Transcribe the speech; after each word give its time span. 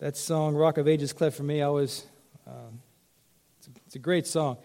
That 0.00 0.16
song, 0.16 0.54
Rock 0.54 0.78
of 0.78 0.88
Ages, 0.88 1.12
cleft 1.12 1.36
for 1.36 1.42
me, 1.42 1.60
I 1.60 1.68
was, 1.68 2.06
um, 2.46 2.80
it's, 3.58 3.66
a, 3.66 3.70
it's, 3.84 3.94
a, 3.96 3.98
great 3.98 4.26
song. 4.26 4.56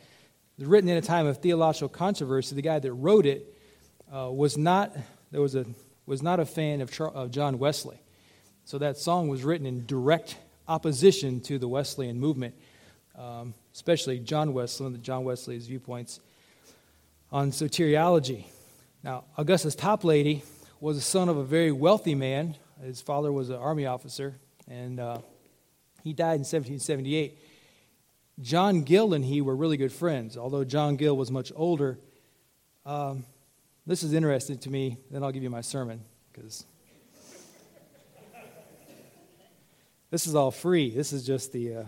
It 0.58 0.61
was 0.61 0.67
written 0.69 0.89
in 0.89 0.96
a 0.96 1.01
time 1.01 1.27
of 1.27 1.39
theological 1.39 1.89
controversy. 1.89 2.55
The 2.55 2.62
guy 2.62 2.79
that 2.79 2.94
wrote 2.94 3.26
it 3.26 3.54
uh, 4.10 4.32
was, 4.32 4.58
not, 4.58 4.96
there 5.32 5.42
was, 5.42 5.56
a, 5.56 5.66
was 6.06 6.24
not 6.24 6.40
a 6.40 6.46
fan 6.46 6.79
of, 6.79 6.90
Char- 6.90 7.10
of 7.10 7.32
John 7.32 7.60
Wesley. 7.60 8.02
So 8.63 8.78
that 8.78 8.96
song 8.96 9.28
was 9.28 9.44
written 9.44 9.68
in 9.68 9.86
direct 9.86 10.38
opposition 10.69 11.42
to 11.42 11.60
the 11.60 11.67
Wesleyan 11.67 12.17
movement, 12.17 12.56
um, 13.17 13.54
especially 13.74 14.20
John 14.20 14.54
Wesley, 14.54 14.97
John 14.99 15.26
Wesley's 15.26 15.67
viewpoints 15.67 16.22
on 17.30 17.52
soteriology. 17.52 18.45
Now, 19.04 19.26
Augustus 19.38 19.76
Toplady 19.76 20.44
was 20.80 20.95
the 20.95 21.04
son 21.04 21.27
of 21.27 21.36
a 21.36 21.44
very 21.44 21.73
wealthy 21.73 22.16
man. 22.16 22.55
His 22.81 23.02
father 23.02 23.34
was 23.34 23.49
an 23.49 23.58
army 23.58 23.86
officer, 23.86 24.36
and 24.68 25.00
uh, 25.00 25.20
he 26.04 26.13
died 26.13 26.36
in 26.36 26.41
1778. 26.41 27.38
John 28.42 28.84
Gill 28.84 29.14
and 29.14 29.23
he 29.23 29.42
were 29.42 29.56
really 29.56 29.78
good 29.78 29.94
friends, 29.94 30.38
although 30.38 30.64
John 30.64 30.98
Gill 30.98 31.16
was 31.16 31.32
much 31.32 31.52
older. 31.56 32.00
Um, 32.86 33.26
this 33.86 34.04
is 34.04 34.14
interesting 34.14 34.58
to 34.59 34.70
me. 34.70 34.98
Then 35.09 35.23
I'll 35.23 35.32
give 35.32 35.44
you 35.44 35.50
my 35.50 35.62
sermon 35.62 36.02
because 36.32 36.66
this 40.09 40.28
is 40.28 40.36
all 40.36 40.52
free. 40.52 40.90
This 40.90 41.14
is 41.14 41.26
just 41.26 41.54
the, 41.54 41.76
uh, 41.76 41.84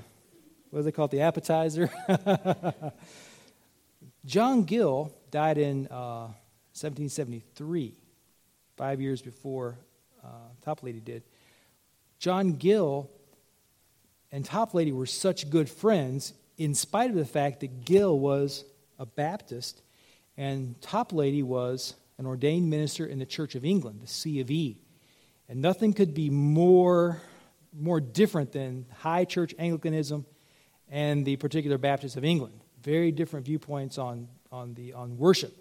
what 0.70 0.94
call 0.94 1.06
it, 1.06 1.12
the 1.12 1.22
appetizer? 1.22 1.90
John 4.26 4.64
Gill 4.64 5.14
died 5.32 5.58
in 5.58 5.88
uh, 5.88 6.28
1773, 6.74 7.94
five 8.76 9.02
years 9.02 9.22
before 9.22 9.78
uh, 10.24 10.28
Toplady 10.66 11.04
did. 11.04 11.24
John 12.20 12.54
Gill 12.54 13.10
and 14.32 14.46
Toplady 14.46 14.94
were 14.94 15.06
such 15.06 15.50
good 15.50 15.70
friends, 15.70 16.34
in 16.58 16.74
spite 16.74 17.10
of 17.10 17.16
the 17.16 17.26
fact 17.26 17.60
that 17.62 17.86
Gill 17.86 18.18
was 18.18 18.66
a 19.00 19.06
Baptist 19.06 19.82
and 20.38 20.80
Toplady 20.82 21.44
was 21.44 21.96
an 22.18 22.26
ordained 22.26 22.70
minister 22.70 23.06
in 23.06 23.20
the 23.20 23.26
Church 23.26 23.56
of 23.56 23.66
England, 23.66 24.02
the 24.02 24.08
C 24.08 24.40
of 24.40 24.50
E. 24.52 24.78
And 25.50 25.62
nothing 25.62 25.94
could 25.94 26.14
be 26.14 26.30
more, 26.30 27.22
more 27.74 28.00
different 28.00 28.52
than 28.52 28.86
high 28.98 29.26
church 29.26 29.54
Anglicanism 29.58 30.26
and 30.90 31.26
the 31.26 31.36
particular 31.38 31.78
Baptists 31.78 32.16
of 32.16 32.26
England. 32.26 32.60
Very 32.82 33.12
different 33.12 33.46
viewpoints 33.46 33.98
on, 33.98 34.28
on, 34.52 34.74
the, 34.74 34.94
on 34.94 35.18
worship. 35.18 35.56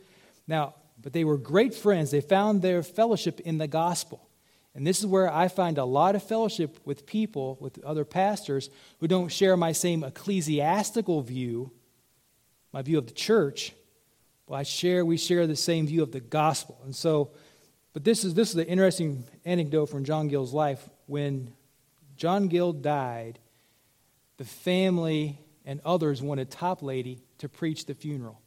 Now, 0.47 0.75
but 1.01 1.13
they 1.13 1.25
were 1.25 1.39
great 1.39 1.75
friends. 1.75 2.11
They 2.11 2.21
found 2.21 2.63
their 2.63 2.83
fellowship 2.83 3.41
in 3.41 3.59
the 3.59 3.69
gospel. 3.69 4.29
And 4.77 4.87
this 4.87 5.01
is 5.01 5.07
where 5.07 5.33
I 5.33 5.49
find 5.49 5.79
a 5.79 5.87
lot 5.87 6.15
of 6.17 6.23
fellowship 6.23 6.79
with 6.85 7.07
people, 7.07 7.57
with 7.61 7.83
other 7.83 8.05
pastors, 8.05 8.69
who 9.01 9.09
don't 9.09 9.33
share 9.33 9.57
my 9.57 9.73
same 9.73 10.05
ecclesiastical 10.05 11.23
view, 11.23 11.73
my 12.75 12.83
view 12.83 12.99
of 12.99 13.07
the 13.07 13.15
church. 13.15 13.73
But 14.47 14.57
I 14.57 14.63
share, 14.65 15.03
we 15.03 15.17
share 15.17 15.47
the 15.47 15.57
same 15.57 15.87
view 15.87 16.03
of 16.03 16.13
the 16.13 16.21
gospel. 16.21 16.79
And 16.85 16.95
so, 16.95 17.31
but 17.95 18.05
this 18.05 18.23
is 18.23 18.35
this 18.35 18.51
is 18.51 18.57
an 18.57 18.67
interesting 18.67 19.25
anecdote 19.47 19.87
from 19.87 20.05
John 20.05 20.29
Gill's 20.29 20.53
life. 20.53 20.87
When 21.07 21.55
John 22.19 22.49
Gill 22.49 22.75
died, 22.75 23.39
the 24.37 24.45
family 24.45 25.39
and 25.65 25.81
others 25.87 26.21
wanted 26.21 26.51
Toplady 26.51 27.21
to 27.39 27.49
preach 27.49 27.87
the 27.87 27.95
funeral. 27.95 28.43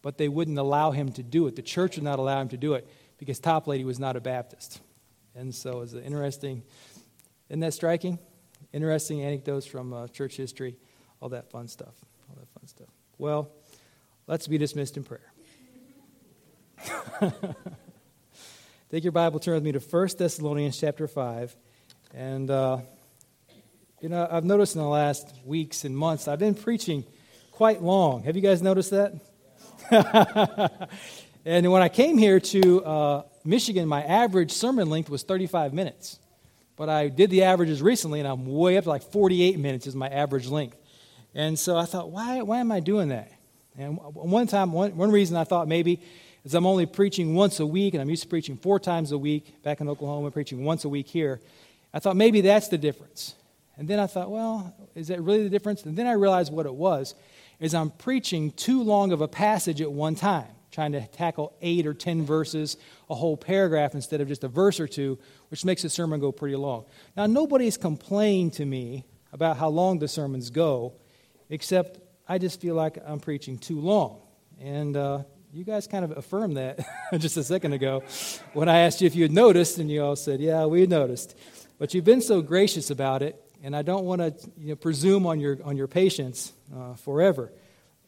But 0.00 0.16
they 0.16 0.28
wouldn't 0.28 0.58
allow 0.58 0.92
him 0.92 1.12
to 1.12 1.22
do 1.22 1.46
it. 1.48 1.54
The 1.54 1.60
church 1.60 1.96
would 1.96 2.04
not 2.04 2.18
allow 2.18 2.40
him 2.40 2.48
to 2.48 2.56
do 2.56 2.72
it 2.72 2.88
because 3.18 3.38
Toplady 3.38 3.84
was 3.84 3.98
not 3.98 4.16
a 4.16 4.20
Baptist. 4.22 4.80
And 5.38 5.54
so 5.54 5.82
it's 5.82 5.92
an 5.92 6.02
interesting, 6.02 6.64
isn't 7.48 7.60
that 7.60 7.72
striking? 7.72 8.18
Interesting 8.72 9.22
anecdotes 9.22 9.66
from 9.66 9.92
uh, 9.92 10.08
church 10.08 10.36
history, 10.36 10.74
all 11.20 11.28
that 11.28 11.48
fun 11.48 11.68
stuff. 11.68 11.94
All 12.28 12.34
that 12.40 12.48
fun 12.48 12.66
stuff. 12.66 12.88
Well, 13.18 13.48
let's 14.26 14.48
be 14.48 14.58
dismissed 14.58 14.96
in 14.96 15.04
prayer. 15.04 15.32
Take 18.90 19.04
your 19.04 19.12
Bible, 19.12 19.38
turn 19.38 19.54
with 19.54 19.62
me 19.62 19.70
to 19.70 19.78
1 19.78 20.08
Thessalonians 20.18 20.76
chapter 20.76 21.06
5. 21.06 21.56
And, 22.14 22.50
uh, 22.50 22.78
you 24.00 24.08
know, 24.08 24.26
I've 24.28 24.44
noticed 24.44 24.74
in 24.74 24.82
the 24.82 24.88
last 24.88 25.32
weeks 25.44 25.84
and 25.84 25.96
months, 25.96 26.26
I've 26.26 26.40
been 26.40 26.56
preaching 26.56 27.04
quite 27.52 27.80
long. 27.80 28.24
Have 28.24 28.34
you 28.34 28.42
guys 28.42 28.60
noticed 28.60 28.90
that? 28.90 29.14
and 31.44 31.70
when 31.70 31.82
I 31.82 31.88
came 31.88 32.18
here 32.18 32.40
to 32.40 32.84
uh, 32.84 33.22
Michigan, 33.48 33.88
my 33.88 34.02
average 34.04 34.52
sermon 34.52 34.90
length 34.90 35.08
was 35.08 35.22
35 35.22 35.72
minutes. 35.72 36.18
But 36.76 36.90
I 36.90 37.08
did 37.08 37.30
the 37.30 37.44
averages 37.44 37.80
recently, 37.80 38.20
and 38.20 38.28
I'm 38.28 38.44
way 38.44 38.76
up 38.76 38.84
to 38.84 38.90
like 38.90 39.02
48 39.02 39.58
minutes 39.58 39.86
is 39.86 39.94
my 39.94 40.08
average 40.08 40.48
length. 40.48 40.76
And 41.34 41.58
so 41.58 41.74
I 41.74 41.86
thought, 41.86 42.10
why, 42.10 42.42
why 42.42 42.58
am 42.58 42.70
I 42.70 42.80
doing 42.80 43.08
that? 43.08 43.32
And 43.78 43.96
one 43.96 44.48
time, 44.48 44.70
one, 44.72 44.94
one 44.98 45.10
reason 45.10 45.34
I 45.34 45.44
thought 45.44 45.66
maybe 45.66 45.98
is 46.44 46.52
I'm 46.52 46.66
only 46.66 46.84
preaching 46.84 47.34
once 47.34 47.58
a 47.58 47.66
week, 47.66 47.94
and 47.94 48.02
I'm 48.02 48.10
used 48.10 48.22
to 48.24 48.28
preaching 48.28 48.58
four 48.58 48.78
times 48.78 49.12
a 49.12 49.18
week 49.18 49.62
back 49.62 49.80
in 49.80 49.88
Oklahoma, 49.88 50.30
preaching 50.30 50.62
once 50.62 50.84
a 50.84 50.90
week 50.90 51.08
here. 51.08 51.40
I 51.94 52.00
thought 52.00 52.16
maybe 52.16 52.42
that's 52.42 52.68
the 52.68 52.78
difference. 52.78 53.34
And 53.78 53.88
then 53.88 53.98
I 53.98 54.06
thought, 54.06 54.30
well, 54.30 54.76
is 54.94 55.08
that 55.08 55.22
really 55.22 55.44
the 55.44 55.50
difference? 55.50 55.84
And 55.84 55.96
then 55.96 56.06
I 56.06 56.12
realized 56.12 56.52
what 56.52 56.66
it 56.66 56.74
was, 56.74 57.14
is 57.60 57.74
I'm 57.74 57.90
preaching 57.92 58.50
too 58.50 58.82
long 58.82 59.10
of 59.10 59.22
a 59.22 59.28
passage 59.28 59.80
at 59.80 59.90
one 59.90 60.16
time 60.16 60.48
trying 60.78 60.92
to 60.92 61.04
tackle 61.08 61.52
eight 61.60 61.88
or 61.88 61.92
ten 61.92 62.24
verses, 62.24 62.76
a 63.10 63.14
whole 63.16 63.36
paragraph 63.36 63.94
instead 63.94 64.20
of 64.20 64.28
just 64.28 64.44
a 64.44 64.48
verse 64.48 64.78
or 64.78 64.86
two, 64.86 65.18
which 65.48 65.64
makes 65.64 65.82
the 65.82 65.90
sermon 65.90 66.20
go 66.20 66.30
pretty 66.30 66.54
long. 66.54 66.84
Now, 67.16 67.26
nobody's 67.26 67.76
complained 67.76 68.52
to 68.52 68.64
me 68.64 69.04
about 69.32 69.56
how 69.56 69.70
long 69.70 69.98
the 69.98 70.06
sermons 70.06 70.50
go, 70.50 70.92
except 71.50 71.98
I 72.28 72.38
just 72.38 72.60
feel 72.60 72.76
like 72.76 72.96
I'm 73.04 73.18
preaching 73.18 73.58
too 73.58 73.80
long. 73.80 74.20
And 74.60 74.96
uh, 74.96 75.24
you 75.52 75.64
guys 75.64 75.88
kind 75.88 76.04
of 76.04 76.16
affirmed 76.16 76.58
that 76.58 76.78
just 77.18 77.36
a 77.36 77.42
second 77.42 77.72
ago 77.72 78.04
when 78.52 78.68
I 78.68 78.82
asked 78.82 79.00
you 79.00 79.08
if 79.08 79.16
you 79.16 79.24
had 79.24 79.32
noticed, 79.32 79.78
and 79.78 79.90
you 79.90 80.04
all 80.04 80.14
said, 80.14 80.38
Yeah, 80.38 80.66
we 80.66 80.86
noticed. 80.86 81.36
But 81.80 81.92
you've 81.92 82.04
been 82.04 82.22
so 82.22 82.40
gracious 82.40 82.88
about 82.90 83.24
it, 83.24 83.34
and 83.64 83.74
I 83.74 83.82
don't 83.82 84.04
want 84.04 84.20
to 84.20 84.32
you 84.56 84.68
know, 84.68 84.76
presume 84.76 85.26
on 85.26 85.40
your, 85.40 85.58
on 85.64 85.76
your 85.76 85.88
patience 85.88 86.52
uh, 86.72 86.94
forever, 86.94 87.52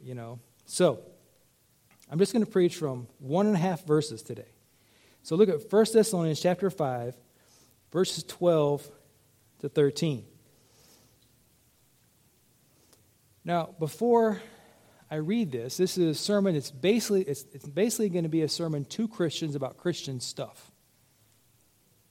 you 0.01 0.15
know. 0.15 0.39
So, 0.67 1.01
I'm 2.11 2.19
just 2.19 2.33
going 2.33 2.45
to 2.45 2.51
preach 2.51 2.77
from 2.77 3.07
one 3.21 3.47
and 3.47 3.55
a 3.55 3.59
half 3.59 3.87
verses 3.87 4.23
today. 4.23 4.49
So 5.23 5.37
look 5.37 5.49
at 5.49 5.71
1 5.71 5.87
Thessalonians 5.93 6.41
chapter 6.41 6.69
5, 6.69 7.15
verses 7.93 8.25
12 8.25 8.91
to 9.61 9.69
13. 9.69 10.25
Now, 13.45 13.75
before 13.79 14.43
I 15.11 15.17
read 15.17 15.53
this, 15.53 15.77
this 15.77 15.97
is 15.97 16.17
a 16.17 16.21
sermon. 16.21 16.57
It's 16.57 16.71
basically, 16.71 17.23
it's, 17.23 17.45
it's 17.53 17.69
basically 17.69 18.09
going 18.09 18.25
to 18.25 18.29
be 18.29 18.43
a 18.43 18.49
sermon 18.49 18.85
to 18.87 19.07
Christians 19.07 19.55
about 19.55 19.77
Christian 19.77 20.21
stuff. 20.21 20.73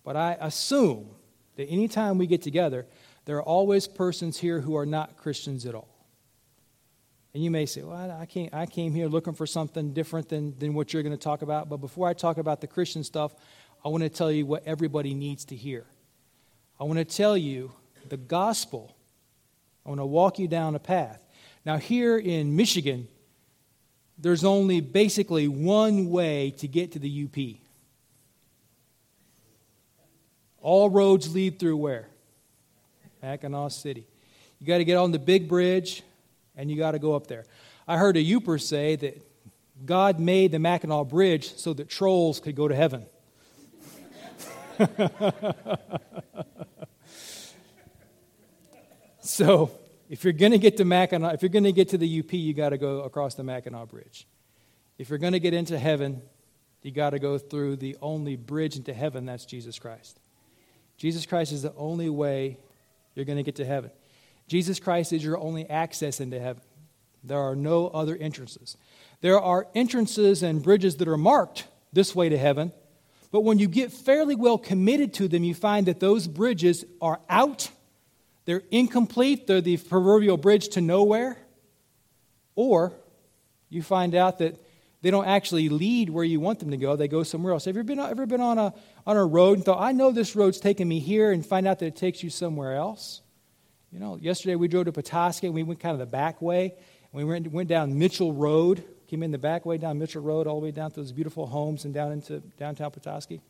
But 0.03 0.15
I 0.15 0.38
assume 0.39 1.09
that 1.57 1.65
anytime 1.65 2.17
we 2.17 2.25
get 2.25 2.41
together, 2.41 2.88
there 3.25 3.35
are 3.38 3.43
always 3.43 3.88
persons 3.88 4.38
here 4.38 4.61
who 4.61 4.77
are 4.77 4.85
not 4.85 5.17
Christians 5.17 5.65
at 5.65 5.75
all. 5.75 5.88
And 7.34 7.44
you 7.44 7.51
may 7.51 7.66
say, 7.66 7.84
well, 7.84 8.17
I, 8.19 8.25
came, 8.25 8.50
I 8.51 8.66
came 8.66 8.94
here 8.94 9.07
looking 9.07 9.34
for 9.34 9.45
something 9.45 9.94
different 9.94 10.29
than, 10.29 10.57
than 10.57 10.73
what 10.73 10.94
you're 10.94 11.03
going 11.03 11.16
to 11.16 11.23
talk 11.23 11.41
about. 11.41 11.69
But 11.69 11.78
before 11.78 12.07
I 12.07 12.13
talk 12.13 12.38
about 12.38 12.59
the 12.59 12.67
Christian 12.67 13.03
stuff, 13.03 13.35
I 13.85 13.90
want 13.90 14.03
to 14.03 14.09
tell 14.09 14.31
you 14.31 14.45
what 14.45 14.63
everybody 14.66 15.13
needs 15.13 15.45
to 15.45 15.56
hear. 15.56 15.85
I 16.79 16.85
want 16.85 16.97
to 16.97 17.06
tell 17.06 17.38
you 17.38 17.72
the 18.07 18.18
gospel. 18.18 18.95
I 19.85 19.89
want 19.89 20.01
to 20.01 20.06
walk 20.06 20.39
you 20.39 20.47
down 20.47 20.75
a 20.75 20.79
path. 20.79 21.23
Now, 21.66 21.78
here 21.78 22.18
in 22.18 22.56
Michigan, 22.56 23.07
there's 24.18 24.44
only 24.44 24.81
basically 24.81 25.47
one 25.47 26.09
way 26.09 26.51
to 26.57 26.68
get 26.68 26.94
to 26.94 27.00
the 27.00 27.25
UP. 27.25 27.59
All 30.62 30.89
roads 30.89 31.34
lead 31.34 31.59
through 31.59 31.78
where? 31.78 32.07
Mackinaw 33.23 33.71
City. 33.71 34.06
You 34.59 34.68
got 34.68 34.80
to 34.80 34.86
get 34.86 34.98
on 34.98 35.12
the 35.12 35.19
big 35.19 35.48
bridge 35.48 36.03
and 36.59 36.69
you 36.69 36.75
got 36.77 36.91
to 36.91 37.00
go 37.00 37.15
up 37.15 37.25
there. 37.27 37.45
I 37.88 37.97
heard 37.97 38.17
a 38.17 38.23
Yooper 38.23 38.61
say 38.61 38.97
that 38.97 39.25
God 39.85 40.19
made 40.19 40.51
the 40.51 40.59
Mackinac 40.59 41.07
Bridge 41.07 41.56
so 41.56 41.73
that 41.73 41.88
trolls 41.89 42.41
could 42.41 42.56
go 42.56 42.67
to 42.67 42.75
heaven. 42.75 43.06
so, 49.21 49.71
if 50.09 50.25
you're 50.25 50.33
going 50.33 50.51
to 50.51 50.57
get 50.57 50.75
to 50.77 50.85
Mackinac, 50.85 51.33
if 51.33 51.41
you're 51.41 51.50
going 51.50 51.63
to 51.63 51.71
get 51.71 51.89
to 51.89 51.97
the 51.97 52.19
UP, 52.19 52.33
you 52.33 52.53
got 52.53 52.69
to 52.69 52.77
go 52.77 53.03
across 53.03 53.35
the 53.35 53.44
Mackinac 53.44 53.88
Bridge. 53.88 54.27
If 54.97 55.09
you're 55.09 55.17
going 55.17 55.33
to 55.33 55.39
get 55.39 55.53
into 55.53 55.79
heaven, 55.79 56.21
you 56.81 56.91
got 56.91 57.12
to 57.12 57.19
go 57.19 57.38
through 57.38 57.77
the 57.77 57.95
only 58.01 58.35
bridge 58.35 58.75
into 58.75 58.94
heaven, 58.94 59.25
that's 59.25 59.45
Jesus 59.45 59.79
Christ. 59.79 60.19
Jesus 60.97 61.25
Christ 61.25 61.53
is 61.53 61.62
the 61.62 61.73
only 61.75 62.09
way 62.09 62.57
you're 63.15 63.23
going 63.23 63.38
to 63.38 63.44
get 63.44 63.55
to 63.55 63.65
heaven. 63.65 63.91
Jesus 64.50 64.80
Christ 64.80 65.13
is 65.13 65.24
your 65.24 65.38
only 65.38 65.69
access 65.69 66.19
into 66.19 66.40
heaven. 66.40 66.62
There 67.24 67.40
are 67.40 67.56
no 67.56 67.88
other 67.88 68.18
entrances. 68.18 68.75
There 69.22 69.40
are 69.40 69.68
entrances 69.74 70.44
and 70.44 70.62
bridges 70.62 70.98
that 70.98 71.07
are 71.07 71.18
marked 71.18 71.68
this 71.94 72.13
way 72.13 72.28
to 72.28 72.38
heaven, 72.38 72.74
but 73.31 73.42
when 73.42 73.60
you 73.60 73.68
get 73.68 73.94
fairly 73.94 74.36
well 74.36 74.57
committed 74.57 75.13
to 75.16 75.28
them, 75.28 75.44
you 75.46 75.54
find 75.54 75.86
that 75.86 76.01
those 76.01 76.28
bridges 76.28 76.84
are 77.01 77.22
out 77.30 77.69
they're 78.50 78.63
incomplete, 78.72 79.46
they're 79.46 79.62
the 79.62 79.78
proverbial 79.78 80.36
bridge 80.36 80.69
to 80.69 80.81
nowhere, 80.81 81.38
or 82.56 82.94
you 83.69 83.84
find 83.84 84.16
out 84.16 84.40
that 84.40 84.56
they 85.04 85.12
don't 85.12 85.28
actually 85.28 85.69
lead 85.69 86.10
where 86.10 86.24
you 86.24 86.40
want 86.40 86.57
them 86.57 86.72
to 86.72 86.78
go, 86.78 86.96
they 86.96 87.07
go 87.07 87.22
somewhere 87.22 87.54
else. 87.54 87.66
Have 87.66 87.75
you 87.75 87.84
been, 87.84 88.00
ever 88.00 88.25
been 88.25 88.42
on 88.42 88.57
a, 88.57 88.74
on 89.06 89.18
a 89.18 89.24
road 89.24 89.57
and 89.57 89.66
thought, 89.66 89.80
I 89.80 89.92
know 89.92 90.12
this 90.12 90.36
road's 90.36 90.60
taking 90.60 90.88
me 90.88 90.98
here, 90.98 91.31
and 91.31 91.46
find 91.46 91.68
out 91.68 91.78
that 91.78 91.86
it 91.86 91.96
takes 91.96 92.24
you 92.24 92.31
somewhere 92.31 92.75
else? 92.75 93.22
You 93.91 94.00
know, 94.00 94.18
yesterday 94.18 94.56
we 94.56 94.68
drove 94.68 94.86
to 94.86 94.91
Petoskey 94.91 95.47
and 95.47 95.56
we 95.56 95.63
went 95.63 95.80
kind 95.80 95.94
of 95.94 96.00
the 96.00 96.06
back 96.06 96.41
way. 96.41 96.75
We 97.12 97.24
went, 97.24 97.51
went 97.51 97.69
down 97.69 97.97
Mitchell 97.97 98.33
Road, 98.33 98.83
came 99.07 99.24
in 99.24 99.31
the 99.31 99.39
back 99.39 99.65
way 99.65 99.77
down 99.77 99.97
Mitchell 99.97 100.21
Road, 100.21 100.45
all 100.45 100.59
the 100.59 100.65
way 100.65 100.71
down 100.71 100.91
to 100.91 100.97
those 100.97 101.12
beautiful 101.12 101.47
homes 101.47 101.86
and 101.86 101.94
down 101.94 102.12
into 102.12 102.39
downtown 102.59 102.91
Petoskey. 102.91 103.41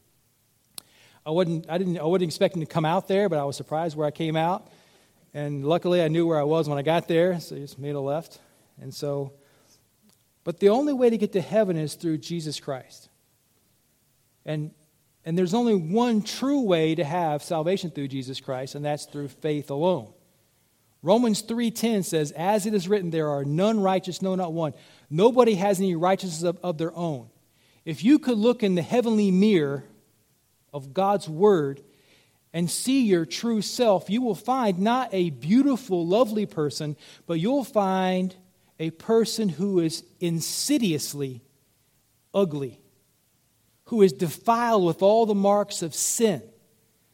I 1.25 1.31
wasn't, 1.31 1.69
I, 1.69 1.77
didn't, 1.77 2.00
I 2.00 2.03
wasn't 2.03 2.30
expecting 2.30 2.62
to 2.62 2.65
come 2.65 2.86
out 2.86 3.09
there, 3.09 3.27
but 3.27 3.38
I 3.38 3.44
was 3.44 3.57
surprised 3.57 3.97
where 3.97 4.07
I 4.07 4.12
came 4.12 4.38
out. 4.38 4.71
And 5.33 5.65
luckily, 5.65 6.01
I 6.01 6.07
knew 6.07 6.25
where 6.25 6.39
I 6.39 6.44
was 6.44 6.69
when 6.69 6.77
I 6.77 6.81
got 6.81 7.07
there, 7.07 7.39
so 7.39 7.56
I 7.56 7.59
just 7.59 7.77
made 7.77 7.95
a 7.95 8.00
left. 8.00 8.39
And 8.81 8.94
so, 8.94 9.33
but 10.45 10.59
the 10.59 10.69
only 10.69 10.94
way 10.94 11.09
to 11.09 11.18
get 11.18 11.33
to 11.33 11.41
heaven 11.41 11.77
is 11.77 11.95
through 11.95 12.19
Jesus 12.19 12.59
Christ. 12.59 13.09
And, 14.45 14.71
and 15.25 15.38
there's 15.38 15.53
only 15.53 15.75
one 15.75 16.21
true 16.21 16.62
way 16.62 16.95
to 16.95 17.03
have 17.03 17.44
salvation 17.44 17.91
through 17.91 18.07
Jesus 18.07 18.39
Christ, 18.39 18.74
and 18.74 18.83
that's 18.83 19.06
through 19.06 19.27
faith 19.27 19.69
alone. 19.69 20.13
Romans 21.01 21.42
3:10 21.42 22.04
says, 22.04 22.31
"As 22.31 22.66
it 22.66 22.74
is 22.74 22.88
written, 22.88 23.10
there 23.10 23.30
are 23.30 23.46
none 23.46 23.80
righteous, 23.80 24.22
no 24.22 24.36
not 24.36 24.54
one. 24.54 24.74
Nobody 25.10 25.56
has 25.56 25.80
any 25.80 25.96
righteousness 25.96 26.44
of, 26.44 26.57
of 26.62 26.78
their 26.78 26.96
own." 26.96 27.30
If 27.86 28.04
you 28.04 28.19
could 28.19 28.38
look 28.38 28.62
in 28.62 28.75
the 28.75 28.81
heavenly 28.81 29.31
mirror 29.31 29.86
of 30.74 30.94
God's 30.94 31.30
word 31.30 31.81
and 32.54 32.69
see 32.69 33.06
your 33.06 33.25
true 33.25 33.62
self, 33.62 34.10
you 34.10 34.22
will 34.22 34.36
find 34.36 34.80
not 34.80 35.10
a 35.13 35.30
beautiful, 35.30 36.06
lovely 36.06 36.46
person, 36.46 36.98
but 37.25 37.40
you'll 37.40 37.63
find 37.63 38.36
a 38.80 38.90
person 38.92 39.50
who 39.50 39.80
is 39.80 40.04
insidiously 40.19 41.42
ugly, 42.34 42.80
who 43.86 44.01
is 44.01 44.13
defiled 44.13 44.86
with 44.86 45.01
all 45.01 45.25
the 45.25 45.36
marks 45.36 45.81
of 45.81 45.96
sin. 45.96 46.42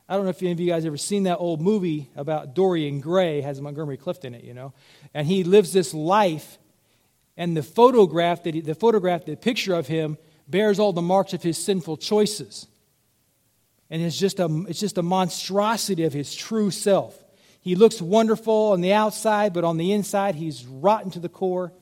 I 0.08 0.16
don't 0.16 0.26
know 0.26 0.30
if 0.30 0.42
any 0.42 0.52
of 0.52 0.60
you 0.60 0.68
guys 0.68 0.86
ever 0.86 0.98
seen 0.98 1.24
that 1.24 1.38
old 1.38 1.62
movie 1.62 2.12
about 2.16 2.54
Dorian 2.54 3.00
Gray, 3.00 3.42
has 3.42 3.60
Montgomery 3.60 3.98
Clift 3.98 4.24
in 4.24 4.36
it, 4.36 4.44
you 4.44 4.54
know. 4.54 4.74
And 5.14 5.26
he 5.26 5.44
lives 5.44 5.74
this 5.74 5.94
life, 5.94 6.60
and 7.36 7.58
the 7.58 7.64
photograph 7.64 8.44
that 8.44 8.54
he, 8.54 8.62
the 8.62 8.76
photograph, 8.76 9.26
the 9.26 9.36
picture 9.36 9.74
of 9.74 9.88
him 9.88 10.18
bears 10.48 10.78
all 10.78 10.94
the 10.94 11.02
marks 11.02 11.34
of 11.34 11.42
his 11.42 11.58
sinful 11.58 11.98
choices. 11.98 12.68
And 13.90 14.02
it's 14.02 14.18
just 14.18 14.40
a, 14.40 14.66
it's 14.68 14.80
just 14.80 14.98
a 14.98 15.04
monstrosity 15.04 16.04
of 16.04 16.14
his 16.14 16.36
true 16.36 16.70
self. 16.70 17.20
He 17.62 17.76
looks 17.76 18.00
wonderful 18.00 18.74
on 18.74 18.82
the 18.82 18.94
outside, 18.94 19.54
but 19.54 19.64
on 19.64 19.78
the 19.78 19.92
inside, 19.92 20.36
he's 20.36 20.66
rotten 20.66 21.10
to 21.12 21.20
the 21.20 21.30
core. 21.30 21.74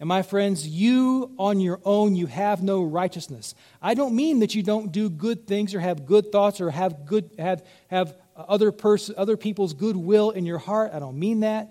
And 0.00 0.08
my 0.08 0.22
friends, 0.22 0.66
you 0.66 1.30
on 1.38 1.60
your 1.60 1.78
own, 1.84 2.16
you 2.16 2.26
have 2.26 2.62
no 2.62 2.82
righteousness. 2.82 3.54
I 3.82 3.92
don't 3.92 4.16
mean 4.16 4.40
that 4.40 4.54
you 4.54 4.62
don't 4.62 4.90
do 4.90 5.10
good 5.10 5.46
things 5.46 5.74
or 5.74 5.80
have 5.80 6.06
good 6.06 6.32
thoughts 6.32 6.62
or 6.62 6.70
have, 6.70 7.04
good, 7.04 7.30
have, 7.38 7.66
have 7.88 8.16
other, 8.34 8.72
pers- 8.72 9.10
other 9.14 9.36
people's 9.36 9.74
goodwill 9.74 10.30
in 10.30 10.46
your 10.46 10.56
heart. 10.56 10.92
I 10.94 11.00
don't 11.00 11.18
mean 11.18 11.40
that. 11.40 11.68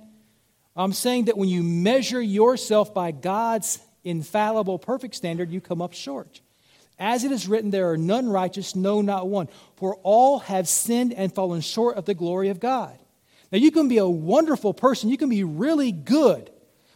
I'm 0.76 0.94
saying 0.94 1.26
that 1.26 1.40
when 1.40 1.50
you 1.50 1.64
measure 1.64 2.22
yourself 2.22 2.94
by 2.94 3.12
God's 3.12 3.80
infallible, 4.04 4.78
perfect 4.78 5.16
standard, 5.16 5.50
you 5.50 5.60
come 5.60 5.82
up 5.82 5.94
short. 5.94 6.40
As 7.00 7.24
it 7.24 7.32
is 7.32 7.48
written, 7.48 7.72
there 7.72 7.90
are 7.90 7.98
none 7.98 8.30
righteous, 8.30 8.76
no, 8.76 9.02
not 9.02 9.28
one. 9.28 9.50
For 9.78 9.96
all 10.04 10.40
have 10.40 10.68
sinned 10.68 11.14
and 11.14 11.34
fallen 11.34 11.62
short 11.62 11.98
of 11.98 12.06
the 12.06 12.14
glory 12.14 12.50
of 12.50 12.60
God. 12.60 12.96
Now, 13.52 13.58
you 13.58 13.72
can 13.72 13.88
be 13.88 13.98
a 13.98 14.08
wonderful 14.08 14.76
person, 14.76 15.10
you 15.10 15.18
can 15.18 15.30
be 15.30 15.44
really 15.44 15.92
good 15.92 16.52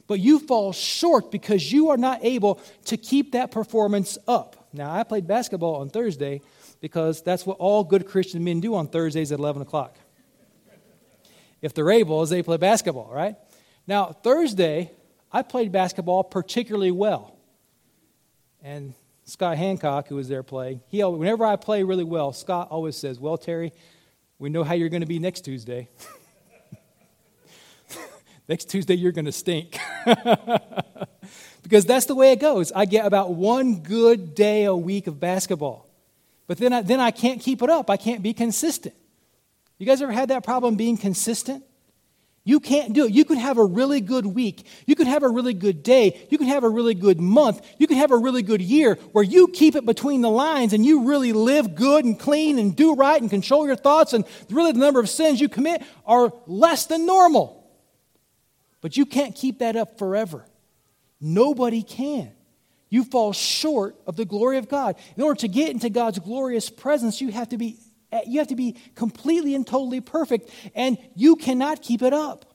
but 0.08 0.20
you 0.20 0.40
fall 0.40 0.74
short 0.74 1.32
because 1.32 1.72
you 1.72 1.90
are 1.90 1.98
not 1.98 2.20
able 2.24 2.60
to 2.86 2.98
keep 2.98 3.32
that 3.34 3.52
performance 3.52 4.18
up. 4.28 4.68
Now, 4.74 4.92
I 4.94 5.04
played 5.04 5.28
basketball 5.28 5.76
on 5.76 5.90
Thursday 5.90 6.42
because 6.82 7.22
that's 7.22 7.46
what 7.46 7.58
all 7.60 7.84
good 7.84 8.08
Christian 8.08 8.44
men 8.44 8.60
do 8.60 8.76
on 8.76 8.88
Thursdays 8.88 9.32
at 9.32 9.40
11 9.40 9.62
o'clock. 9.62 9.98
If 11.62 11.74
they're 11.74 11.92
able, 11.92 12.26
they 12.26 12.44
play 12.44 12.58
basketball, 12.58 13.10
right? 13.10 13.38
Now, 13.88 14.08
Thursday, 14.08 14.92
I 15.32 15.44
played 15.44 15.72
basketball 15.72 16.24
particularly 16.24 16.92
well. 16.92 17.38
And 18.62 18.94
Scott 19.26 19.58
Hancock, 19.58 20.10
who 20.10 20.16
was 20.16 20.28
there 20.28 20.44
playing, 20.44 20.82
he, 20.90 21.04
whenever 21.04 21.46
I 21.46 21.56
play 21.56 21.84
really 21.84 22.04
well, 22.04 22.34
Scott 22.34 22.68
always 22.70 22.98
says, 22.98 23.20
Well, 23.20 23.38
Terry, 23.38 23.72
we 24.40 24.50
know 24.50 24.64
how 24.64 24.74
you're 24.74 24.90
going 24.90 25.02
to 25.02 25.08
be 25.08 25.20
next 25.20 25.42
Tuesday. 25.42 25.88
next 28.48 28.70
Tuesday 28.70 28.96
you're 28.96 29.12
going 29.12 29.26
to 29.26 29.32
stink. 29.32 29.78
because 31.64 31.86
that's 31.86 32.06
the 32.06 32.16
way 32.16 32.32
it 32.32 32.40
goes. 32.40 32.72
I 32.72 32.86
get 32.86 33.06
about 33.06 33.34
one 33.34 33.80
good 33.80 34.36
day 34.36 34.66
a 34.66 34.76
week 34.76 35.08
of 35.08 35.20
basketball. 35.20 35.90
But 36.48 36.58
then 36.58 36.74
I, 36.74 36.82
then 36.82 37.00
I 37.00 37.12
can't 37.12 37.42
keep 37.42 37.62
it 37.62 37.70
up. 37.70 37.90
I 37.90 37.98
can't 37.98 38.22
be 38.22 38.34
consistent. 38.34 38.94
You 39.80 39.86
guys 39.86 40.02
ever 40.02 40.12
had 40.12 40.30
that 40.30 40.44
problem 40.44 40.76
being 40.76 40.98
consistent? 40.98 41.64
You 42.46 42.60
can't 42.60 42.92
do 42.92 43.06
it. 43.06 43.14
You 43.14 43.24
can 43.24 43.38
have 43.38 43.58
a 43.58 43.64
really 43.64 44.02
good 44.02 44.26
week. 44.26 44.68
You 44.86 44.96
can 44.96 45.08
have 45.08 45.24
a 45.24 45.30
really 45.30 45.54
good 45.54 45.82
day. 45.82 46.28
You 46.30 46.38
can 46.38 46.48
have 46.48 46.66
a 46.66 46.70
really 46.70 46.94
good 46.94 47.22
month. 47.22 47.66
You 47.78 47.88
can 47.88 47.96
have 47.98 48.12
a 48.12 48.18
really 48.18 48.42
good 48.42 48.62
year 48.62 48.96
where 49.14 49.24
you 49.24 49.48
keep 49.48 49.76
it 49.78 49.86
between 49.86 50.20
the 50.20 50.30
lines 50.30 50.74
and 50.74 50.86
you 50.86 51.08
really 51.08 51.32
live 51.32 51.74
good 51.74 52.04
and 52.04 52.20
clean 52.20 52.60
and 52.60 52.76
do 52.76 52.96
right 52.96 53.22
and 53.22 53.30
control 53.30 53.66
your 53.66 53.78
thoughts. 53.78 54.12
And 54.12 54.26
really, 54.50 54.74
the 54.74 54.80
number 54.80 55.00
of 55.00 55.10
sins 55.10 55.40
you 55.40 55.48
commit 55.48 55.84
are 56.06 56.34
less 56.46 56.86
than 56.86 57.06
normal. 57.06 57.63
But 58.84 58.98
you 58.98 59.06
can't 59.06 59.34
keep 59.34 59.60
that 59.60 59.78
up 59.78 59.98
forever. 59.98 60.46
Nobody 61.22 61.82
can. 61.82 62.34
You 62.90 63.06
fall 63.06 63.32
short 63.32 63.96
of 64.06 64.18
the 64.18 64.26
glory 64.26 64.58
of 64.58 64.68
God. 64.68 64.98
In 65.16 65.24
order 65.24 65.40
to 65.40 65.48
get 65.48 65.72
into 65.72 65.90
God's 65.90 66.20
glorious 66.20 66.70
presence, 66.70 67.22
you 67.22 67.32
have 67.32 67.50
to 67.50 67.58
be 67.58 67.78
you 68.28 68.38
have 68.38 68.50
to 68.50 68.56
be 68.56 68.76
completely 68.94 69.56
and 69.56 69.66
totally 69.66 70.02
perfect 70.02 70.52
and 70.76 71.00
you 71.16 71.36
cannot 71.36 71.82
keep 71.82 72.04
it 72.04 72.14
up. 72.14 72.54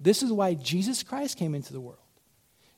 This 0.00 0.22
is 0.22 0.32
why 0.32 0.54
Jesus 0.54 1.04
Christ 1.04 1.36
came 1.36 1.54
into 1.54 1.72
the 1.72 1.80
world. 1.80 1.98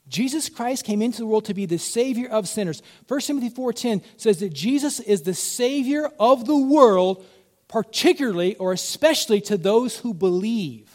Jesus 0.08 0.48
Christ 0.48 0.84
came 0.84 1.00
into 1.00 1.18
the 1.18 1.26
world 1.26 1.46
to 1.46 1.54
be 1.54 1.66
the 1.66 1.78
savior 1.78 2.28
of 2.28 2.48
sinners. 2.48 2.82
1 3.06 3.20
Timothy 3.20 3.48
4:10 3.48 4.02
says 4.16 4.40
that 4.40 4.52
Jesus 4.52 4.98
is 4.98 5.22
the 5.22 5.34
savior 5.34 6.10
of 6.18 6.46
the 6.46 6.58
world, 6.58 7.24
particularly 7.68 8.56
or 8.56 8.72
especially 8.72 9.40
to 9.42 9.56
those 9.56 9.98
who 9.98 10.12
believe. 10.12 10.91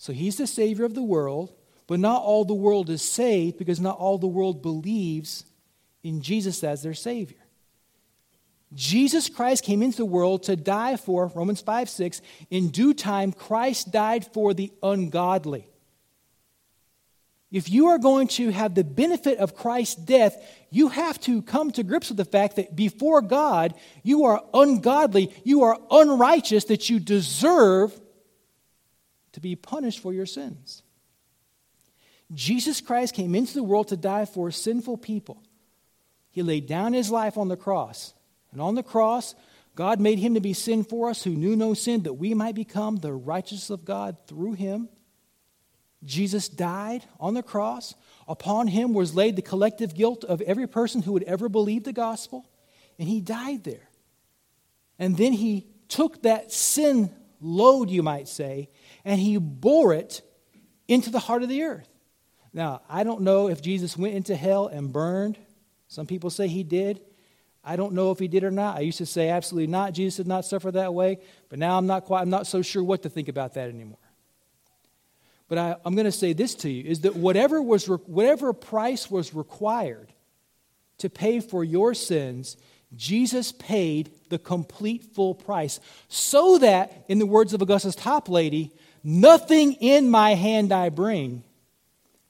So 0.00 0.14
he's 0.14 0.38
the 0.38 0.46
Savior 0.46 0.86
of 0.86 0.94
the 0.94 1.02
world, 1.02 1.52
but 1.86 2.00
not 2.00 2.22
all 2.22 2.46
the 2.46 2.54
world 2.54 2.88
is 2.88 3.02
saved 3.02 3.58
because 3.58 3.80
not 3.80 3.98
all 3.98 4.16
the 4.16 4.26
world 4.26 4.62
believes 4.62 5.44
in 6.02 6.22
Jesus 6.22 6.64
as 6.64 6.82
their 6.82 6.94
Savior. 6.94 7.36
Jesus 8.72 9.28
Christ 9.28 9.62
came 9.62 9.82
into 9.82 9.98
the 9.98 10.06
world 10.06 10.44
to 10.44 10.56
die 10.56 10.96
for, 10.96 11.26
Romans 11.26 11.60
5 11.60 11.90
6, 11.90 12.22
in 12.48 12.70
due 12.70 12.94
time, 12.94 13.30
Christ 13.30 13.92
died 13.92 14.24
for 14.32 14.54
the 14.54 14.72
ungodly. 14.82 15.68
If 17.52 17.68
you 17.68 17.88
are 17.88 17.98
going 17.98 18.28
to 18.28 18.48
have 18.52 18.74
the 18.74 18.84
benefit 18.84 19.36
of 19.36 19.54
Christ's 19.54 19.96
death, 19.96 20.34
you 20.70 20.88
have 20.88 21.20
to 21.22 21.42
come 21.42 21.72
to 21.72 21.82
grips 21.82 22.08
with 22.08 22.16
the 22.16 22.24
fact 22.24 22.56
that 22.56 22.74
before 22.74 23.20
God, 23.20 23.74
you 24.02 24.24
are 24.24 24.42
ungodly, 24.54 25.30
you 25.44 25.64
are 25.64 25.78
unrighteous, 25.90 26.64
that 26.64 26.88
you 26.88 26.98
deserve 27.00 28.00
to 29.32 29.40
be 29.40 29.56
punished 29.56 30.00
for 30.00 30.12
your 30.12 30.26
sins. 30.26 30.82
Jesus 32.32 32.80
Christ 32.80 33.14
came 33.14 33.34
into 33.34 33.54
the 33.54 33.62
world 33.62 33.88
to 33.88 33.96
die 33.96 34.24
for 34.24 34.50
sinful 34.50 34.98
people. 34.98 35.42
He 36.30 36.42
laid 36.42 36.66
down 36.66 36.92
his 36.92 37.10
life 37.10 37.36
on 37.36 37.48
the 37.48 37.56
cross. 37.56 38.14
And 38.52 38.60
on 38.60 38.74
the 38.74 38.82
cross, 38.82 39.34
God 39.74 40.00
made 40.00 40.18
him 40.18 40.34
to 40.34 40.40
be 40.40 40.52
sin 40.52 40.84
for 40.84 41.10
us 41.10 41.24
who 41.24 41.30
knew 41.30 41.56
no 41.56 41.74
sin, 41.74 42.04
that 42.04 42.14
we 42.14 42.34
might 42.34 42.54
become 42.54 42.96
the 42.96 43.12
righteousness 43.12 43.70
of 43.70 43.84
God 43.84 44.16
through 44.26 44.52
him. 44.52 44.88
Jesus 46.04 46.48
died 46.48 47.04
on 47.18 47.34
the 47.34 47.42
cross. 47.42 47.94
Upon 48.26 48.68
him 48.68 48.94
was 48.94 49.14
laid 49.14 49.36
the 49.36 49.42
collective 49.42 49.94
guilt 49.94 50.24
of 50.24 50.40
every 50.42 50.66
person 50.66 51.02
who 51.02 51.12
would 51.12 51.24
ever 51.24 51.48
believe 51.48 51.84
the 51.84 51.92
gospel. 51.92 52.48
And 52.98 53.08
he 53.08 53.20
died 53.20 53.64
there. 53.64 53.88
And 54.98 55.16
then 55.16 55.32
he 55.32 55.66
took 55.88 56.22
that 56.22 56.52
sin 56.52 57.14
load, 57.40 57.90
you 57.90 58.02
might 58.02 58.28
say, 58.28 58.70
and 59.04 59.20
he 59.20 59.36
bore 59.36 59.92
it 59.92 60.22
into 60.88 61.10
the 61.10 61.18
heart 61.18 61.42
of 61.42 61.48
the 61.48 61.62
earth. 61.62 61.88
Now, 62.52 62.82
I 62.88 63.04
don't 63.04 63.22
know 63.22 63.48
if 63.48 63.62
Jesus 63.62 63.96
went 63.96 64.14
into 64.14 64.34
hell 64.34 64.66
and 64.66 64.92
burned. 64.92 65.38
Some 65.88 66.06
people 66.06 66.30
say 66.30 66.48
he 66.48 66.62
did. 66.62 67.00
I 67.62 67.76
don't 67.76 67.92
know 67.92 68.10
if 68.10 68.18
he 68.18 68.28
did 68.28 68.42
or 68.42 68.50
not. 68.50 68.76
I 68.76 68.80
used 68.80 68.98
to 68.98 69.06
say 69.06 69.28
absolutely 69.28 69.66
not. 69.66 69.92
Jesus 69.92 70.16
did 70.16 70.26
not 70.26 70.44
suffer 70.44 70.70
that 70.72 70.94
way, 70.94 71.18
but 71.48 71.58
now 71.58 71.76
I'm 71.76 71.86
not 71.86 72.04
quite 72.04 72.22
I'm 72.22 72.30
not 72.30 72.46
so 72.46 72.62
sure 72.62 72.82
what 72.82 73.02
to 73.02 73.10
think 73.10 73.28
about 73.28 73.54
that 73.54 73.68
anymore. 73.68 73.98
But 75.48 75.58
I, 75.58 75.76
am 75.84 75.94
going 75.94 76.04
to 76.04 76.12
say 76.12 76.32
this 76.32 76.54
to 76.56 76.70
you 76.70 76.88
is 76.88 77.00
that 77.00 77.16
whatever 77.16 77.60
was 77.60 77.86
whatever 77.86 78.52
price 78.52 79.10
was 79.10 79.34
required 79.34 80.12
to 80.98 81.10
pay 81.10 81.40
for 81.40 81.62
your 81.64 81.92
sins, 81.92 82.56
Jesus 82.96 83.52
paid 83.52 84.10
the 84.30 84.38
complete 84.38 85.04
full 85.14 85.34
price 85.34 85.80
so 86.08 86.58
that, 86.58 87.04
in 87.08 87.18
the 87.18 87.26
words 87.26 87.52
of 87.52 87.62
Augustus 87.62 87.94
Toplady, 87.94 88.70
nothing 89.02 89.74
in 89.74 90.10
my 90.10 90.34
hand 90.34 90.72
I 90.72 90.88
bring, 90.88 91.44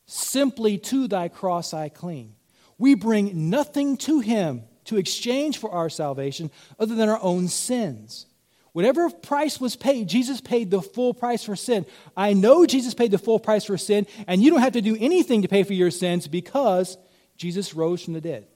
simply 0.06 0.78
to 0.78 1.08
thy 1.08 1.28
cross 1.28 1.72
I 1.72 1.88
cling. 1.88 2.34
We 2.78 2.94
bring 2.94 3.50
nothing 3.50 3.96
to 3.98 4.20
him 4.20 4.62
to 4.86 4.96
exchange 4.96 5.58
for 5.58 5.70
our 5.70 5.90
salvation 5.90 6.50
other 6.78 6.94
than 6.94 7.08
our 7.08 7.20
own 7.22 7.48
sins. 7.48 8.26
Whatever 8.72 9.10
price 9.10 9.60
was 9.60 9.76
paid, 9.76 10.08
Jesus 10.08 10.40
paid 10.40 10.70
the 10.70 10.80
full 10.80 11.12
price 11.12 11.44
for 11.44 11.56
sin. 11.56 11.86
I 12.16 12.32
know 12.32 12.66
Jesus 12.66 12.94
paid 12.94 13.10
the 13.10 13.18
full 13.18 13.40
price 13.40 13.64
for 13.64 13.76
sin, 13.76 14.06
and 14.26 14.42
you 14.42 14.50
don't 14.50 14.60
have 14.60 14.74
to 14.74 14.80
do 14.80 14.96
anything 14.98 15.42
to 15.42 15.48
pay 15.48 15.64
for 15.64 15.74
your 15.74 15.90
sins 15.90 16.28
because 16.28 16.96
Jesus 17.36 17.74
rose 17.74 18.02
from 18.02 18.14
the 18.14 18.20
dead. 18.20 18.46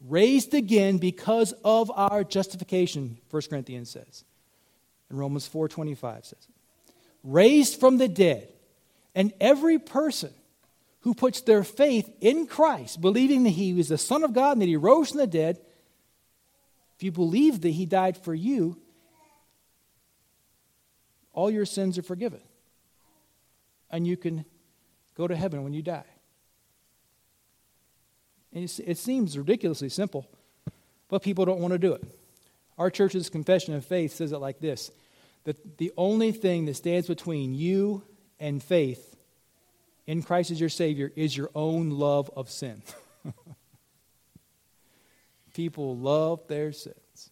Raised 0.00 0.54
again 0.54 0.98
because 0.98 1.52
of 1.64 1.90
our 1.94 2.24
justification, 2.24 3.18
1 3.30 3.42
Corinthians 3.48 3.90
says. 3.90 4.24
And 5.10 5.18
Romans 5.18 5.48
4:25 5.48 6.24
says. 6.24 6.48
Raised 7.24 7.80
from 7.80 7.98
the 7.98 8.06
dead. 8.06 8.48
And 9.14 9.32
every 9.40 9.78
person 9.78 10.32
who 11.00 11.14
puts 11.14 11.40
their 11.40 11.64
faith 11.64 12.10
in 12.20 12.46
Christ, 12.46 13.00
believing 13.00 13.42
that 13.44 13.50
he 13.50 13.72
was 13.72 13.88
the 13.88 13.98
Son 13.98 14.22
of 14.22 14.32
God 14.32 14.52
and 14.52 14.62
that 14.62 14.66
he 14.66 14.76
rose 14.76 15.10
from 15.10 15.18
the 15.18 15.26
dead, 15.26 15.58
if 16.96 17.02
you 17.02 17.10
believe 17.10 17.60
that 17.62 17.70
he 17.70 17.86
died 17.86 18.16
for 18.16 18.34
you, 18.34 18.78
all 21.32 21.50
your 21.50 21.66
sins 21.66 21.98
are 21.98 22.02
forgiven. 22.02 22.40
And 23.90 24.06
you 24.06 24.16
can 24.16 24.44
go 25.16 25.26
to 25.26 25.36
heaven 25.36 25.64
when 25.64 25.72
you 25.72 25.82
die. 25.82 26.04
And 28.52 28.64
it 28.64 28.98
seems 28.98 29.36
ridiculously 29.36 29.88
simple, 29.88 30.28
but 31.08 31.22
people 31.22 31.44
don't 31.44 31.60
want 31.60 31.72
to 31.72 31.78
do 31.78 31.92
it. 31.92 32.04
Our 32.78 32.88
church's 32.90 33.28
confession 33.28 33.74
of 33.74 33.84
faith 33.84 34.12
says 34.12 34.32
it 34.32 34.38
like 34.38 34.60
this 34.60 34.90
that 35.44 35.78
the 35.78 35.92
only 35.96 36.32
thing 36.32 36.66
that 36.66 36.74
stands 36.74 37.06
between 37.06 37.54
you 37.54 38.02
and 38.40 38.62
faith 38.62 39.16
in 40.06 40.22
Christ 40.22 40.50
as 40.50 40.60
your 40.60 40.68
Savior 40.68 41.12
is 41.16 41.36
your 41.36 41.50
own 41.54 41.90
love 41.90 42.30
of 42.36 42.50
sin. 42.50 42.82
people 45.54 45.96
love 45.96 46.46
their 46.48 46.72
sins, 46.72 47.30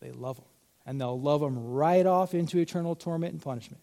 they 0.00 0.12
love 0.12 0.36
them 0.36 0.44
and 0.88 0.98
they'll 0.98 1.20
love 1.20 1.42
them 1.42 1.72
right 1.72 2.06
off 2.06 2.32
into 2.32 2.58
eternal 2.58 2.96
torment 2.96 3.34
and 3.34 3.42
punishment. 3.42 3.82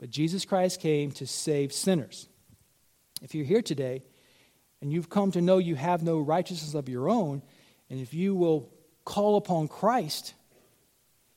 But 0.00 0.10
Jesus 0.10 0.44
Christ 0.44 0.80
came 0.80 1.12
to 1.12 1.28
save 1.28 1.72
sinners. 1.72 2.28
If 3.22 3.36
you're 3.36 3.44
here 3.44 3.62
today 3.62 4.02
and 4.82 4.92
you've 4.92 5.08
come 5.08 5.30
to 5.30 5.40
know 5.40 5.58
you 5.58 5.76
have 5.76 6.02
no 6.02 6.18
righteousness 6.18 6.74
of 6.74 6.88
your 6.88 7.08
own, 7.08 7.40
and 7.88 8.00
if 8.00 8.14
you 8.14 8.34
will 8.34 8.68
call 9.04 9.36
upon 9.36 9.68
Christ 9.68 10.34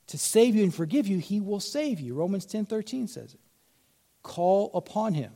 to 0.07 0.17
save 0.17 0.55
you 0.55 0.63
and 0.63 0.73
forgive 0.73 1.07
you, 1.07 1.19
he 1.19 1.39
will 1.39 1.59
save 1.59 1.99
you. 1.99 2.13
Romans 2.13 2.45
10 2.45 2.65
13 2.65 3.07
says 3.07 3.33
it. 3.33 3.39
Call 4.23 4.71
upon 4.73 5.13
him. 5.13 5.31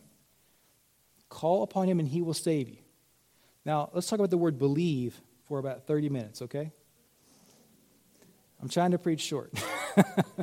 Call 1.29 1.63
upon 1.63 1.87
him 1.87 1.99
and 1.99 2.07
he 2.07 2.21
will 2.21 2.33
save 2.33 2.69
you. 2.69 2.77
Now, 3.65 3.89
let's 3.93 4.07
talk 4.07 4.19
about 4.19 4.29
the 4.29 4.37
word 4.37 4.59
believe 4.59 5.19
for 5.47 5.59
about 5.59 5.87
30 5.87 6.09
minutes, 6.09 6.41
okay? 6.43 6.71
I'm 8.61 8.69
trying 8.69 8.91
to 8.91 8.97
preach 8.97 9.21
short. 9.21 9.53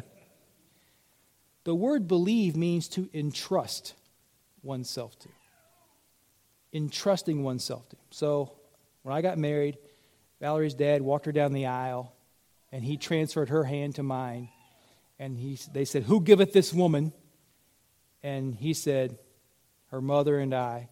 the 1.65 1.75
word 1.75 2.09
believe 2.09 2.57
means 2.57 2.89
to 2.89 3.09
entrust 3.15 3.95
oneself 4.63 5.19
to. 5.21 5.29
Entrusting 6.73 7.43
oneself 7.43 7.89
to. 7.91 7.97
So 8.11 8.53
when 9.03 9.15
I 9.15 9.23
got 9.23 9.39
married, 9.39 9.79
Valerie's 10.41 10.75
dad 10.75 11.03
walked 11.03 11.27
her 11.27 11.33
down 11.33 11.53
the 11.53 11.67
aisle 11.67 12.13
and 12.73 12.83
he 12.83 12.97
transferred 12.97 13.51
her 13.51 13.65
hand 13.65 13.97
to 13.97 14.03
mine. 14.03 14.49
And 15.19 15.39
he, 15.39 15.59
they 15.73 15.85
said, 15.85 16.05
Who 16.05 16.21
giveth 16.21 16.53
this 16.53 16.73
woman? 16.73 17.13
And 18.23 18.55
he 18.55 18.75
said, 18.75 19.19
Her 19.89 20.01
mother 20.01 20.39
and 20.39 20.55
I. 20.55 20.89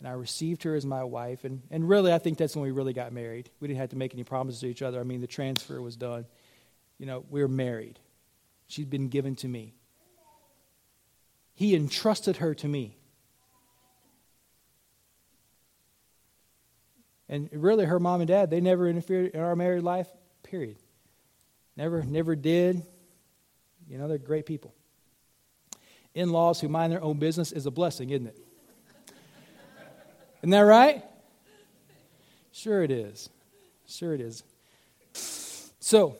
And 0.00 0.08
I 0.08 0.12
received 0.12 0.64
her 0.64 0.74
as 0.74 0.84
my 0.84 1.04
wife. 1.04 1.44
And, 1.44 1.62
and 1.70 1.88
really, 1.88 2.12
I 2.12 2.18
think 2.18 2.36
that's 2.36 2.54
when 2.54 2.64
we 2.64 2.72
really 2.72 2.92
got 2.92 3.12
married. 3.12 3.48
We 3.60 3.68
didn't 3.68 3.80
have 3.80 3.90
to 3.90 3.96
make 3.96 4.12
any 4.12 4.24
promises 4.24 4.60
to 4.60 4.66
each 4.66 4.82
other. 4.82 5.00
I 5.00 5.04
mean, 5.04 5.20
the 5.22 5.26
transfer 5.26 5.80
was 5.80 5.96
done 5.96 6.26
you 6.98 7.06
know, 7.06 7.24
we're 7.28 7.48
married. 7.48 7.98
She's 8.66 8.86
been 8.86 9.08
given 9.08 9.36
to 9.36 9.48
me. 9.48 9.74
He 11.54 11.74
entrusted 11.74 12.38
her 12.38 12.54
to 12.54 12.68
me. 12.68 12.96
And 17.28 17.48
really, 17.52 17.86
her 17.86 17.98
mom 17.98 18.20
and 18.20 18.28
dad, 18.28 18.50
they 18.50 18.60
never 18.60 18.88
interfered 18.88 19.32
in 19.32 19.40
our 19.40 19.56
married 19.56 19.82
life, 19.82 20.08
period. 20.42 20.76
Never, 21.76 22.02
never 22.02 22.36
did. 22.36 22.82
You 23.88 23.98
know, 23.98 24.08
they're 24.08 24.18
great 24.18 24.46
people. 24.46 24.74
In 26.14 26.30
laws 26.30 26.60
who 26.60 26.68
mind 26.68 26.92
their 26.92 27.02
own 27.02 27.18
business 27.18 27.52
is 27.52 27.66
a 27.66 27.70
blessing, 27.70 28.10
isn't 28.10 28.26
it? 28.28 28.38
isn't 30.38 30.50
that 30.50 30.60
right? 30.60 31.04
Sure, 32.52 32.82
it 32.82 32.90
is. 32.90 33.28
Sure, 33.86 34.14
it 34.14 34.20
is. 34.20 34.44
So, 35.80 36.16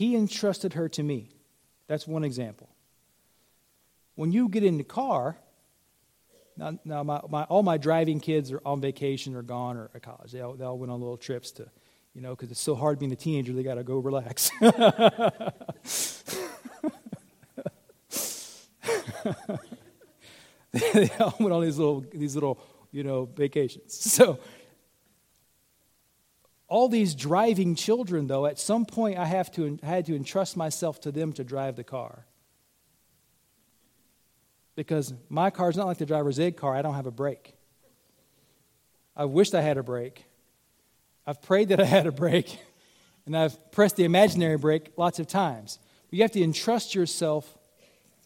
He 0.00 0.16
entrusted 0.16 0.72
her 0.72 0.88
to 0.88 1.02
me. 1.02 1.28
That's 1.86 2.06
one 2.06 2.24
example. 2.24 2.70
When 4.14 4.32
you 4.32 4.48
get 4.48 4.64
in 4.64 4.78
the 4.78 4.82
car, 4.82 5.36
now, 6.56 6.78
now 6.86 7.02
my, 7.02 7.20
my, 7.28 7.42
all 7.44 7.62
my 7.62 7.76
driving 7.76 8.18
kids 8.18 8.50
are 8.50 8.62
on 8.64 8.80
vacation 8.80 9.36
or 9.36 9.42
gone 9.42 9.76
or 9.76 9.90
at 9.94 10.00
college. 10.00 10.32
They 10.32 10.40
all, 10.40 10.54
they 10.54 10.64
all 10.64 10.78
went 10.78 10.90
on 10.90 11.00
little 11.00 11.18
trips 11.18 11.50
to, 11.50 11.68
you 12.14 12.20
know, 12.20 12.30
because 12.30 12.50
it's 12.50 12.60
so 12.60 12.74
hard 12.74 12.98
being 12.98 13.12
a 13.12 13.16
teenager, 13.16 13.52
they 13.52 13.62
got 13.62 13.76
to 13.76 13.84
go 13.84 13.98
relax. 13.98 14.50
they 20.72 21.10
all 21.20 21.34
went 21.38 21.52
on 21.52 21.62
these 21.62 21.78
little, 21.78 22.04
these 22.12 22.34
little, 22.34 22.60
you 22.90 23.04
know, 23.04 23.26
vacations. 23.34 23.94
So 24.10 24.38
all 26.70 26.88
these 26.88 27.14
driving 27.16 27.74
children, 27.74 28.28
though, 28.28 28.46
at 28.46 28.58
some 28.58 28.86
point 28.86 29.18
I 29.18 29.26
have 29.26 29.50
to, 29.52 29.78
I 29.82 29.86
had 29.86 30.06
to 30.06 30.14
entrust 30.14 30.56
myself 30.56 31.00
to 31.00 31.12
them 31.12 31.32
to 31.34 31.44
drive 31.44 31.74
the 31.74 31.84
car. 31.84 32.26
Because 34.76 35.12
my 35.28 35.50
car 35.50 35.68
is 35.68 35.76
not 35.76 35.86
like 35.86 35.98
the 35.98 36.06
driver's 36.06 36.38
ed 36.38 36.56
car, 36.56 36.74
I 36.74 36.82
don't 36.82 36.94
have 36.94 37.06
a 37.06 37.10
brake. 37.10 37.54
I 39.16 39.24
wished 39.24 39.54
I 39.54 39.60
had 39.60 39.78
a 39.78 39.82
brake. 39.82 40.24
I've 41.30 41.40
prayed 41.40 41.68
that 41.68 41.80
I 41.80 41.84
had 41.84 42.08
a 42.08 42.12
break, 42.12 42.58
and 43.26 43.36
I've 43.36 43.70
pressed 43.70 43.94
the 43.94 44.02
imaginary 44.02 44.56
brake 44.56 44.90
lots 44.96 45.20
of 45.20 45.28
times. 45.28 45.78
But 46.08 46.16
you 46.16 46.22
have 46.22 46.32
to 46.32 46.42
entrust 46.42 46.92
yourself 46.92 47.56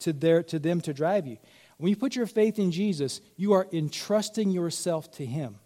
to, 0.00 0.14
their, 0.14 0.42
to 0.44 0.58
them 0.58 0.80
to 0.80 0.94
drive 0.94 1.26
you. 1.26 1.36
When 1.76 1.90
you 1.90 1.96
put 1.96 2.16
your 2.16 2.24
faith 2.24 2.58
in 2.58 2.70
Jesus, 2.70 3.20
you 3.36 3.52
are 3.52 3.66
entrusting 3.74 4.50
yourself 4.50 5.10
to 5.16 5.26
Him. 5.26 5.56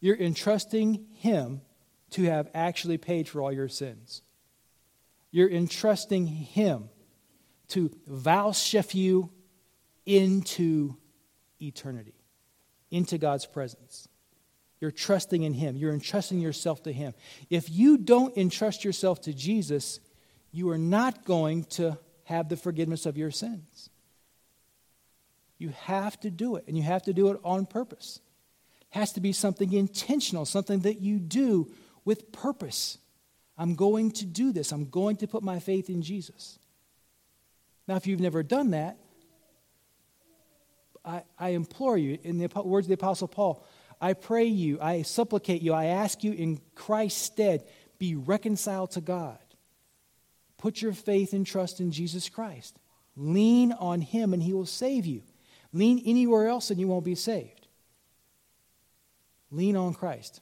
You're 0.00 0.18
entrusting 0.18 1.06
Him 1.14 1.62
to 2.10 2.24
have 2.24 2.50
actually 2.52 2.98
paid 2.98 3.30
for 3.30 3.40
all 3.40 3.50
your 3.52 3.68
sins. 3.68 4.20
You're 5.30 5.50
entrusting 5.50 6.26
Him 6.26 6.90
to 7.68 7.90
vouchsafe 8.06 8.94
you 8.94 9.30
into 10.04 10.96
eternity, 11.62 12.14
into 12.90 13.16
God's 13.16 13.46
presence. 13.46 14.06
You're 14.80 14.90
trusting 14.90 15.42
in 15.42 15.54
Him. 15.54 15.76
You're 15.76 15.92
entrusting 15.92 16.40
yourself 16.40 16.82
to 16.84 16.92
Him. 16.92 17.14
If 17.50 17.68
you 17.70 17.98
don't 17.98 18.36
entrust 18.36 18.84
yourself 18.84 19.20
to 19.22 19.32
Jesus, 19.32 20.00
you 20.52 20.70
are 20.70 20.78
not 20.78 21.24
going 21.24 21.64
to 21.64 21.98
have 22.24 22.48
the 22.48 22.56
forgiveness 22.56 23.06
of 23.06 23.16
your 23.16 23.30
sins. 23.30 23.90
You 25.58 25.70
have 25.70 26.18
to 26.20 26.30
do 26.30 26.56
it, 26.56 26.64
and 26.68 26.76
you 26.76 26.84
have 26.84 27.02
to 27.02 27.12
do 27.12 27.30
it 27.30 27.40
on 27.42 27.66
purpose. 27.66 28.20
It 28.92 28.98
has 28.98 29.12
to 29.14 29.20
be 29.20 29.32
something 29.32 29.72
intentional, 29.72 30.44
something 30.44 30.80
that 30.80 31.00
you 31.00 31.18
do 31.18 31.72
with 32.04 32.30
purpose. 32.30 32.98
I'm 33.56 33.74
going 33.74 34.12
to 34.12 34.24
do 34.24 34.52
this. 34.52 34.70
I'm 34.70 34.88
going 34.88 35.16
to 35.16 35.26
put 35.26 35.42
my 35.42 35.58
faith 35.58 35.90
in 35.90 36.02
Jesus. 36.02 36.58
Now, 37.88 37.96
if 37.96 38.06
you've 38.06 38.20
never 38.20 38.44
done 38.44 38.70
that, 38.70 38.98
I, 41.04 41.22
I 41.38 41.48
implore 41.50 41.96
you, 41.96 42.18
in 42.22 42.38
the 42.38 42.48
words 42.62 42.86
of 42.86 42.88
the 42.88 42.94
Apostle 42.94 43.28
Paul, 43.28 43.66
I 44.00 44.12
pray 44.12 44.44
you, 44.44 44.78
I 44.80 45.02
supplicate 45.02 45.62
you, 45.62 45.72
I 45.72 45.86
ask 45.86 46.22
you 46.22 46.32
in 46.32 46.60
Christ's 46.74 47.22
stead, 47.22 47.64
be 47.98 48.14
reconciled 48.14 48.92
to 48.92 49.00
God. 49.00 49.38
Put 50.56 50.82
your 50.82 50.92
faith 50.92 51.32
and 51.32 51.46
trust 51.46 51.80
in 51.80 51.90
Jesus 51.90 52.28
Christ. 52.28 52.78
Lean 53.16 53.72
on 53.72 54.00
Him 54.00 54.32
and 54.32 54.42
He 54.42 54.52
will 54.52 54.66
save 54.66 55.06
you. 55.06 55.22
Lean 55.72 56.02
anywhere 56.04 56.48
else 56.48 56.70
and 56.70 56.78
you 56.78 56.88
won't 56.88 57.04
be 57.04 57.14
saved. 57.14 57.66
Lean 59.50 59.76
on 59.76 59.94
Christ. 59.94 60.40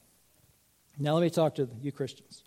Now 0.99 1.15
let 1.15 1.23
me 1.23 1.31
talk 1.31 1.55
to 1.57 1.69
you 1.83 1.93
Christians. 1.93 2.43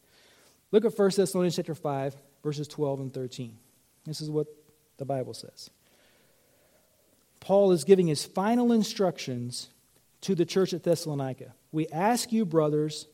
Look 0.72 0.86
at 0.86 0.98
1 0.98 1.12
Thessalonians 1.16 1.56
chapter 1.56 1.76
5, 1.76 2.16
verses 2.44 2.68
12 2.68 3.00
and 3.00 3.14
13. 3.14 3.58
This 4.06 4.22
is 4.22 4.30
what 4.30 4.48
the 4.98 5.06
Bible 5.06 5.34
says. 5.34 5.70
Paul 7.40 7.72
is 7.72 7.84
giving 7.84 8.08
his 8.08 8.26
final 8.26 8.72
instructions 8.72 9.70
to 10.22 10.36
the 10.36 10.46
church 10.46 10.74
at 10.74 10.84
Thessalonica. 10.84 11.54
we 11.72 11.88
ask 11.88 12.32
you, 12.32 12.46
brothers, 12.46 13.08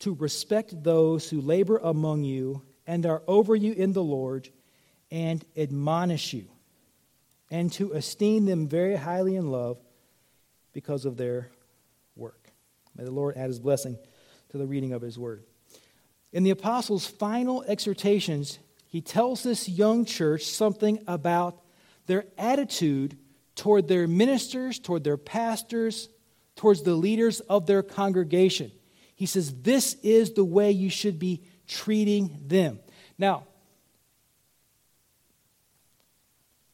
to 0.00 0.14
respect 0.14 0.82
those 0.82 1.30
who 1.30 1.40
labor 1.40 1.78
among 1.78 2.24
you 2.24 2.62
and 2.86 3.06
are 3.06 3.22
over 3.26 3.54
you 3.54 3.72
in 3.72 3.92
the 3.92 4.02
Lord 4.02 4.48
and 5.10 5.44
admonish 5.56 6.32
you, 6.32 6.46
and 7.50 7.72
to 7.74 7.92
esteem 7.92 8.44
them 8.46 8.66
very 8.66 8.96
highly 8.96 9.36
in 9.36 9.50
love 9.50 9.78
because 10.72 11.04
of 11.04 11.16
their 11.16 11.50
work. 12.16 12.50
May 12.96 13.04
the 13.04 13.10
Lord 13.10 13.36
add 13.36 13.48
his 13.48 13.60
blessing 13.60 13.96
to 14.50 14.58
the 14.58 14.66
reading 14.66 14.92
of 14.92 15.02
his 15.02 15.18
word. 15.18 15.44
In 16.32 16.44
the 16.44 16.50
apostles' 16.50 17.06
final 17.06 17.62
exhortations, 17.64 18.58
he 18.86 19.00
tells 19.00 19.42
this 19.42 19.68
young 19.68 20.04
church 20.04 20.44
something 20.44 21.02
about 21.06 21.60
their 22.06 22.24
attitude 22.36 23.16
toward 23.54 23.86
their 23.86 24.08
ministers, 24.08 24.78
toward 24.78 25.04
their 25.04 25.16
pastors, 25.16 26.08
towards 26.56 26.82
the 26.82 26.94
leaders 26.94 27.40
of 27.40 27.66
their 27.66 27.82
congregation. 27.82 28.72
He 29.14 29.26
says, 29.26 29.62
This 29.62 29.94
is 30.02 30.32
the 30.32 30.44
way 30.44 30.70
you 30.70 30.90
should 30.90 31.18
be 31.18 31.42
treating 31.66 32.38
them. 32.46 32.80
Now, 33.18 33.44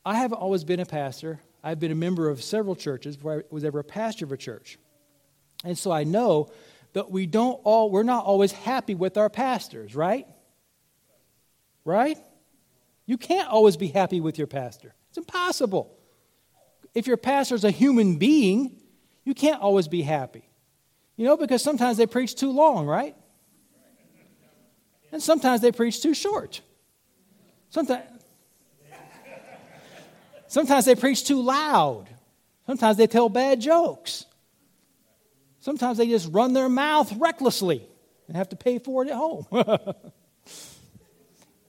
I 0.05 0.17
haven't 0.17 0.39
always 0.39 0.65
been 0.65 0.81
a 0.81 0.87
pastor. 0.87 1.41
I've 1.63 1.81
been 1.81 1.91
a 1.91 1.97
member 1.97 2.29
of 2.29 2.43
several 2.43 2.77
churches 2.77 3.17
before 3.17 3.41
I 3.41 3.43
was 3.51 3.65
ever 3.65 3.81
a 3.81 3.85
pastor 3.85 4.25
of 4.25 4.33
a 4.33 4.37
church. 4.37 4.79
And 5.65 5.77
so 5.77 5.91
I 5.91 6.05
know 6.05 6.51
that 6.93 7.11
we 7.11 7.27
don't 7.27 7.61
all, 7.65 7.91
we're 7.91 8.05
not 8.05 8.25
always 8.25 8.53
happy 8.53 8.95
with 8.95 9.17
our 9.19 9.29
pastors, 9.29 9.95
right? 9.95 10.27
Right? 11.85 12.17
You 13.07 13.19
can't 13.19 13.49
always 13.49 13.77
be 13.77 13.89
happy 13.89 14.21
with 14.21 14.39
your 14.39 14.47
pastor. 14.47 14.95
It's 15.09 15.19
impossible. 15.19 15.95
If 16.95 17.07
your 17.07 17.17
pastor 17.17 17.55
is 17.55 17.65
a 17.65 17.71
human 17.71 18.17
being, 18.17 18.81
you 19.29 19.35
can't 19.35 19.61
always 19.61 19.89
be 19.89 20.01
happy. 20.01 20.43
You 21.19 21.27
know, 21.27 21.37
because 21.37 21.63
sometimes 21.63 21.99
they 21.99 22.07
preach 22.07 22.35
too 22.35 22.51
long, 22.51 22.87
right? 22.87 23.15
And 25.13 25.23
sometimes 25.23 25.61
they 25.61 25.71
preach 25.71 26.01
too 26.01 26.15
short. 26.15 26.63
Sometimes, 27.69 28.05
sometimes 30.47 30.87
they 30.87 30.95
preach 30.95 31.27
too 31.27 31.43
loud. 31.43 32.07
Sometimes 32.67 32.97
they 32.97 33.07
tell 33.07 33.29
bad 33.29 33.61
jokes. 33.61 34.25
Sometimes 35.61 35.99
they 35.99 36.07
just 36.07 36.33
run 36.33 36.55
their 36.55 36.71
mouth 36.71 37.13
recklessly 37.19 37.87
and 38.29 38.37
have 38.37 38.49
to 38.49 38.57
pay 38.57 38.79
for 38.79 39.05
it 39.05 39.11
at 39.11 39.15
home. 39.15 39.47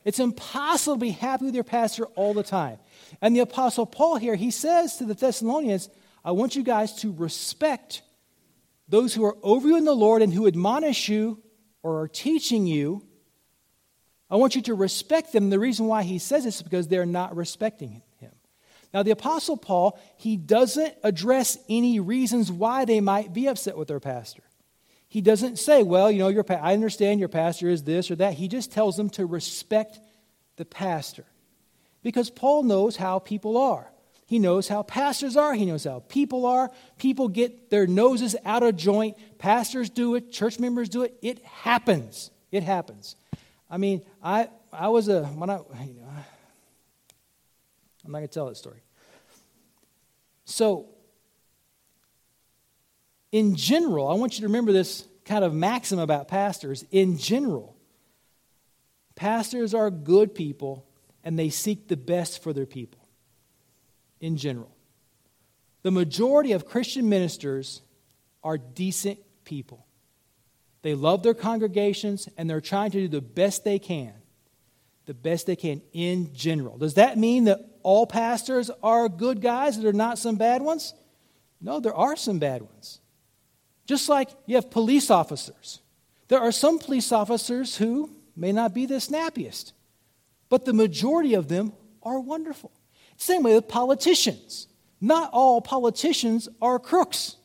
it's 0.05 0.21
impossible 0.21 0.95
to 0.95 1.01
be 1.01 1.11
happy 1.11 1.43
with 1.43 1.55
your 1.55 1.65
pastor 1.65 2.05
all 2.15 2.33
the 2.33 2.43
time. 2.43 2.77
And 3.21 3.35
the 3.35 3.41
Apostle 3.41 3.85
Paul 3.85 4.15
here, 4.15 4.35
he 4.35 4.49
says 4.49 4.95
to 4.95 5.03
the 5.03 5.13
Thessalonians, 5.13 5.89
I 6.29 6.31
want 6.31 6.55
you 6.55 6.61
guys 6.61 6.93
to 6.97 7.11
respect 7.11 8.03
those 8.87 9.15
who 9.15 9.25
are 9.25 9.35
over 9.41 9.67
you 9.67 9.77
in 9.77 9.85
the 9.85 9.95
Lord 9.95 10.21
and 10.21 10.31
who 10.31 10.45
admonish 10.45 11.09
you 11.09 11.41
or 11.81 12.01
are 12.01 12.07
teaching 12.07 12.67
you. 12.67 13.03
I 14.29 14.35
want 14.35 14.55
you 14.55 14.61
to 14.61 14.75
respect 14.75 15.33
them. 15.33 15.49
The 15.49 15.57
reason 15.57 15.87
why 15.87 16.03
he 16.03 16.19
says 16.19 16.43
this 16.43 16.57
is 16.57 16.61
because 16.61 16.87
they're 16.87 17.07
not 17.07 17.35
respecting 17.35 18.03
him. 18.19 18.31
Now, 18.93 19.01
the 19.01 19.09
Apostle 19.09 19.57
Paul, 19.57 19.99
he 20.17 20.37
doesn't 20.37 20.93
address 21.03 21.57
any 21.67 21.99
reasons 21.99 22.51
why 22.51 22.85
they 22.85 23.01
might 23.01 23.33
be 23.33 23.47
upset 23.47 23.75
with 23.75 23.87
their 23.87 23.99
pastor. 23.99 24.43
He 25.07 25.21
doesn't 25.21 25.57
say, 25.57 25.81
well, 25.81 26.11
you 26.11 26.19
know, 26.19 26.27
your 26.27 26.43
pa- 26.43 26.59
I 26.61 26.73
understand 26.73 27.19
your 27.19 27.29
pastor 27.29 27.69
is 27.69 27.83
this 27.83 28.11
or 28.11 28.17
that. 28.17 28.35
He 28.35 28.47
just 28.47 28.71
tells 28.71 28.97
them 28.97 29.09
to 29.11 29.25
respect 29.25 29.99
the 30.57 30.65
pastor 30.65 31.25
because 32.03 32.29
Paul 32.29 32.61
knows 32.61 32.97
how 32.97 33.17
people 33.17 33.57
are. 33.57 33.91
He 34.29 34.37
knows 34.37 34.67
how 34.67 34.83
pastors 34.83 35.35
are. 35.35 35.55
He 35.55 35.65
knows 35.65 35.85
how 35.85 36.03
people 36.07 36.45
are. 36.45 36.69
People 36.99 37.29
get 37.29 37.71
their 37.71 37.87
noses 37.87 38.35
out 38.45 38.61
of 38.61 38.75
joint. 38.75 39.17
Pastors 39.39 39.89
do 39.89 40.13
it. 40.13 40.31
Church 40.31 40.59
members 40.59 40.87
do 40.87 41.01
it. 41.01 41.17
It 41.23 41.43
happens. 41.43 42.29
It 42.51 42.61
happens. 42.61 43.15
I 43.71 43.77
mean, 43.77 44.03
I, 44.21 44.49
I 44.71 44.89
was 44.89 45.07
a, 45.07 45.23
when 45.23 45.49
I, 45.49 45.55
you 45.83 45.95
know, 45.99 46.07
I'm 48.05 48.11
not 48.11 48.19
going 48.19 48.27
to 48.27 48.31
tell 48.31 48.45
that 48.45 48.57
story. 48.57 48.83
So, 50.45 50.89
in 53.31 53.55
general, 53.55 54.09
I 54.09 54.13
want 54.13 54.35
you 54.35 54.41
to 54.41 54.47
remember 54.47 54.71
this 54.71 55.07
kind 55.25 55.43
of 55.43 55.55
maxim 55.55 55.97
about 55.97 56.27
pastors. 56.27 56.85
In 56.91 57.17
general, 57.17 57.75
pastors 59.15 59.73
are 59.73 59.89
good 59.89 60.35
people 60.35 60.85
and 61.23 61.37
they 61.39 61.49
seek 61.49 61.87
the 61.87 61.97
best 61.97 62.43
for 62.43 62.53
their 62.53 62.67
people. 62.67 62.98
In 64.19 64.37
general, 64.37 64.75
the 65.81 65.91
majority 65.91 66.51
of 66.51 66.65
Christian 66.65 67.07
ministers 67.07 67.81
are 68.43 68.57
decent 68.57 69.19
people. 69.45 69.85
They 70.81 70.93
love 70.93 71.23
their 71.23 71.33
congregations 71.33 72.27
and 72.37 72.49
they're 72.49 72.61
trying 72.61 72.91
to 72.91 73.01
do 73.01 73.07
the 73.07 73.21
best 73.21 73.63
they 73.63 73.79
can. 73.79 74.13
The 75.05 75.13
best 75.13 75.47
they 75.47 75.55
can 75.55 75.81
in 75.93 76.33
general. 76.33 76.77
Does 76.77 76.95
that 76.95 77.17
mean 77.17 77.45
that 77.45 77.59
all 77.81 78.05
pastors 78.05 78.69
are 78.83 79.09
good 79.09 79.41
guys 79.41 79.79
there 79.79 79.89
are 79.89 79.93
not 79.93 80.19
some 80.19 80.35
bad 80.35 80.61
ones? 80.61 80.93
No, 81.61 81.79
there 81.79 81.95
are 81.95 82.15
some 82.15 82.39
bad 82.39 82.61
ones. 82.61 82.99
Just 83.85 84.07
like 84.07 84.29
you 84.45 84.55
have 84.55 84.69
police 84.69 85.09
officers. 85.09 85.79
There 86.27 86.39
are 86.39 86.51
some 86.51 86.77
police 86.77 87.11
officers 87.11 87.75
who 87.77 88.11
may 88.35 88.51
not 88.51 88.73
be 88.73 88.85
the 88.85 89.01
snappiest. 89.01 89.73
But 90.47 90.65
the 90.65 90.73
majority 90.73 91.33
of 91.33 91.47
them 91.47 91.73
are 92.03 92.19
wonderful. 92.19 92.71
Same 93.19 93.43
way 93.43 93.53
with 93.53 93.67
politicians. 93.67 94.67
Not 95.01 95.29
all 95.33 95.59
politicians 95.61 96.47
are 96.61 96.79
crooks. 96.79 97.35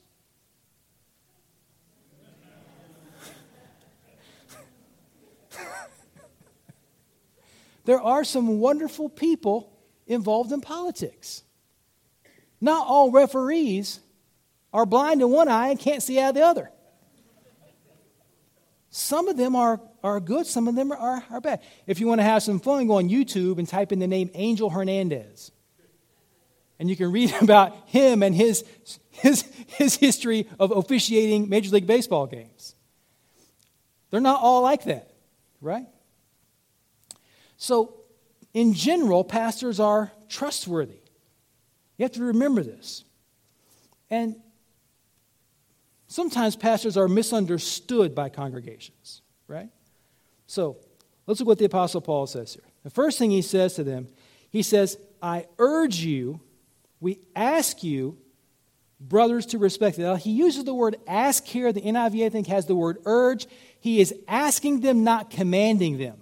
there 7.85 8.01
are 8.01 8.23
some 8.23 8.61
wonderful 8.61 9.09
people 9.09 9.77
involved 10.07 10.53
in 10.53 10.61
politics. 10.61 11.43
Not 12.61 12.87
all 12.87 13.11
referees 13.11 13.99
are 14.73 14.87
blind 14.87 15.23
in 15.23 15.31
one 15.31 15.49
eye 15.49 15.71
and 15.71 15.79
can't 15.79 16.05
see 16.05 16.21
out 16.21 16.31
of 16.31 16.35
the 16.37 16.43
other. 16.43 16.71
Some 18.91 19.27
of 19.27 19.37
them 19.37 19.57
are, 19.57 19.81
are 20.05 20.21
good, 20.21 20.47
some 20.47 20.69
of 20.69 20.77
them 20.77 20.93
are, 20.93 21.25
are 21.29 21.41
bad. 21.41 21.63
If 21.89 21.99
you 21.99 22.07
want 22.07 22.21
to 22.21 22.25
have 22.25 22.45
some 22.45 22.61
fun, 22.61 22.87
go 22.87 22.99
on 22.99 23.09
YouTube 23.09 23.59
and 23.59 23.67
type 23.67 23.91
in 23.91 23.99
the 23.99 24.07
name 24.07 24.31
Angel 24.35 24.71
Hernandez. 24.71 25.51
And 26.79 26.91
you 26.91 26.97
can 26.97 27.13
read 27.13 27.35
about 27.41 27.77
him 27.87 28.23
and 28.23 28.35
his, 28.35 28.65
his, 29.11 29.43
his 29.69 29.97
history 29.97 30.49
of 30.59 30.71
officiating 30.71 31.49
Major 31.49 31.71
League 31.71 31.87
Baseball 31.87 32.27
games. 32.27 32.75
They're 34.11 34.21
not 34.21 34.41
all 34.41 34.63
like 34.63 34.85
that, 34.85 35.11
right? 35.61 35.87
So, 37.57 37.95
in 38.53 38.75
general, 38.75 39.25
pastors 39.25 39.81
are 39.81 40.13
trustworthy. 40.29 41.01
You 41.97 42.05
have 42.05 42.13
to 42.13 42.23
remember 42.23 42.63
this. 42.63 43.05
And 44.11 44.37
sometimes 46.07 46.55
pastors 46.55 46.97
are 46.97 47.09
misunderstood 47.09 48.15
by 48.15 48.29
congregations, 48.29 49.23
right? 49.49 49.69
So 50.47 50.77
let's 51.27 51.41
look 51.41 51.49
what 51.49 51.59
the 51.59 51.65
Apostle 51.65 52.01
Paul 52.01 52.27
says 52.27 52.55
here. 52.55 52.65
The 52.85 52.91
first 52.91 53.19
thing 53.19 53.31
he 53.31 53.43
says 53.43 53.75
to 53.75 53.85
them, 53.85 54.09
he 54.51 54.63
says, 54.63 54.99
I 55.21 55.47
urge 55.59 55.97
you, 55.97 56.41
we 57.01 57.21
ask 57.35 57.83
you, 57.83 58.19
brothers, 59.01 59.47
to 59.47 59.59
respect 59.59 59.97
them. 59.97 60.07
Now, 60.07 60.15
he 60.15 60.31
uses 60.31 60.65
the 60.65 60.75
word 60.75 60.97
ask 61.07 61.45
here. 61.45 61.73
The 61.73 61.83
NIV, 61.83 62.27
I 62.27 62.29
think, 62.29 62.47
has 62.47 62.67
the 62.67 62.75
word 62.75 62.99
urge. 63.05 63.47
He 63.81 64.01
is 64.01 64.15
asking 64.29 64.81
them, 64.81 65.05
not 65.05 65.31
commanding 65.31 65.99
them. 65.99 66.21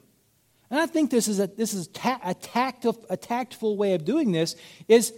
And 0.71 0.81
I 0.81 0.87
think 0.87 1.11
this 1.11 1.29
is 1.29 1.39
a, 1.39 1.47
this 1.47 1.75
is 1.75 1.89
ta- 1.89 2.21
a, 2.25 2.35
tactful, 2.35 3.05
a 3.11 3.17
tactful 3.17 3.77
way 3.77 3.95
of 3.95 4.05
doing 4.05 4.33
this 4.33 4.57
is 4.89 5.13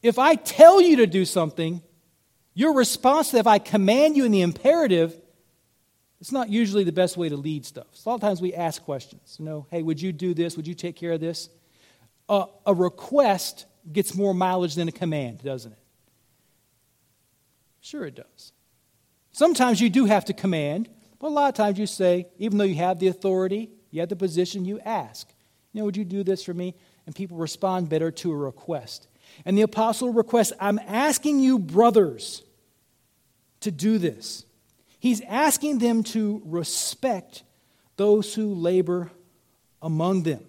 if 0.00 0.18
I 0.18 0.36
tell 0.36 0.80
you 0.80 0.96
to 0.98 1.06
do 1.06 1.24
something, 1.24 1.82
your 2.54 2.74
response 2.74 3.30
to 3.30 3.38
if 3.38 3.46
I 3.46 3.58
command 3.58 4.16
you 4.16 4.24
in 4.24 4.32
the 4.32 4.42
imperative, 4.42 5.20
it's 6.20 6.30
not 6.30 6.50
usually 6.50 6.84
the 6.84 6.92
best 6.92 7.16
way 7.16 7.28
to 7.28 7.36
lead 7.36 7.66
stuff. 7.66 7.88
So 7.94 8.08
a 8.08 8.10
lot 8.10 8.14
of 8.14 8.20
times 8.20 8.40
we 8.40 8.54
ask 8.54 8.80
questions. 8.84 9.36
You 9.40 9.44
know, 9.44 9.66
hey, 9.70 9.82
would 9.82 10.00
you 10.00 10.12
do 10.12 10.34
this? 10.34 10.56
Would 10.56 10.68
you 10.68 10.74
take 10.74 10.94
care 10.94 11.10
of 11.10 11.20
this? 11.20 11.48
Uh, 12.28 12.46
a 12.64 12.72
request 12.72 13.66
gets 13.90 14.14
more 14.14 14.34
mileage 14.34 14.74
than 14.74 14.88
a 14.88 14.92
command, 14.92 15.42
doesn't 15.42 15.72
it? 15.72 15.78
Sure, 17.80 18.04
it 18.04 18.14
does. 18.14 18.52
Sometimes 19.32 19.80
you 19.80 19.90
do 19.90 20.04
have 20.04 20.26
to 20.26 20.32
command, 20.32 20.88
but 21.18 21.28
a 21.28 21.30
lot 21.30 21.48
of 21.48 21.54
times 21.54 21.78
you 21.78 21.86
say, 21.86 22.28
even 22.38 22.58
though 22.58 22.64
you 22.64 22.76
have 22.76 22.98
the 22.98 23.08
authority, 23.08 23.70
you 23.90 24.00
have 24.00 24.08
the 24.08 24.16
position, 24.16 24.64
you 24.64 24.78
ask, 24.80 25.28
you 25.72 25.80
know, 25.80 25.84
would 25.86 25.96
you 25.96 26.04
do 26.04 26.22
this 26.22 26.44
for 26.44 26.54
me? 26.54 26.74
And 27.06 27.14
people 27.14 27.36
respond 27.36 27.88
better 27.88 28.10
to 28.10 28.30
a 28.30 28.36
request. 28.36 29.08
And 29.44 29.56
the 29.56 29.62
apostle 29.62 30.12
requests, 30.12 30.52
I'm 30.60 30.78
asking 30.86 31.40
you, 31.40 31.58
brothers, 31.58 32.42
to 33.60 33.70
do 33.70 33.98
this. 33.98 34.44
He's 35.00 35.20
asking 35.22 35.78
them 35.78 36.04
to 36.04 36.42
respect 36.44 37.42
those 37.96 38.34
who 38.34 38.54
labor 38.54 39.10
among 39.80 40.22
them. 40.22 40.44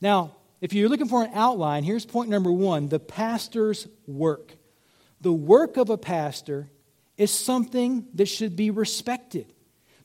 Now, 0.00 0.34
if 0.60 0.72
you're 0.72 0.88
looking 0.88 1.08
for 1.08 1.22
an 1.22 1.30
outline, 1.34 1.84
here's 1.84 2.04
point 2.04 2.30
number 2.30 2.50
one 2.50 2.88
the 2.88 2.98
pastor's 2.98 3.86
work. 4.06 4.54
The 5.20 5.32
work 5.32 5.76
of 5.76 5.90
a 5.90 5.98
pastor 5.98 6.70
is 7.16 7.32
something 7.32 8.06
that 8.14 8.26
should 8.26 8.56
be 8.56 8.70
respected. 8.70 9.52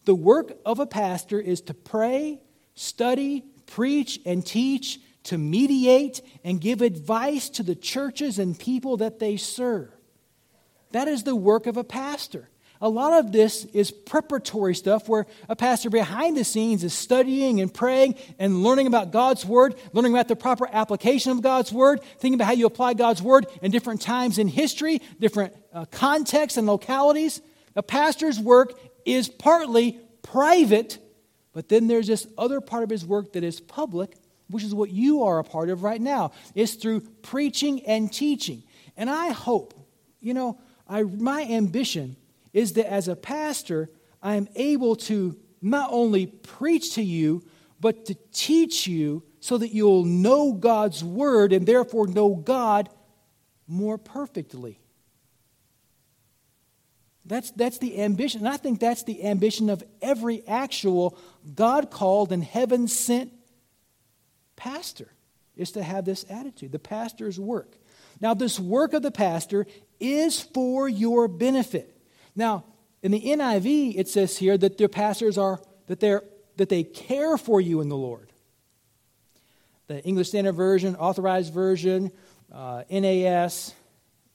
The 0.06 0.16
work 0.16 0.58
of 0.66 0.80
a 0.80 0.88
pastor 0.88 1.40
is 1.40 1.62
to 1.62 1.74
pray, 1.74 2.42
study, 2.76 3.46
preach, 3.68 4.20
and 4.26 4.46
teach, 4.46 5.00
to 5.24 5.38
mediate 5.38 6.22
and 6.44 6.60
give 6.60 6.82
advice 6.82 7.50
to 7.52 7.64
the 7.64 7.76
churches 7.76 8.40
and 8.40 8.58
people 8.58 8.98
that 8.98 9.20
they 9.20 9.38
serve. 9.38 9.90
That 10.92 11.08
is 11.08 11.24
the 11.24 11.36
work 11.36 11.68
of 11.68 11.78
a 11.78 11.84
pastor. 11.84 12.50
A 12.84 12.90
lot 12.90 13.14
of 13.14 13.32
this 13.32 13.64
is 13.64 13.92
preparatory 13.92 14.76
stuff 14.76 15.08
where 15.08 15.26
a 15.48 15.56
pastor 15.56 15.90
behind 15.90 16.36
the 16.36 16.44
scenes 16.44 16.84
is 16.84 16.94
studying 16.94 17.62
and 17.62 17.74
praying 17.74 18.16
and 18.38 18.62
learning 18.62 18.88
about 18.88 19.12
God's 19.12 19.46
Word, 19.46 19.76
learning 19.94 20.12
about 20.12 20.28
the 20.28 20.36
proper 20.36 20.68
application 20.70 21.32
of 21.32 21.42
God's 21.42 21.72
Word, 21.72 22.02
thinking 22.20 22.34
about 22.34 22.48
how 22.48 22.52
you 22.52 22.66
apply 22.66 22.96
God's 22.96 23.22
Word 23.22 23.48
in 23.62 23.72
different 23.72 24.02
times 24.02 24.38
in 24.38 24.50
history, 24.50 25.02
different 25.18 25.56
uh, 25.72 25.86
contexts 25.86 26.58
and 26.58 26.68
localities. 26.68 27.42
A 27.78 27.82
pastor's 27.82 28.38
work 28.38 28.78
is 29.06 29.30
partly 29.30 30.02
private, 30.22 30.98
but 31.54 31.70
then 31.70 31.88
there's 31.88 32.08
this 32.08 32.28
other 32.38 32.60
part 32.60 32.84
of 32.84 32.90
his 32.90 33.06
work 33.06 33.32
that 33.32 33.46
is 33.46 33.62
public, 33.62 34.14
which 34.50 34.66
is 34.66 34.76
what 34.76 34.90
you 34.90 35.24
are 35.24 35.40
a 35.40 35.46
part 35.46 35.70
of 35.70 35.84
right 35.84 36.02
now. 36.02 36.34
It's 36.54 36.74
through 36.74 37.00
preaching 37.22 37.86
and 37.86 38.12
teaching. 38.12 38.62
And 38.98 39.10
I 39.10 39.30
hope, 39.30 39.74
you 40.20 40.34
know, 40.34 40.60
I, 40.86 41.04
my 41.04 41.44
ambition 41.44 42.18
is 42.54 42.74
that 42.74 42.92
as 42.92 43.08
a 43.08 43.16
pastor, 43.16 43.90
I 44.22 44.36
am 44.36 44.48
able 44.56 44.96
to 44.96 45.38
not 45.62 45.90
only 45.92 46.28
preach 46.28 46.96
to 46.96 47.02
you, 47.02 47.44
but 47.80 48.06
to 48.06 48.16
teach 48.32 48.88
you 48.88 49.24
so 49.40 49.58
that 49.58 49.74
you'll 49.74 50.06
know 50.06 50.54
God's 50.54 51.04
word 51.04 51.52
and 51.52 51.66
therefore 51.66 52.08
know 52.08 52.36
God 52.36 52.90
more 53.68 53.98
perfectly. 53.98 54.80
That's, 57.26 57.52
that's 57.52 57.78
the 57.78 58.02
ambition. 58.02 58.42
And 58.42 58.50
I 58.50 58.58
think 58.58 58.80
that's 58.80 59.04
the 59.04 59.26
ambition 59.26 59.70
of 59.70 59.84
every 60.02 60.46
actual 60.48 61.18
God 61.56 61.90
called 61.90 62.32
and 62.32 62.44
heaven 62.44 62.88
sent 62.88 63.32
pastor, 64.56 65.12
is 65.56 65.72
to 65.72 65.84
have 65.84 66.06
this 66.06 66.26
attitude. 66.30 66.72
The 66.72 66.80
pastor's 66.80 67.40
work. 67.40 67.78
Now, 68.20 68.34
this 68.34 68.60
work 68.60 68.94
of 68.94 69.02
the 69.02 69.12
pastor 69.12 69.66
is 70.00 70.40
for 70.40 70.88
your 70.88 71.28
benefit. 71.28 71.98
Now, 72.36 72.66
in 73.02 73.12
the 73.12 73.22
NIV, 73.22 73.98
it 73.98 74.08
says 74.08 74.38
here 74.38 74.58
that 74.58 74.78
their 74.78 74.88
pastors 74.88 75.38
are, 75.38 75.60
that, 75.88 76.00
they're, 76.00 76.24
that 76.58 76.70
they 76.70 76.84
care 76.84 77.38
for 77.38 77.60
you 77.60 77.82
in 77.82 77.90
the 77.90 77.98
Lord. 77.98 78.32
The 79.88 80.02
English 80.04 80.30
Standard 80.30 80.54
Version, 80.54 80.96
Authorized 80.96 81.54
Version, 81.54 82.12
uh, 82.52 82.84
NAS, 82.90 83.74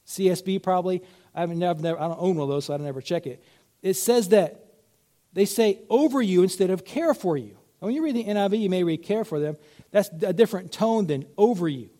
CSB 0.06 0.62
probably. 0.62 1.02
I, 1.34 1.40
have 1.40 1.50
never, 1.50 1.80
never, 1.80 1.98
I 1.98 2.08
don't 2.08 2.20
own 2.20 2.36
one 2.36 2.44
of 2.44 2.48
those, 2.48 2.66
so 2.66 2.74
I 2.74 2.76
don't 2.76 2.86
ever 2.86 3.00
check 3.00 3.26
it. 3.26 3.42
It 3.82 3.94
says 3.94 4.30
that 4.30 4.64
they 5.32 5.44
say 5.44 5.78
over 5.88 6.20
you 6.20 6.42
instead 6.42 6.70
of 6.70 6.84
care 6.84 7.14
for 7.14 7.36
you. 7.36 7.56
When 7.78 7.94
you 7.94 8.02
read 8.02 8.16
the 8.16 8.24
NIV, 8.24 8.58
you 8.58 8.70
may 8.70 8.82
read 8.82 9.02
care 9.02 9.24
for 9.24 9.38
them. 9.38 9.56
That's 9.90 10.08
a 10.22 10.32
different 10.32 10.72
tone 10.72 11.06
than 11.06 11.26
over 11.36 11.68
you. 11.68 11.90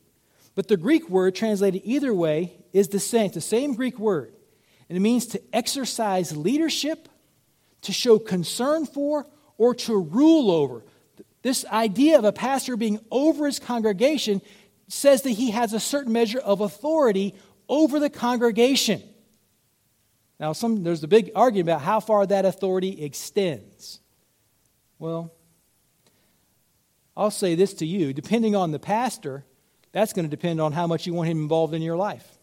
But 0.54 0.68
the 0.68 0.76
Greek 0.76 1.08
word 1.08 1.34
translated 1.36 1.82
either 1.84 2.12
way 2.12 2.52
is 2.72 2.88
the 2.88 2.98
same. 2.98 3.26
It's 3.26 3.36
the 3.36 3.40
same 3.40 3.74
Greek 3.74 3.98
word. 3.98 4.34
And 4.88 4.96
it 4.96 5.00
means 5.00 5.26
to 5.28 5.42
exercise 5.52 6.36
leadership, 6.36 7.08
to 7.82 7.92
show 7.92 8.18
concern 8.18 8.86
for, 8.86 9.26
or 9.56 9.74
to 9.74 9.96
rule 9.96 10.50
over. 10.50 10.82
This 11.42 11.64
idea 11.66 12.18
of 12.18 12.24
a 12.24 12.32
pastor 12.32 12.76
being 12.76 13.00
over 13.10 13.46
his 13.46 13.58
congregation 13.58 14.40
says 14.88 15.22
that 15.22 15.30
he 15.30 15.50
has 15.50 15.72
a 15.72 15.80
certain 15.80 16.12
measure 16.12 16.38
of 16.38 16.60
authority 16.60 17.34
over 17.68 18.00
the 18.00 18.10
congregation. 18.10 19.02
Now, 20.40 20.52
some, 20.52 20.84
there's 20.84 21.02
a 21.02 21.08
big 21.08 21.32
argument 21.34 21.68
about 21.68 21.82
how 21.82 22.00
far 22.00 22.24
that 22.26 22.44
authority 22.44 23.04
extends. 23.04 24.00
Well, 24.98 25.32
I'll 27.16 27.30
say 27.30 27.54
this 27.56 27.74
to 27.74 27.86
you 27.86 28.12
depending 28.12 28.54
on 28.54 28.70
the 28.70 28.78
pastor, 28.78 29.44
that's 29.92 30.12
going 30.12 30.24
to 30.24 30.30
depend 30.30 30.60
on 30.60 30.72
how 30.72 30.86
much 30.86 31.06
you 31.06 31.14
want 31.14 31.28
him 31.28 31.38
involved 31.38 31.74
in 31.74 31.82
your 31.82 31.96
life. 31.96 32.37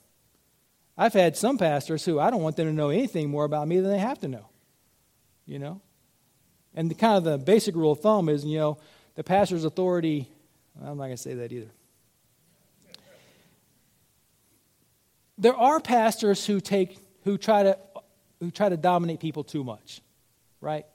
I've 0.97 1.13
had 1.13 1.35
some 1.35 1.57
pastors 1.57 2.05
who 2.05 2.19
I 2.19 2.29
don't 2.29 2.41
want 2.41 2.55
them 2.55 2.67
to 2.67 2.73
know 2.73 2.89
anything 2.89 3.29
more 3.29 3.43
about 3.43 3.67
me 3.67 3.79
than 3.79 3.91
they 3.91 3.99
have 3.99 4.19
to 4.19 4.27
know. 4.27 4.49
You 5.45 5.59
know? 5.59 5.81
And 6.73 6.89
the 6.89 6.95
kind 6.95 7.17
of 7.17 7.23
the 7.23 7.37
basic 7.37 7.75
rule 7.75 7.91
of 7.91 7.99
thumb 7.99 8.29
is, 8.29 8.45
you 8.45 8.57
know, 8.57 8.77
the 9.15 9.23
pastor's 9.23 9.63
authority, 9.63 10.29
I'm 10.79 10.97
not 10.97 11.05
going 11.05 11.11
to 11.11 11.17
say 11.17 11.35
that 11.35 11.51
either. 11.51 11.71
There 15.37 15.55
are 15.55 15.79
pastors 15.79 16.45
who 16.45 16.61
take 16.61 16.97
who 17.25 17.37
try 17.37 17.63
to 17.63 17.77
who 18.39 18.51
try 18.51 18.69
to 18.69 18.77
dominate 18.77 19.19
people 19.19 19.43
too 19.43 19.63
much, 19.63 20.01
right? 20.61 20.85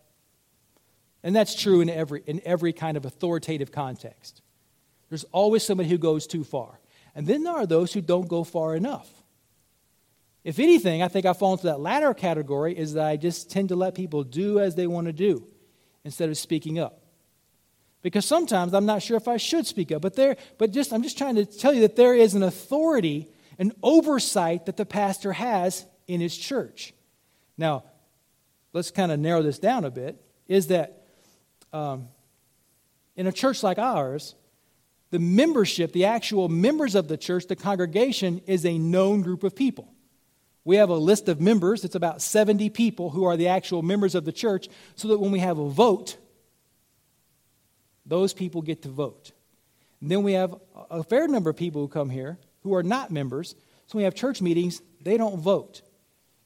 And 1.23 1.37
that's 1.37 1.55
true 1.55 1.83
in 1.83 1.91
every 1.91 2.23
in 2.27 2.41
every 2.47 2.73
kind 2.73 2.97
of 2.97 3.05
authoritative 3.05 3.71
context. 3.71 4.41
There's 5.11 5.25
always 5.25 5.63
somebody 5.63 5.91
who 5.91 5.99
goes 5.99 6.27
too 6.27 6.45
far. 6.45 6.79
And 7.15 7.27
then 7.27 7.43
there 7.43 7.55
are 7.55 7.67
those 7.67 7.93
who 7.93 8.01
don't 8.01 8.29
go 8.29 8.45
far 8.45 8.75
enough. 8.77 9.09
If 10.43 10.59
anything, 10.59 11.03
I 11.03 11.09
think 11.09 11.27
I 11.27 11.33
fall 11.33 11.53
into 11.53 11.67
that 11.67 11.81
latter 11.81 12.15
category 12.15 12.77
is 12.77 12.95
that 12.95 13.07
I 13.07 13.17
just 13.17 13.51
tend 13.51 13.69
to 13.69 13.77
let 13.77 13.95
people 13.95 14.25
do 14.25 14.59
as 14.59 14.75
they 14.75 14.87
want 14.87 15.07
to 15.07 15.13
do 15.13 15.47
instead 16.05 16.31
of 16.31 16.39
speaking 16.39 16.79
up. 16.79 17.03
Because 18.03 18.25
sometimes 18.25 18.73
I'm 18.73 18.87
not 18.87 19.03
sure 19.03 19.19
if 19.19 19.29
I 19.29 19.37
should 19.37 19.67
speak 19.67 19.93
up, 19.93 20.01
but 20.01 20.17
there 20.17 20.37
but 20.57 20.71
just 20.71 20.93
I'm 20.93 21.03
just 21.03 21.19
trying 21.19 21.37
to 21.37 21.45
tell 21.45 21.75
you 21.75 21.83
that 21.83 21.97
there 21.97 22.15
is 22.15 22.35
an 22.35 22.43
authority, 22.43 23.29
an 23.59 23.73
oversight 23.83 24.67
that 24.67 24.79
the 24.79 24.87
pastor 24.87 25.33
has 25.33 25.85
in 26.09 26.21
his 26.21 26.37
church. 26.37 26.95
Now, 27.59 27.85
let's 28.73 28.91
kind 28.91 29.13
of 29.13 29.21
narrow 29.21 29.43
this 29.43 29.59
down 29.59 29.85
a 29.85 29.91
bit. 29.91 30.25
Is 30.49 30.69
that 30.69 31.05
um, 31.75 32.09
in 33.17 33.27
a 33.27 33.33
church 33.33 33.63
like 33.63 33.79
ours, 33.79 34.35
the 35.11 35.19
membership, 35.19 35.93
the 35.93 36.07
actual 36.07 36.49
members 36.49 36.95
of 36.95 37.09
the 37.09 37.19
church, 37.19 37.47
the 37.49 37.57
congregation, 37.57 38.41
is 38.47 38.65
a 38.65 38.79
known 38.79 39.21
group 39.21 39.45
of 39.45 39.55
people. 39.55 39.93
We 40.65 40.77
have 40.77 40.91
a 40.91 40.95
list 40.95 41.29
of 41.29 41.41
members. 41.41 41.85
It's 41.85 41.95
about 41.95 42.21
70 42.21 42.71
people 42.71 43.11
who 43.11 43.25
are 43.25 43.37
the 43.37 43.49
actual 43.49 43.83
members 43.83 44.15
of 44.15 44.25
the 44.25 44.33
church, 44.33 44.69
so 44.95 45.09
that 45.09 45.19
when 45.19 45.31
we 45.31 45.39
have 45.39 45.59
a 45.59 45.69
vote, 45.69 46.19
those 48.05 48.33
people 48.33 48.63
get 48.63 48.83
to 48.83 48.89
vote. 48.89 49.33
And 50.01 50.11
then 50.11 50.23
we 50.23 50.35
have 50.35 50.55
a 50.91 51.03
fair 51.03 51.29
number 51.29 51.51
of 51.51 51.57
people 51.57 51.81
who 51.83 51.89
come 51.89 52.11
here 52.11 52.39
who 52.63 52.75
are 52.75 52.83
not 52.83 53.11
members. 53.11 53.55
So 53.87 53.97
when 53.97 54.01
we 54.01 54.05
have 54.05 54.15
church 54.15 54.43
meetings, 54.43 54.83
they 55.01 55.17
don't 55.17 55.41
vote. 55.41 55.83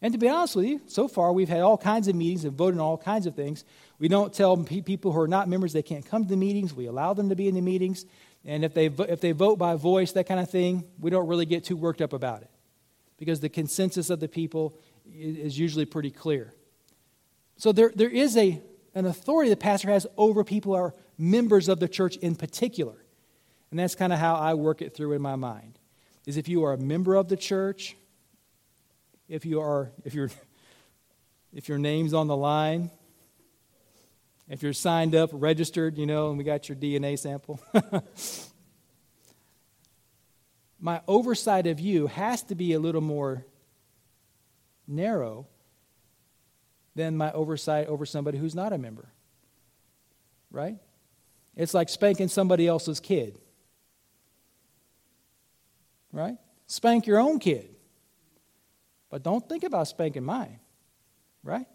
And 0.01 0.13
to 0.13 0.19
be 0.19 0.29
honest 0.29 0.57
with 0.57 0.67
you, 0.67 0.81
so 0.87 1.09
far 1.09 1.33
we've 1.33 1.49
had 1.49 1.61
all 1.61 1.79
kinds 1.79 2.09
of 2.09 2.15
meetings 2.15 2.45
and 2.45 2.53
voted 2.57 2.79
on 2.79 2.85
all 2.85 2.99
kinds 2.99 3.27
of 3.27 3.35
things. 3.35 3.65
We 3.99 4.09
don't 4.09 4.33
tell 4.33 4.57
people 4.57 5.13
who 5.13 5.21
are 5.21 5.29
not 5.29 5.49
members 5.49 5.73
they 5.73 5.83
can't 5.83 6.05
come 6.05 6.25
to 6.25 6.29
the 6.29 6.37
meetings. 6.37 6.75
We 6.75 6.87
allow 6.87 7.15
them 7.15 7.31
to 7.31 7.37
be 7.37 7.49
in 7.49 7.55
the 7.55 7.63
meetings. 7.63 8.05
And 8.45 8.65
if 8.65 8.75
they, 8.75 8.87
if 8.87 9.21
they 9.21 9.33
vote 9.33 9.57
by 9.57 9.77
voice, 9.77 10.13
that 10.13 10.27
kind 10.27 10.41
of 10.41 10.51
thing, 10.51 10.85
we 11.01 11.11
don't 11.11 11.27
really 11.27 11.47
get 11.47 11.65
too 11.65 11.77
worked 11.77 12.03
up 12.03 12.13
about 12.13 12.43
it 12.43 12.51
because 13.25 13.41
the 13.41 13.49
consensus 13.49 14.11
of 14.11 14.21
the 14.21 14.29
people 14.29 14.77
is 15.11 15.59
usually 15.59 15.87
pretty 15.87 16.11
clear. 16.11 16.53
So 17.57 17.73
there, 17.73 17.91
there 17.95 18.11
is 18.11 18.37
a, 18.37 18.61
an 18.95 19.07
authority 19.07 19.49
the 19.49 19.57
pastor 19.57 19.89
has 19.89 20.07
over 20.19 20.45
people 20.45 20.73
who 20.73 20.79
are 20.79 20.95
members 21.17 21.71
of 21.71 21.81
the 21.81 21.89
church 21.89 22.17
in 22.17 22.35
particular. 22.37 22.97
And 23.71 23.81
that's 23.81 23.95
kind 23.95 24.13
of 24.13 24.19
how 24.19 24.35
I 24.35 24.53
work 24.53 24.83
it 24.83 24.95
through 24.95 25.13
in 25.13 25.23
my 25.23 25.37
mind. 25.37 25.79
Is 26.27 26.37
if 26.37 26.49
you 26.49 26.65
are 26.65 26.75
a 26.75 26.79
member 26.79 27.15
of 27.15 27.31
the 27.31 27.37
church, 27.37 27.97
if 29.27 29.47
you 29.47 29.61
are 29.61 29.91
if 30.05 30.13
you're 30.13 30.31
if 31.55 31.69
your 31.69 31.79
name's 31.79 32.13
on 32.13 32.27
the 32.27 32.37
line, 32.37 32.91
if 34.49 34.63
you're 34.63 34.73
signed 34.75 35.15
up, 35.15 35.31
registered, 35.33 35.97
you 35.97 36.07
know, 36.07 36.29
and 36.29 36.37
we 36.37 36.45
got 36.45 36.69
your 36.69 36.77
DNA 36.77 37.19
sample. 37.19 37.59
my 40.85 41.01
oversight 41.09 41.67
of 41.67 41.81
you 41.81 42.09
has 42.09 42.43
to 42.43 42.55
be 42.55 42.75
a 42.75 42.79
little 42.79 43.01
more 43.01 43.47
narrow 44.87 45.47
than 46.95 47.17
my 47.17 47.33
oversight 47.33 47.87
over 47.87 48.05
somebody 48.05 48.37
who's 48.37 48.55
not 48.55 48.71
a 48.71 48.77
member. 48.77 49.09
Right? 50.51 50.77
It's 51.57 51.73
like 51.73 51.89
spanking 51.89 52.29
somebody 52.29 52.69
else's 52.69 53.01
kid. 53.01 53.39
Right? 56.13 56.37
Spank 56.67 57.07
your 57.07 57.19
own 57.19 57.39
kid. 57.39 57.71
But 59.09 59.23
don't 59.23 59.49
think 59.49 59.65
about 59.65 59.89
spanking 59.89 60.25
mine. 60.25 60.61
Right? 61.43 61.67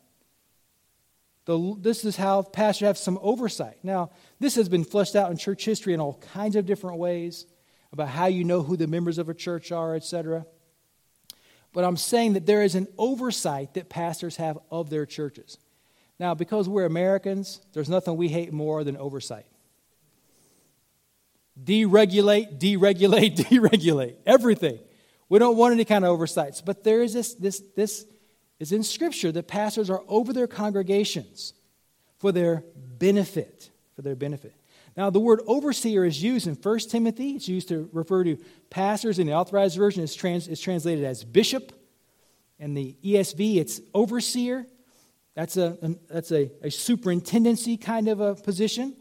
The, 1.45 1.75
this 1.79 2.05
is 2.05 2.15
how 2.15 2.43
pastors 2.43 2.85
have 2.85 2.97
some 2.99 3.17
oversight. 3.23 3.79
Now, 3.81 4.11
this 4.39 4.53
has 4.53 4.69
been 4.69 4.83
fleshed 4.83 5.15
out 5.15 5.31
in 5.31 5.37
church 5.37 5.65
history 5.65 5.95
in 5.95 5.99
all 5.99 6.21
kinds 6.31 6.55
of 6.55 6.67
different 6.67 6.99
ways 6.99 7.47
about 7.91 8.09
how 8.09 8.27
you 8.27 8.43
know 8.43 8.61
who 8.61 8.77
the 8.77 8.87
members 8.87 9.17
of 9.17 9.29
a 9.29 9.33
church 9.33 9.71
are, 9.71 9.95
etc. 9.95 10.45
But 11.73 11.83
I'm 11.83 11.97
saying 11.97 12.33
that 12.33 12.45
there 12.45 12.63
is 12.63 12.75
an 12.75 12.87
oversight 12.97 13.73
that 13.75 13.89
pastors 13.89 14.37
have 14.37 14.57
of 14.71 14.89
their 14.89 15.05
churches. 15.05 15.57
Now, 16.19 16.33
because 16.33 16.67
we're 16.67 16.85
Americans, 16.85 17.61
there's 17.73 17.89
nothing 17.89 18.17
we 18.17 18.27
hate 18.27 18.51
more 18.51 18.83
than 18.83 18.97
oversight. 18.97 19.45
Deregulate, 21.63 22.59
deregulate, 22.59 23.35
deregulate, 23.49 24.15
everything. 24.25 24.79
We 25.29 25.39
don't 25.39 25.57
want 25.57 25.73
any 25.73 25.85
kind 25.85 26.03
of 26.03 26.11
oversights. 26.11 26.61
But 26.61 26.83
there 26.83 27.01
is 27.01 27.13
this, 27.13 27.35
this, 27.35 27.63
this 27.75 28.05
is 28.59 28.71
in 28.71 28.83
Scripture 28.83 29.31
that 29.31 29.47
pastors 29.47 29.89
are 29.89 30.03
over 30.07 30.33
their 30.33 30.47
congregations 30.47 31.53
for 32.17 32.31
their 32.31 32.63
benefit. 32.75 33.69
For 33.95 34.01
their 34.01 34.15
benefit. 34.15 34.53
Now, 34.99 35.09
the 35.09 35.17
word 35.21 35.39
overseer 35.47 36.03
is 36.03 36.21
used 36.21 36.45
in 36.45 36.55
1 36.55 36.79
Timothy. 36.79 37.29
It's 37.29 37.47
used 37.47 37.69
to 37.69 37.89
refer 37.93 38.25
to 38.25 38.37
pastors. 38.69 39.17
In 39.17 39.27
the 39.27 39.33
authorized 39.33 39.77
version, 39.77 40.03
it's, 40.03 40.13
trans, 40.13 40.49
it's 40.49 40.59
translated 40.59 41.05
as 41.05 41.23
bishop. 41.23 41.71
In 42.59 42.73
the 42.73 42.97
ESV, 43.01 43.55
it's 43.61 43.79
overseer. 43.93 44.65
That's 45.35 45.55
a, 45.55 45.95
that's 46.09 46.33
a, 46.33 46.51
a 46.61 46.69
superintendency 46.69 47.77
kind 47.77 48.09
of 48.09 48.19
a 48.19 48.35
position. 48.35 48.93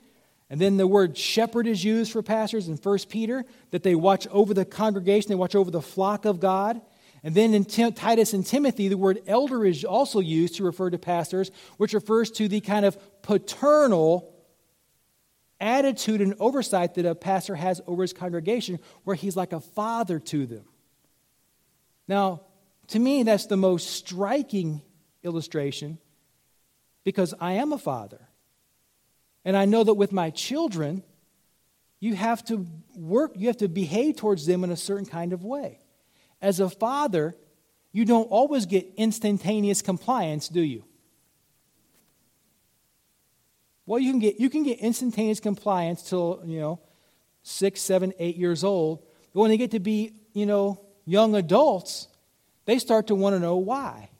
And 0.48 0.60
then 0.60 0.76
the 0.76 0.86
word 0.86 1.18
shepherd 1.18 1.66
is 1.66 1.82
used 1.82 2.12
for 2.12 2.22
pastors 2.22 2.68
in 2.68 2.76
1 2.76 2.98
Peter, 3.08 3.44
that 3.72 3.82
they 3.82 3.96
watch 3.96 4.28
over 4.28 4.54
the 4.54 4.64
congregation, 4.64 5.30
they 5.30 5.34
watch 5.34 5.56
over 5.56 5.72
the 5.72 5.82
flock 5.82 6.26
of 6.26 6.38
God. 6.38 6.80
And 7.24 7.34
then 7.34 7.54
in 7.54 7.64
Tim, 7.64 7.92
Titus 7.92 8.34
and 8.34 8.46
Timothy, 8.46 8.86
the 8.86 8.96
word 8.96 9.18
elder 9.26 9.64
is 9.66 9.84
also 9.84 10.20
used 10.20 10.58
to 10.58 10.62
refer 10.62 10.90
to 10.90 10.98
pastors, 10.98 11.50
which 11.76 11.92
refers 11.92 12.30
to 12.30 12.46
the 12.46 12.60
kind 12.60 12.86
of 12.86 12.96
paternal 13.22 14.32
attitude 15.60 16.20
and 16.20 16.34
oversight 16.38 16.94
that 16.94 17.06
a 17.06 17.14
pastor 17.14 17.54
has 17.54 17.80
over 17.86 18.02
his 18.02 18.12
congregation, 18.12 18.78
where 19.04 19.16
he's 19.16 19.36
like 19.36 19.52
a 19.52 19.60
father 19.60 20.18
to 20.18 20.46
them. 20.46 20.64
Now, 22.06 22.42
to 22.88 22.98
me, 22.98 23.22
that's 23.22 23.46
the 23.46 23.56
most 23.56 23.90
striking 23.90 24.82
illustration 25.22 25.98
because 27.04 27.34
I 27.40 27.54
am 27.54 27.72
a 27.72 27.78
father. 27.78 28.28
And 29.44 29.56
I 29.56 29.64
know 29.64 29.84
that 29.84 29.94
with 29.94 30.12
my 30.12 30.30
children, 30.30 31.02
you 32.00 32.14
have 32.14 32.44
to 32.46 32.66
work, 32.94 33.32
you 33.36 33.48
have 33.48 33.56
to 33.58 33.68
behave 33.68 34.16
towards 34.16 34.46
them 34.46 34.64
in 34.64 34.70
a 34.70 34.76
certain 34.76 35.06
kind 35.06 35.32
of 35.32 35.44
way. 35.44 35.80
As 36.40 36.60
a 36.60 36.68
father, 36.68 37.34
you 37.92 38.04
don't 38.04 38.26
always 38.26 38.66
get 38.66 38.86
instantaneous 38.96 39.82
compliance, 39.82 40.48
do 40.48 40.60
you? 40.60 40.84
Well, 43.88 43.98
you 43.98 44.12
can 44.12 44.20
get, 44.20 44.38
you 44.38 44.50
can 44.50 44.64
get 44.64 44.80
instantaneous 44.80 45.40
compliance 45.40 46.02
till, 46.02 46.42
you 46.44 46.60
know, 46.60 46.78
six, 47.42 47.80
seven, 47.80 48.12
eight 48.18 48.36
years 48.36 48.62
old. 48.62 49.02
But 49.32 49.40
when 49.40 49.48
they 49.48 49.56
get 49.56 49.70
to 49.70 49.80
be, 49.80 50.12
you 50.34 50.44
know, 50.44 50.78
young 51.06 51.34
adults, 51.34 52.06
they 52.66 52.78
start 52.78 53.06
to 53.06 53.14
want 53.14 53.34
to 53.34 53.40
know 53.40 53.56
why. 53.56 54.10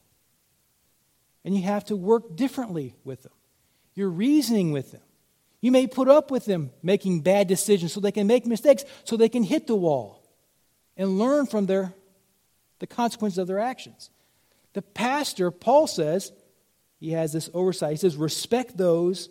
And 1.44 1.54
you 1.54 1.64
have 1.64 1.84
to 1.86 1.96
work 1.96 2.34
differently 2.34 2.94
with 3.04 3.24
them. 3.24 3.32
You're 3.94 4.08
reasoning 4.08 4.72
with 4.72 4.90
them. 4.90 5.02
You 5.60 5.70
may 5.70 5.86
put 5.86 6.08
up 6.08 6.30
with 6.30 6.46
them 6.46 6.70
making 6.82 7.20
bad 7.20 7.46
decisions 7.46 7.92
so 7.92 8.00
they 8.00 8.10
can 8.10 8.26
make 8.26 8.46
mistakes, 8.46 8.86
so 9.04 9.18
they 9.18 9.28
can 9.28 9.42
hit 9.42 9.66
the 9.66 9.76
wall 9.76 10.24
and 10.96 11.18
learn 11.18 11.44
from 11.44 11.66
their, 11.66 11.92
the 12.78 12.86
consequences 12.86 13.36
of 13.36 13.46
their 13.46 13.58
actions. 13.58 14.08
The 14.72 14.80
pastor, 14.80 15.50
Paul 15.50 15.86
says, 15.86 16.32
he 17.00 17.10
has 17.10 17.34
this 17.34 17.50
oversight. 17.52 17.90
He 17.90 17.96
says, 17.98 18.16
respect 18.16 18.78
those 18.78 19.28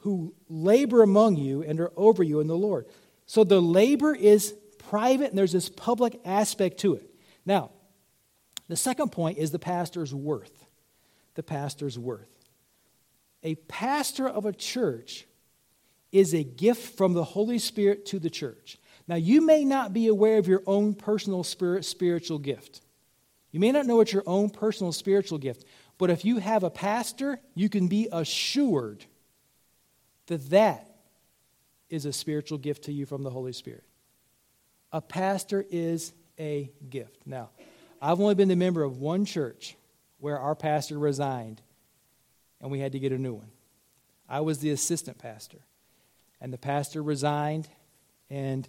who 0.00 0.34
labor 0.48 1.02
among 1.02 1.36
you 1.36 1.62
and 1.62 1.78
are 1.80 1.92
over 1.96 2.22
you 2.22 2.40
in 2.40 2.46
the 2.46 2.56
Lord. 2.56 2.86
So 3.26 3.44
the 3.44 3.60
labor 3.60 4.14
is 4.14 4.54
private 4.78 5.30
and 5.30 5.38
there's 5.38 5.52
this 5.52 5.68
public 5.68 6.20
aspect 6.24 6.78
to 6.80 6.94
it. 6.94 7.14
Now, 7.44 7.70
the 8.68 8.76
second 8.76 9.12
point 9.12 9.38
is 9.38 9.50
the 9.50 9.58
pastor's 9.58 10.14
worth. 10.14 10.66
The 11.34 11.42
pastor's 11.42 11.98
worth. 11.98 12.28
A 13.42 13.54
pastor 13.54 14.28
of 14.28 14.46
a 14.46 14.52
church 14.52 15.26
is 16.12 16.34
a 16.34 16.44
gift 16.44 16.96
from 16.96 17.12
the 17.12 17.24
Holy 17.24 17.58
Spirit 17.58 18.06
to 18.06 18.18
the 18.18 18.30
church. 18.30 18.78
Now, 19.06 19.16
you 19.16 19.44
may 19.44 19.64
not 19.64 19.92
be 19.92 20.06
aware 20.06 20.38
of 20.38 20.48
your 20.48 20.62
own 20.66 20.94
personal 20.94 21.44
spirit, 21.44 21.84
spiritual 21.84 22.38
gift. 22.38 22.80
You 23.52 23.60
may 23.60 23.72
not 23.72 23.86
know 23.86 24.00
it's 24.00 24.12
your 24.12 24.22
own 24.26 24.50
personal 24.50 24.92
spiritual 24.92 25.38
gift, 25.38 25.64
but 25.98 26.10
if 26.10 26.24
you 26.24 26.38
have 26.38 26.62
a 26.62 26.70
pastor, 26.70 27.40
you 27.54 27.68
can 27.68 27.88
be 27.88 28.08
assured 28.12 29.04
that 30.30 30.50
that 30.50 30.86
is 31.88 32.06
a 32.06 32.12
spiritual 32.12 32.56
gift 32.56 32.84
to 32.84 32.92
you 32.92 33.04
from 33.04 33.24
the 33.24 33.30
Holy 33.30 33.52
Spirit. 33.52 33.82
A 34.92 35.00
pastor 35.00 35.64
is 35.70 36.12
a 36.38 36.70
gift. 36.88 37.26
Now, 37.26 37.50
I've 38.00 38.20
only 38.20 38.36
been 38.36 38.48
the 38.48 38.56
member 38.56 38.84
of 38.84 38.98
one 38.98 39.24
church 39.24 39.76
where 40.18 40.38
our 40.38 40.54
pastor 40.54 40.98
resigned 40.98 41.60
and 42.60 42.70
we 42.70 42.78
had 42.78 42.92
to 42.92 43.00
get 43.00 43.10
a 43.10 43.18
new 43.18 43.34
one. 43.34 43.50
I 44.28 44.40
was 44.40 44.60
the 44.60 44.70
assistant 44.70 45.18
pastor 45.18 45.58
and 46.40 46.52
the 46.52 46.58
pastor 46.58 47.02
resigned. 47.02 47.68
And 48.30 48.68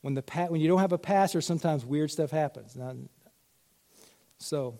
when, 0.00 0.14
the 0.14 0.22
pa- 0.22 0.46
when 0.46 0.60
you 0.60 0.68
don't 0.68 0.80
have 0.80 0.92
a 0.92 0.98
pastor, 0.98 1.40
sometimes 1.40 1.84
weird 1.84 2.10
stuff 2.10 2.30
happens. 2.30 2.76
Now, 2.76 2.94
so, 4.38 4.78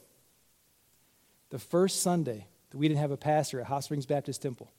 the 1.50 1.58
first 1.58 2.02
Sunday 2.02 2.46
that 2.70 2.78
we 2.78 2.86
didn't 2.86 3.00
have 3.00 3.10
a 3.10 3.16
pastor 3.16 3.60
at 3.60 3.66
Hot 3.66 3.82
Springs 3.82 4.06
Baptist 4.06 4.42
Temple, 4.42 4.70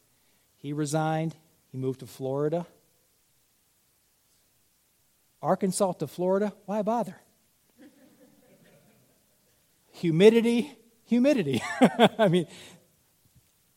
he 0.66 0.74
resigned. 0.74 1.36
He 1.72 1.78
moved 1.78 2.00
to 2.00 2.08
Florida. 2.08 2.66
Arkansas 5.40 5.92
to 5.94 6.08
Florida, 6.08 6.54
why 6.66 6.82
bother? 6.82 7.16
humidity, 9.92 10.76
humidity. 11.04 11.62
I 12.18 12.30
mean, 12.30 12.48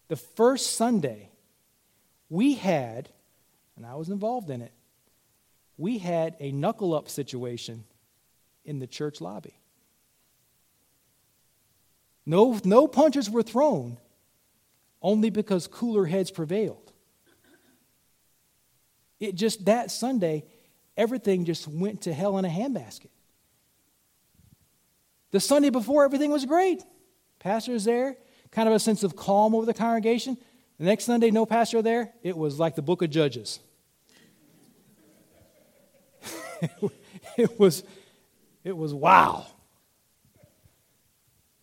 the 0.09 0.17
first 0.17 0.77
Sunday 0.79 1.31
we 2.31 2.55
had, 2.55 3.11
and 3.77 3.85
I 3.85 3.97
was 3.97 4.09
involved 4.09 4.49
in 4.49 4.63
it, 4.63 4.73
we 5.77 5.99
had 5.99 6.37
a 6.41 6.53
knuckle 6.53 6.95
up 6.95 7.11
situation 7.11 7.85
in 8.65 8.79
the 8.79 8.87
church 8.87 9.21
lobby. 9.21 9.61
No, 12.25 12.59
no 12.65 12.89
punches 12.89 13.29
were 13.29 13.43
thrown, 13.43 13.99
only 15.01 15.31
because 15.31 15.67
cooler 15.67 16.07
heads 16.07 16.31
prevailed. 16.31 16.93
It 19.21 19.35
just, 19.35 19.65
that 19.65 19.91
Sunday, 19.91 20.45
everything 20.97 21.45
just 21.45 21.67
went 21.67 22.03
to 22.03 22.13
hell 22.13 22.39
in 22.39 22.45
a 22.45 22.49
handbasket. 22.49 23.11
The 25.31 25.41
Sunday 25.41 25.71
before, 25.71 26.05
everything 26.05 26.31
was 26.31 26.45
great. 26.45 26.83
Pastor's 27.39 27.85
there, 27.85 28.17
kind 28.51 28.69
of 28.69 28.75
a 28.75 28.79
sense 28.79 29.03
of 29.03 29.17
calm 29.17 29.55
over 29.55 29.67
the 29.67 29.75
congregation. 29.75 30.37
The 30.79 30.85
next 30.85 31.05
Sunday, 31.05 31.31
no 31.31 31.45
pastor 31.47 31.83
there. 31.83 32.13
It 32.23 32.37
was 32.37 32.59
like 32.59 32.77
the 32.77 32.83
book 32.83 33.03
of 33.03 33.11
Judges. 33.11 33.61
it 37.37 37.59
was 37.59 37.85
it 38.65 38.77
was 38.77 38.93
wow. 38.93 39.47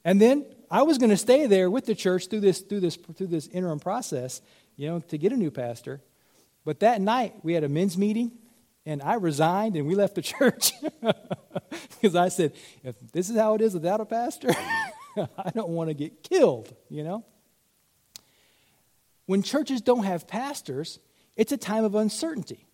And 0.04 0.22
then 0.22 0.46
I 0.70 0.84
was 0.84 0.98
going 0.98 1.10
to 1.10 1.18
stay 1.18 1.46
there 1.48 1.70
with 1.70 1.86
the 1.86 1.96
church 1.96 2.28
through 2.28 2.42
this 2.42 2.60
through 2.60 2.82
this 2.82 2.96
through 2.96 3.28
this 3.28 3.48
interim 3.48 3.80
process, 3.80 4.42
you 4.76 4.88
know, 4.88 5.00
to 5.00 5.18
get 5.18 5.32
a 5.32 5.38
new 5.38 5.52
pastor. 5.52 6.02
But 6.64 6.80
that 6.80 7.02
night 7.02 7.36
we 7.44 7.54
had 7.54 7.64
a 7.64 7.70
men's 7.70 7.98
meeting 7.98 8.32
and 8.86 9.02
I 9.02 9.16
resigned 9.16 9.76
and 9.76 9.88
we 9.88 9.96
left 9.96 10.16
the 10.16 10.22
church 10.22 10.74
because 11.02 12.16
I 12.16 12.30
said, 12.30 12.54
if 12.84 12.96
this 13.12 13.30
is 13.30 13.38
how 13.38 13.56
it 13.56 13.62
is 13.62 13.74
without 13.74 14.02
a 14.02 14.06
pastor, 14.06 14.50
I 15.18 15.52
don't 15.54 15.70
want 15.70 15.90
to 15.90 15.94
get 15.94 16.24
killed, 16.24 16.74
you 16.90 17.04
know? 17.04 17.26
When 19.26 19.42
churches 19.42 19.82
don't 19.82 20.04
have 20.04 20.28
pastors, 20.28 21.00
it's 21.36 21.52
a 21.52 21.58
time 21.58 21.84
of 21.84 21.96
uncertainty. 21.96 22.68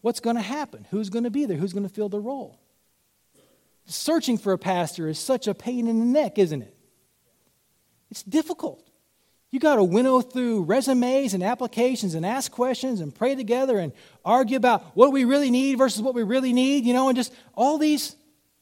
What's 0.00 0.20
going 0.20 0.36
to 0.36 0.42
happen? 0.42 0.86
Who's 0.90 1.08
going 1.08 1.24
to 1.24 1.30
be 1.30 1.46
there? 1.46 1.56
Who's 1.56 1.72
going 1.72 1.86
to 1.86 1.94
fill 1.94 2.08
the 2.08 2.20
role? 2.20 2.60
Searching 3.86 4.38
for 4.38 4.52
a 4.52 4.58
pastor 4.58 5.08
is 5.08 5.18
such 5.18 5.46
a 5.46 5.54
pain 5.54 5.86
in 5.86 5.98
the 6.00 6.06
neck, 6.06 6.38
isn't 6.38 6.62
it? 6.62 6.73
It's 8.14 8.22
difficult. 8.22 8.88
You 9.50 9.58
got 9.58 9.74
to 9.74 9.82
winnow 9.82 10.20
through 10.20 10.62
resumes 10.62 11.34
and 11.34 11.42
applications 11.42 12.14
and 12.14 12.24
ask 12.24 12.52
questions 12.52 13.00
and 13.00 13.12
pray 13.12 13.34
together 13.34 13.76
and 13.76 13.92
argue 14.24 14.56
about 14.56 14.84
what 14.96 15.10
we 15.10 15.24
really 15.24 15.50
need 15.50 15.78
versus 15.78 16.00
what 16.00 16.14
we 16.14 16.22
really 16.22 16.52
need, 16.52 16.84
you 16.84 16.92
know, 16.92 17.08
and 17.08 17.16
just 17.16 17.34
all 17.54 17.76
these. 17.76 18.14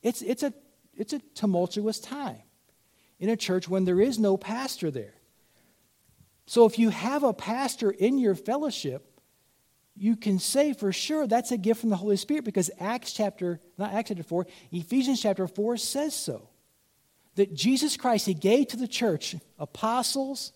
It's, 0.02 0.22
it's, 0.22 0.42
a, 0.42 0.54
it's 0.96 1.12
a 1.12 1.18
tumultuous 1.34 2.00
time 2.00 2.40
in 3.20 3.28
a 3.28 3.36
church 3.36 3.68
when 3.68 3.84
there 3.84 4.00
is 4.00 4.18
no 4.18 4.38
pastor 4.38 4.90
there. 4.90 5.16
So 6.46 6.64
if 6.64 6.78
you 6.78 6.88
have 6.88 7.24
a 7.24 7.34
pastor 7.34 7.90
in 7.90 8.16
your 8.16 8.34
fellowship, 8.34 9.20
you 9.94 10.16
can 10.16 10.38
say 10.38 10.72
for 10.72 10.94
sure 10.94 11.26
that's 11.26 11.52
a 11.52 11.58
gift 11.58 11.82
from 11.82 11.90
the 11.90 11.96
Holy 11.96 12.16
Spirit 12.16 12.44
because 12.44 12.70
Acts 12.80 13.12
chapter, 13.12 13.60
not 13.76 13.92
Acts 13.92 14.08
chapter 14.08 14.22
4, 14.22 14.46
Ephesians 14.70 15.20
chapter 15.20 15.46
4 15.46 15.76
says 15.76 16.14
so. 16.14 16.48
That 17.36 17.54
Jesus 17.54 17.96
Christ, 17.96 18.26
He 18.26 18.34
gave 18.34 18.68
to 18.68 18.76
the 18.76 18.88
church 18.88 19.36
apostles, 19.58 20.52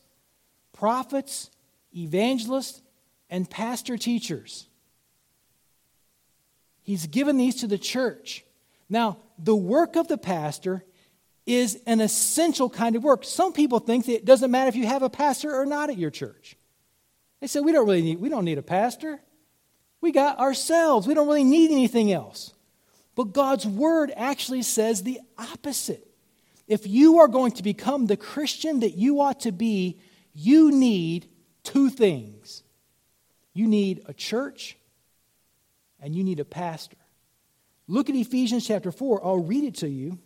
prophets, 0.73 1.51
evangelists, 1.95 2.83
and 3.31 3.49
pastor 3.49 3.97
teachers. 3.97 4.69
He's 6.83 7.07
given 7.07 7.37
these 7.37 7.57
to 7.57 7.67
the 7.67 7.79
church. 7.79 8.45
Now, 8.89 9.19
the 9.39 9.57
work 9.57 9.97
of 9.97 10.07
the 10.07 10.19
pastor 10.19 10.85
is 11.47 11.81
an 11.87 12.01
essential 12.01 12.71
kind 12.71 12.97
of 12.97 13.05
work. 13.05 13.25
Some 13.25 13.53
people 13.53 13.79
think 13.79 14.07
that 14.07 14.15
it 14.15 14.25
doesn't 14.25 14.51
matter 14.51 14.69
if 14.69 14.77
you 14.77 14.87
have 14.87 15.03
a 15.03 15.11
pastor 15.11 15.55
or 15.55 15.67
not 15.67 15.91
at 15.91 15.99
your 15.99 16.11
church. 16.11 16.57
They 17.41 17.47
say, 17.47 17.61
we 17.61 17.73
don't 17.73 17.87
really 17.87 18.03
need, 18.03 18.21
we 18.21 18.29
don't 18.29 18.45
need 18.45 18.59
a 18.59 18.63
pastor. 18.63 19.21
We 20.01 20.13
got 20.13 20.39
ourselves. 20.39 21.07
We 21.07 21.15
don't 21.15 21.27
really 21.27 21.45
need 21.45 21.71
anything 21.71 22.13
else. 22.13 22.53
But 23.15 23.33
God's 23.33 23.67
word 23.67 24.13
actually 24.15 24.63
says 24.63 25.03
the 25.03 25.21
opposite 25.39 26.06
If 26.67 26.87
you 26.87 27.19
are 27.19 27.29
going 27.29 27.53
to 27.53 27.63
become 27.63 28.07
the 28.07 28.17
Christian 28.17 28.81
that 28.81 28.97
you 28.97 29.21
ought 29.21 29.41
to 29.41 29.53
be, 29.53 30.01
you 30.35 30.73
need 30.73 31.29
two 31.63 31.91
things 31.91 32.63
you 33.57 33.67
need 33.67 34.03
a 34.05 34.13
church 34.13 34.77
and 35.99 36.15
you 36.15 36.23
need 36.23 36.41
a 36.41 36.45
pastor. 36.45 36.99
Look 37.89 38.11
at 38.11 38.15
Ephesians 38.15 38.67
chapter 38.67 38.93
4. 38.93 39.25
I'll 39.25 39.43
read 39.43 39.65
it 39.65 39.77
to 39.77 39.89
you 39.89 40.19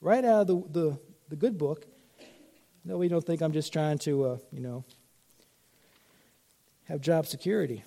right 0.00 0.24
out 0.24 0.42
of 0.42 0.72
the, 0.72 0.80
the, 0.80 0.98
the 1.28 1.36
good 1.36 1.58
book. 1.58 1.84
No, 2.82 2.96
we 2.96 3.08
don't 3.08 3.24
think 3.24 3.42
I'm 3.42 3.52
just 3.52 3.70
trying 3.70 3.98
to, 3.98 4.24
uh, 4.24 4.38
you 4.50 4.60
know, 4.60 4.84
have 6.84 7.02
job 7.02 7.26
security. 7.26 7.84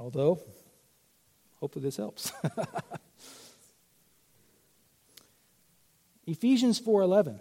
Although, 0.00 0.40
hopefully 1.60 1.82
this 1.82 1.98
helps. 1.98 2.32
Ephesians 6.28 6.78
4:11. 6.78 7.40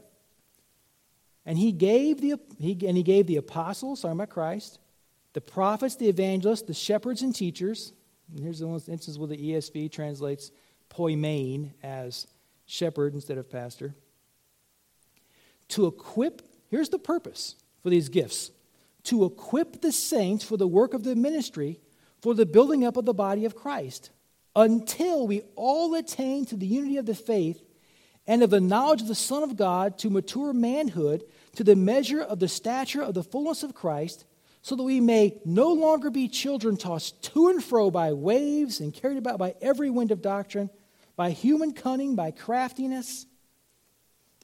And 1.46 1.58
he 1.58 1.72
gave 1.72 2.22
the 2.22 2.40
he, 2.58 2.78
and 2.88 2.98
he 2.98 3.04
gave 3.04 3.28
the 3.28 3.36
apostles, 3.36 4.02
talking 4.02 4.18
about 4.18 4.30
Christ, 4.30 4.80
the 5.34 5.42
prophets, 5.42 5.96
the 5.96 6.10
evangelists, 6.10 6.64
the 6.64 6.74
shepherds 6.74 7.22
and 7.22 7.36
teachers. 7.36 7.94
And 8.30 8.40
here's 8.40 8.60
the 8.60 8.68
instance 8.68 9.18
where 9.18 9.28
the 9.28 9.38
ESV 9.38 9.92
translates 9.92 10.52
poimen 10.90 11.74
as 11.84 12.28
shepherd 12.66 13.14
instead 13.14 13.38
of 13.38 13.50
pastor. 13.50 13.94
To 15.70 15.88
equip, 15.88 16.42
here's 16.70 16.90
the 16.90 17.00
purpose 17.00 17.56
for 17.84 17.90
these 17.90 18.10
gifts 18.10 18.52
to 19.04 19.24
equip 19.24 19.82
the 19.82 19.92
saints 19.92 20.44
for 20.44 20.58
the 20.58 20.68
work 20.68 20.94
of 20.94 21.04
the 21.04 21.16
ministry, 21.16 21.80
for 22.22 22.34
the 22.34 22.46
building 22.46 22.84
up 22.84 22.98
of 22.98 23.06
the 23.06 23.14
body 23.14 23.46
of 23.46 23.56
Christ, 23.56 24.10
until 24.54 25.26
we 25.26 25.44
all 25.56 25.94
attain 25.96 26.46
to 26.48 26.58
the 26.58 26.66
unity 26.66 26.98
of 26.98 27.06
the 27.06 27.16
faith 27.16 27.62
and 28.28 28.44
of 28.44 28.50
the 28.50 28.62
knowledge 28.62 29.02
of 29.02 29.08
the 29.08 29.16
Son 29.16 29.44
of 29.44 29.56
God 29.56 29.98
to 30.00 30.10
mature 30.10 30.54
manhood, 30.54 31.24
to 31.56 31.64
the 31.64 31.76
measure 31.76 32.22
of 32.22 32.40
the 32.40 32.48
stature 32.48 33.02
of 33.02 33.14
the 33.14 33.24
fullness 33.24 33.64
of 33.64 33.74
Christ, 33.74 34.26
so 34.62 34.76
that 34.76 34.84
we 34.84 35.00
may 35.00 35.40
no 35.46 35.72
longer 35.72 36.10
be 36.10 36.28
children 36.28 36.76
tossed 36.76 37.24
to 37.34 37.48
and 37.48 37.64
fro 37.64 37.90
by 37.90 38.12
waves 38.14 38.80
and 38.82 38.94
carried 38.94 39.18
about 39.18 39.40
by 39.40 39.56
every 39.62 39.90
wind 39.90 40.12
of 40.12 40.22
doctrine, 40.22 40.70
by 41.16 41.32
human 41.32 41.74
cunning, 41.74 42.16
by 42.16 42.32
craftiness, 42.32 43.26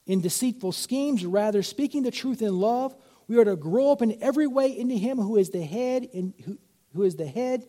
in 0.06 0.22
deceitful 0.22 0.72
schemes, 0.72 1.26
rather 1.26 1.64
speaking 1.64 2.04
the 2.04 2.12
truth 2.12 2.42
in 2.42 2.60
love, 2.60 2.96
we 3.28 3.38
are 3.38 3.46
to 3.46 3.56
grow 3.56 3.92
up 3.92 4.02
in 4.02 4.22
every 4.22 4.48
way 4.48 4.78
into 4.78 4.96
Him 4.96 5.18
who 5.18 5.38
is 5.38 5.50
the 5.50 5.64
head, 5.64 6.04
in, 6.04 6.34
who, 6.46 6.58
who 6.94 7.04
is 7.04 7.16
the 7.16 7.26
head. 7.26 7.66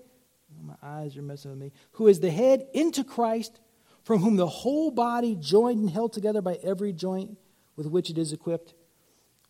Oh, 0.59 0.63
my 0.63 0.75
eyes 0.83 1.17
are 1.17 1.23
messing 1.23 1.53
with 1.53 1.61
me. 1.61 1.73
Who 1.93 2.09
is 2.09 2.21
the 2.21 2.31
head 2.31 2.67
into 2.75 3.05
Christ, 3.05 3.61
from 4.05 4.21
whom 4.21 4.37
the 4.37 4.47
whole 4.47 4.91
body, 4.91 5.35
joined 5.35 5.81
and 5.81 5.91
held 5.91 6.13
together 6.13 6.43
by 6.43 6.59
every 6.63 6.93
joint 6.93 7.37
with 7.75 7.87
which 7.87 8.11
it 8.11 8.19
is 8.19 8.33
equipped, 8.33 8.75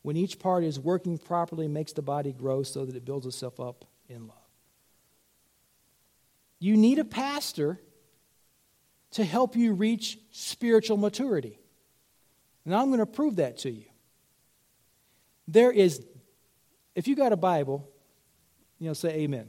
when 0.02 0.16
each 0.16 0.38
part 0.38 0.64
is 0.64 0.78
working 0.78 1.18
properly, 1.18 1.66
makes 1.66 1.92
the 1.92 2.02
body 2.02 2.32
grow 2.32 2.62
so 2.62 2.84
that 2.86 2.94
it 2.94 3.04
builds 3.04 3.26
itself 3.26 3.58
up 3.58 3.84
in 4.08 4.28
love. 4.28 4.36
You 6.60 6.76
need 6.76 6.98
a 6.98 7.04
pastor 7.04 7.80
to 9.12 9.24
help 9.24 9.56
you 9.56 9.72
reach 9.72 10.18
spiritual 10.30 10.96
maturity. 10.96 11.58
And 12.64 12.74
I'm 12.74 12.88
going 12.88 13.00
to 13.00 13.06
prove 13.06 13.36
that 13.36 13.58
to 13.58 13.70
you. 13.70 13.84
There 15.48 15.70
is, 15.70 16.02
if 16.94 17.08
you 17.08 17.16
got 17.16 17.32
a 17.32 17.36
Bible, 17.36 17.88
you 18.78 18.86
know, 18.86 18.94
say 18.94 19.10
amen. 19.10 19.48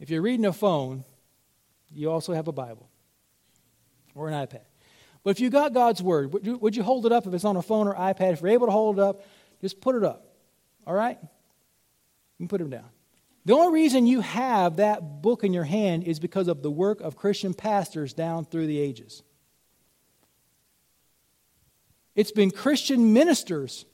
If 0.00 0.10
you're 0.10 0.22
reading 0.22 0.46
a 0.46 0.52
phone, 0.52 1.04
you 1.92 2.10
also 2.10 2.32
have 2.32 2.48
a 2.48 2.52
Bible 2.52 2.88
or 4.16 4.28
an 4.28 4.34
iPad. 4.34 4.62
But 5.22 5.30
if 5.30 5.40
you 5.40 5.50
got 5.50 5.72
God's 5.74 6.02
Word, 6.02 6.32
would 6.32 6.46
you, 6.46 6.56
would 6.58 6.76
you 6.76 6.82
hold 6.82 7.06
it 7.06 7.12
up 7.12 7.26
if 7.26 7.34
it's 7.34 7.44
on 7.44 7.56
a 7.56 7.62
phone 7.62 7.88
or 7.88 7.94
iPad? 7.94 8.32
If 8.32 8.40
you're 8.40 8.50
able 8.50 8.66
to 8.66 8.72
hold 8.72 8.98
it 8.98 9.02
up, 9.02 9.22
just 9.60 9.80
put 9.80 9.94
it 9.94 10.04
up. 10.04 10.36
All 10.86 10.94
right? 10.94 11.18
You 11.20 11.28
can 12.38 12.48
put 12.48 12.58
them 12.58 12.70
down. 12.70 12.88
The 13.44 13.54
only 13.54 13.80
reason 13.80 14.06
you 14.06 14.20
have 14.20 14.76
that 14.76 15.22
book 15.22 15.44
in 15.44 15.52
your 15.52 15.64
hand 15.64 16.04
is 16.04 16.18
because 16.18 16.48
of 16.48 16.62
the 16.62 16.70
work 16.70 17.00
of 17.00 17.16
Christian 17.16 17.54
pastors 17.54 18.12
down 18.12 18.44
through 18.44 18.66
the 18.66 18.80
ages. 18.80 19.22
It's 22.16 22.32
been 22.32 22.50
Christian 22.50 23.12
ministers 23.12 23.84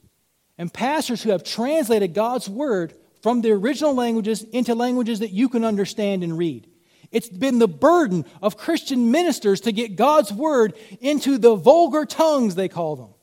and 0.57 0.73
pastors 0.73 1.21
who 1.21 1.31
have 1.31 1.43
translated 1.43 2.13
God's 2.13 2.49
word 2.49 2.93
from 3.21 3.41
the 3.41 3.51
original 3.51 3.93
languages 3.93 4.43
into 4.43 4.75
languages 4.75 5.19
that 5.19 5.31
you 5.31 5.49
can 5.49 5.63
understand 5.63 6.23
and 6.23 6.37
read. 6.37 6.67
It's 7.13 7.29
been 7.29 7.59
the 7.59 7.67
burden 7.67 8.25
of 8.41 8.57
Christian 8.57 9.11
ministers 9.11 9.61
to 9.61 9.71
get 9.71 9.95
God's 9.95 10.33
word 10.33 10.73
into 10.99 11.37
the 11.37 11.55
vulgar 11.55 12.05
tongues, 12.05 12.55
they 12.55 12.67
call 12.67 12.95
them, 12.95 13.13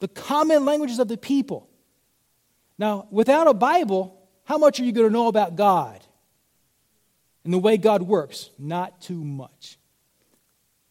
the 0.00 0.08
common 0.08 0.64
languages 0.64 0.98
of 0.98 1.08
the 1.08 1.18
people. 1.18 1.68
Now, 2.78 3.06
without 3.10 3.46
a 3.46 3.54
Bible, 3.54 4.18
how 4.44 4.56
much 4.56 4.80
are 4.80 4.84
you 4.84 4.92
going 4.92 5.06
to 5.06 5.12
know 5.12 5.28
about 5.28 5.56
God 5.56 6.02
and 7.44 7.52
the 7.52 7.58
way 7.58 7.76
God 7.76 8.02
works? 8.02 8.48
Not 8.58 9.02
too 9.02 9.22
much. 9.22 9.76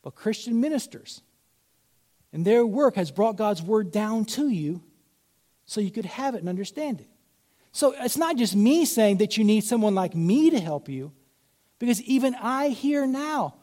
But 0.03 0.13
Christian 0.13 0.61
ministers 0.61 1.21
and 2.31 2.45
their 2.45 2.65
work 2.65 2.97
has 2.97 3.09
brought 3.09 3.35
God's 3.35 3.63
word 3.63 3.91
down 3.91 4.25
to 4.25 4.47
you 4.47 4.83
so 5.65 5.81
you 5.81 5.89
could 5.89 6.05
have 6.05 6.35
it 6.35 6.39
and 6.39 6.49
understand 6.49 7.01
it. 7.01 7.09
So 7.71 7.95
it's 7.97 8.17
not 8.17 8.37
just 8.37 8.55
me 8.55 8.85
saying 8.85 9.17
that 9.17 9.37
you 9.37 9.43
need 9.43 9.63
someone 9.63 9.95
like 9.95 10.15
me 10.15 10.51
to 10.51 10.59
help 10.59 10.87
you, 10.87 11.13
because 11.79 12.01
even 12.03 12.35
I 12.35 12.69
here 12.69 13.05
now, 13.05 13.55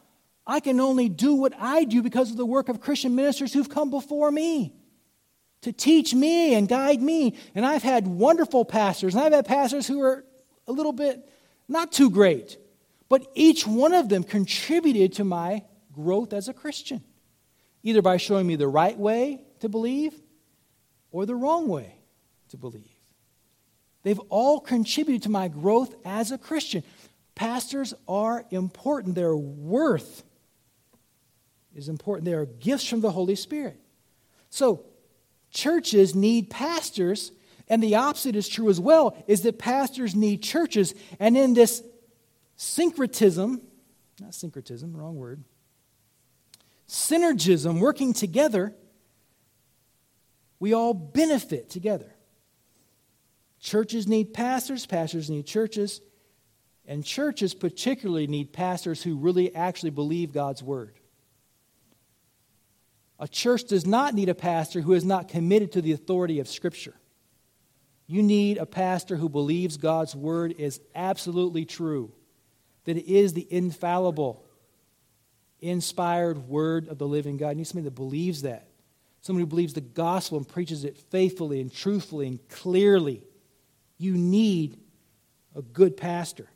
I 0.47 0.59
can 0.59 0.79
only 0.79 1.09
do 1.09 1.35
what 1.35 1.53
I 1.59 1.83
do 1.83 2.01
because 2.03 2.31
of 2.31 2.37
the 2.37 2.45
work 2.45 2.69
of 2.69 2.79
Christian 2.79 3.15
ministers 3.15 3.53
who've 3.53 3.69
come 3.69 3.89
before 3.89 4.31
me 4.31 4.73
to 5.61 5.73
teach 5.73 6.13
me 6.13 6.53
and 6.53 6.67
guide 6.67 7.01
me. 7.01 7.35
And 7.55 7.65
I've 7.65 7.83
had 7.83 8.07
wonderful 8.07 8.65
pastors, 8.65 9.15
and 9.15 9.23
I've 9.23 9.33
had 9.33 9.45
pastors 9.45 9.87
who 9.87 10.01
are 10.01 10.23
a 10.67 10.71
little 10.71 10.93
bit 10.93 11.27
not 11.67 11.91
too 11.91 12.11
great, 12.11 12.57
but 13.09 13.25
each 13.33 13.65
one 13.65 13.93
of 13.93 14.07
them 14.09 14.23
contributed 14.23 15.13
to 15.13 15.23
my 15.23 15.63
growth 15.91 16.33
as 16.33 16.47
a 16.47 16.53
Christian, 16.53 17.03
either 17.81 18.03
by 18.03 18.17
showing 18.17 18.45
me 18.45 18.55
the 18.55 18.67
right 18.67 18.97
way 18.97 19.43
to 19.61 19.69
believe 19.69 20.13
or 21.11 21.25
the 21.25 21.35
wrong 21.35 21.67
way 21.67 21.95
to 22.49 22.57
believe. 22.57 22.83
They've 24.03 24.19
all 24.29 24.59
contributed 24.59 25.23
to 25.23 25.29
my 25.29 25.47
growth 25.47 25.95
as 26.05 26.31
a 26.31 26.37
Christian. 26.37 26.83
Pastors 27.35 27.93
are 28.07 28.45
important. 28.49 29.15
Their 29.15 29.35
worth 29.35 30.23
is 31.75 31.89
important. 31.89 32.25
They 32.25 32.33
are 32.33 32.45
gifts 32.45 32.87
from 32.87 33.01
the 33.01 33.11
Holy 33.11 33.35
Spirit. 33.35 33.79
So, 34.49 34.85
churches 35.51 36.15
need 36.15 36.49
pastors, 36.49 37.33
and 37.67 37.83
the 37.83 37.95
opposite 37.95 38.37
is 38.37 38.47
true 38.47 38.69
as 38.69 38.79
well, 38.79 39.21
is 39.27 39.41
that 39.41 39.59
pastors 39.59 40.15
need 40.15 40.41
churches. 40.41 40.95
And 41.19 41.35
in 41.35 41.53
this 41.53 41.83
syncretism, 42.55 43.61
not 44.21 44.33
syncretism, 44.33 44.95
wrong 44.95 45.17
word, 45.17 45.43
synergism, 46.87 47.81
working 47.81 48.13
together, 48.13 48.73
we 50.59 50.73
all 50.73 50.93
benefit 50.93 51.69
together. 51.69 52.13
Churches 53.59 54.07
need 54.07 54.33
pastors, 54.33 54.85
pastors 54.85 55.29
need 55.29 55.45
churches, 55.45 55.99
and 56.87 57.03
churches 57.03 57.53
particularly 57.53 58.27
need 58.27 58.53
pastors 58.53 59.01
who 59.01 59.15
really 59.15 59.53
actually 59.55 59.89
believe 59.89 60.31
God's 60.31 60.61
word. 60.61 60.93
A 63.19 63.27
church 63.27 63.63
does 63.65 63.85
not 63.85 64.13
need 64.13 64.29
a 64.29 64.35
pastor 64.35 64.81
who 64.81 64.93
is 64.93 65.05
not 65.05 65.29
committed 65.29 65.71
to 65.73 65.81
the 65.81 65.93
authority 65.93 66.39
of 66.39 66.47
Scripture. 66.47 66.95
You 68.07 68.21
need 68.21 68.57
a 68.57 68.65
pastor 68.65 69.15
who 69.15 69.29
believes 69.29 69.77
God's 69.77 70.15
word 70.15 70.55
is 70.57 70.79
absolutely 70.93 71.65
true, 71.65 72.11
that 72.83 72.97
it 72.97 73.11
is 73.11 73.33
the 73.33 73.47
infallible, 73.49 74.45
inspired 75.59 76.49
word 76.49 76.87
of 76.87 76.97
the 76.97 77.07
living 77.07 77.37
God. 77.37 77.51
You 77.51 77.55
need 77.55 77.67
somebody 77.67 77.85
that 77.85 77.95
believes 77.95 78.43
that 78.43 78.67
somebody 79.25 79.41
who 79.41 79.47
believes 79.47 79.73
the 79.73 79.81
gospel 79.81 80.37
and 80.37 80.47
preaches 80.47 80.85
it 80.85 80.95
faithfully 81.09 81.59
and 81.59 81.73
truthfully 81.73 82.27
and 82.27 82.47
clearly. 82.47 83.23
You 83.97 84.13
need 84.13 84.77
a 85.55 85.63
good 85.63 85.97
pastor. 85.97 86.47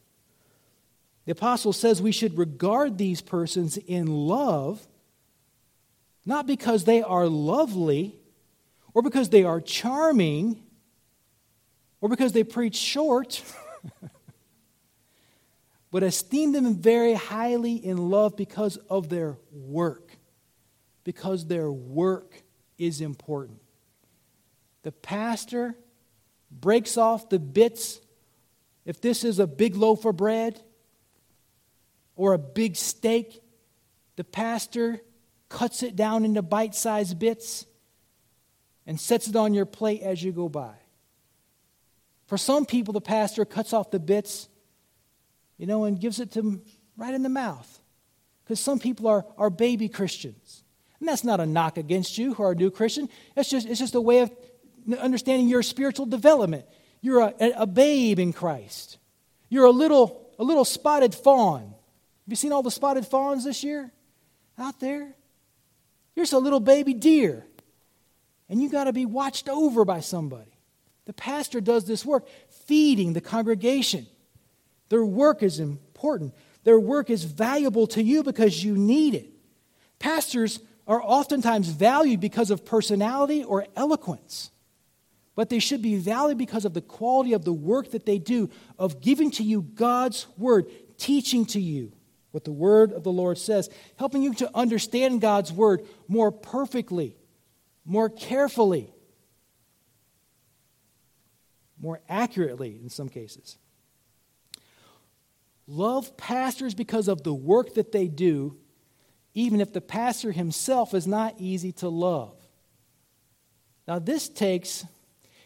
The 1.30 1.34
apostle 1.34 1.74
says 1.74 2.02
we 2.02 2.12
should 2.12 2.40
regard 2.40 2.98
these 2.98 3.22
persons 3.22 3.78
in 3.78 4.08
love, 4.08 4.88
not 6.26 6.48
because 6.48 6.86
they 6.86 7.04
are 7.04 7.28
lovely 7.28 8.16
or 8.96 9.04
because 9.04 9.30
they 9.30 9.44
are 9.44 9.62
charming 9.62 10.60
or 12.02 12.10
because 12.10 12.34
they 12.34 12.44
preach 12.44 12.76
short, 12.76 13.44
but 15.92 16.02
esteem 16.02 16.52
them 16.52 16.74
very 16.74 17.14
highly 17.14 17.76
in 17.76 18.10
love 18.10 18.36
because 18.36 18.78
of 18.90 19.10
their 19.10 19.38
work. 19.52 20.10
Because 21.04 21.46
their 21.46 21.72
work 21.72 22.42
is 22.80 23.02
important. 23.02 23.62
The 24.82 24.94
pastor 24.94 25.76
breaks 26.50 26.98
off 26.98 27.30
the 27.30 27.38
bits. 27.38 28.02
If 28.84 29.00
this 29.00 29.24
is 29.24 29.38
a 29.38 29.46
big 29.46 29.76
loaf 29.76 30.06
of 30.06 30.18
bread 30.18 30.60
or 32.20 32.34
a 32.34 32.38
big 32.38 32.76
steak, 32.76 33.42
the 34.18 34.26
pastor 34.26 35.00
cuts 35.48 35.84
it 35.84 35.96
down 35.96 36.26
into 36.26 36.42
bite 36.42 36.76
sized 36.76 37.18
bits, 37.18 37.66
and 38.86 39.00
sets 39.00 39.30
it 39.30 39.38
on 39.38 39.54
your 39.54 39.66
plate 39.66 40.02
as 40.02 40.22
you 40.22 40.34
go 40.34 40.50
by. 40.50 40.74
For 42.28 42.38
some 42.38 42.66
people, 42.66 42.94
the 42.94 43.00
pastor 43.00 43.46
cuts 43.46 43.72
off 43.72 43.90
the 43.90 44.00
bits, 44.00 44.50
you 45.58 45.66
know, 45.66 45.86
and 45.86 45.98
gives 45.98 46.20
it 46.20 46.32
to 46.34 46.42
them 46.42 46.62
right 46.98 47.14
in 47.14 47.24
the 47.24 47.30
mouth. 47.30 47.80
Because 48.44 48.60
some 48.60 48.80
people 48.80 49.08
are, 49.08 49.26
are 49.38 49.50
baby 49.50 49.88
Christians. 49.88 50.64
And 51.00 51.08
that's 51.08 51.24
not 51.24 51.40
a 51.40 51.46
knock 51.46 51.78
against 51.78 52.18
you 52.18 52.34
who 52.34 52.44
are 52.44 52.52
a 52.52 52.56
new 52.56 52.70
Christian. 52.70 53.08
It's 53.38 53.50
just, 53.50 53.66
it's 53.66 53.80
just 53.80 53.96
a 53.96 54.02
way 54.02 54.20
of 54.20 54.32
understanding 55.00 55.48
your 55.48 55.64
spiritual 55.64 56.06
development. 56.06 56.66
You're 57.00 57.22
a, 57.22 57.34
a 57.56 57.68
babe 57.68 58.20
in 58.20 58.34
Christ. 58.34 58.98
You're 59.48 59.66
a 59.66 59.72
little, 59.72 60.30
a 60.38 60.44
little 60.44 60.66
spotted 60.66 61.16
fawn. 61.16 61.76
Have 62.30 62.34
you 62.34 62.38
seen 62.38 62.52
all 62.52 62.62
the 62.62 62.70
spotted 62.70 63.08
fawns 63.08 63.44
this 63.44 63.64
year 63.64 63.92
out 64.56 64.80
there? 64.80 65.16
You're 66.16 66.26
just 66.26 66.34
a 66.34 66.38
little 66.38 66.60
baby 66.60 66.94
deer. 66.94 67.44
And 68.48 68.62
you 68.62 68.70
got 68.70 68.84
to 68.84 68.94
be 68.94 69.08
watched 69.08 69.50
over 69.50 69.84
by 69.84 70.02
somebody. 70.02 70.52
The 71.06 71.14
pastor 71.14 71.60
does 71.60 71.86
this 71.86 72.06
work, 72.06 72.28
feeding 72.68 73.14
the 73.14 73.20
congregation. 73.20 74.06
Their 74.90 75.04
work 75.04 75.42
is 75.42 75.60
important. 75.60 76.36
Their 76.66 76.80
work 76.80 77.10
is 77.10 77.24
valuable 77.24 77.88
to 77.88 78.04
you 78.04 78.22
because 78.22 78.64
you 78.64 78.78
need 78.78 79.16
it. 79.16 79.32
Pastors 79.98 80.60
are 80.88 81.02
oftentimes 81.02 81.70
valued 81.70 82.20
because 82.20 82.52
of 82.52 82.64
personality 82.64 83.44
or 83.44 83.66
eloquence, 83.76 84.52
but 85.34 85.50
they 85.50 85.58
should 85.58 85.82
be 85.82 85.96
valued 85.96 86.38
because 86.38 86.64
of 86.64 86.76
the 86.76 86.82
quality 86.82 87.34
of 87.34 87.44
the 87.44 87.54
work 87.54 87.90
that 87.90 88.06
they 88.06 88.20
do 88.20 88.52
of 88.78 89.02
giving 89.02 89.32
to 89.32 89.42
you 89.42 89.64
God's 89.64 90.28
word, 90.38 90.68
teaching 91.00 91.44
to 91.48 91.60
you 91.60 91.92
what 92.32 92.44
the 92.44 92.52
word 92.52 92.92
of 92.92 93.04
the 93.04 93.12
Lord 93.12 93.38
says, 93.38 93.70
helping 93.98 94.22
you 94.22 94.34
to 94.36 94.50
understand 94.56 95.22
God's 95.22 95.52
word 95.52 95.86
more 96.08 96.32
perfectly, 96.32 97.18
more 97.86 98.10
carefully, 98.10 98.94
more 101.82 102.02
accurately 102.08 102.80
in 102.82 102.90
some 102.90 103.10
cases. 103.10 103.58
Love 105.66 106.18
pastors 106.18 106.74
because 106.74 107.08
of 107.08 107.24
the 107.24 107.34
work 107.34 107.76
that 107.76 107.92
they 107.92 108.08
do 108.08 108.58
even 109.40 109.62
if 109.62 109.72
the 109.72 109.80
pastor 109.80 110.34
himself 110.34 110.94
is 110.94 111.08
not 111.08 111.36
easy 111.38 111.72
to 111.72 111.88
love. 111.88 112.36
Now, 113.88 113.98
this 113.98 114.28
takes. 114.28 114.86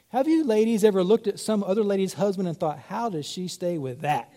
Have 0.09 0.27
you 0.27 0.43
ladies 0.43 0.83
ever 0.83 1.03
looked 1.03 1.27
at 1.27 1.39
some 1.39 1.63
other 1.63 1.83
lady's 1.83 2.15
husband 2.15 2.47
and 2.47 2.57
thought, 2.59 2.79
how 2.79 3.09
does 3.09 3.27
she 3.27 3.47
stay 3.47 3.77
with 3.77 4.01
that? 4.01 4.32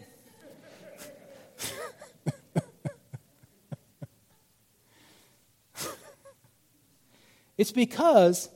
It's 7.57 7.73
because 7.73 8.49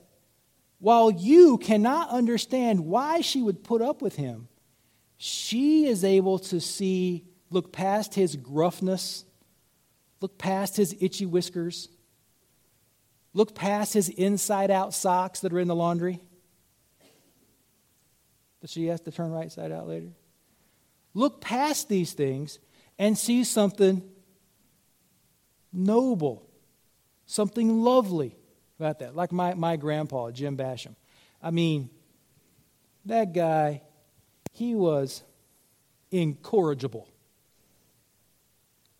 while 0.79 1.11
you 1.11 1.57
cannot 1.57 2.09
understand 2.09 2.85
why 2.85 3.21
she 3.21 3.41
would 3.41 3.63
put 3.63 3.81
up 3.81 4.01
with 4.01 4.15
him, 4.15 4.47
she 5.17 5.85
is 5.85 6.03
able 6.03 6.39
to 6.39 6.59
see, 6.59 7.25
look 7.49 7.71
past 7.71 8.15
his 8.15 8.35
gruffness 8.35 9.25
Look 10.21 10.37
past 10.37 10.77
his 10.77 10.95
itchy 11.01 11.25
whiskers. 11.25 11.89
Look 13.33 13.55
past 13.55 13.93
his 13.93 14.07
inside 14.07 14.69
out 14.69 14.93
socks 14.93 15.39
that 15.41 15.51
are 15.51 15.59
in 15.59 15.67
the 15.67 15.75
laundry. 15.75 16.19
Does 18.61 18.71
she 18.71 18.85
have 18.87 19.03
to 19.03 19.11
turn 19.11 19.31
right 19.31 19.51
side 19.51 19.71
out 19.71 19.87
later? 19.87 20.09
Look 21.15 21.41
past 21.41 21.89
these 21.89 22.13
things 22.13 22.59
and 22.99 23.17
see 23.17 23.43
something 23.43 24.03
noble, 25.73 26.47
something 27.25 27.81
lovely 27.81 28.35
about 28.81 28.99
that. 28.99 29.15
Like 29.15 29.31
my, 29.31 29.53
my 29.53 29.75
grandpa, 29.75 30.31
Jim 30.31 30.57
Basham. 30.57 30.95
I 31.41 31.51
mean, 31.51 31.89
that 33.05 33.33
guy, 33.33 33.81
he 34.53 34.73
was 34.73 35.23
incorrigible. 36.09 37.07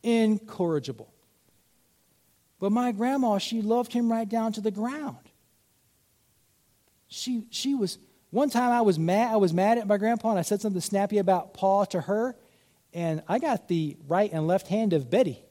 Incorrigible. 0.03 1.11
But 2.59 2.71
my 2.71 2.91
grandma, 2.91 3.39
she 3.39 3.61
loved 3.61 3.91
him 3.91 4.11
right 4.11 4.29
down 4.29 4.53
to 4.53 4.61
the 4.61 4.71
ground. 4.71 5.17
She, 7.07 7.45
she 7.49 7.73
was, 7.73 7.97
one 8.29 8.51
time 8.51 8.71
I 8.71 8.81
was 8.81 8.99
mad, 8.99 9.33
I 9.33 9.37
was 9.37 9.51
mad 9.51 9.79
at 9.79 9.87
my 9.87 9.97
grandpa 9.97 10.29
and 10.29 10.39
I 10.39 10.43
said 10.43 10.61
something 10.61 10.79
snappy 10.79 11.17
about 11.17 11.55
Paul 11.55 11.87
to 11.87 12.01
her, 12.01 12.35
and 12.93 13.23
I 13.27 13.39
got 13.39 13.67
the 13.67 13.97
right 14.07 14.31
and 14.31 14.45
left 14.47 14.67
hand 14.67 14.93
of 14.93 15.09
Betty. 15.09 15.43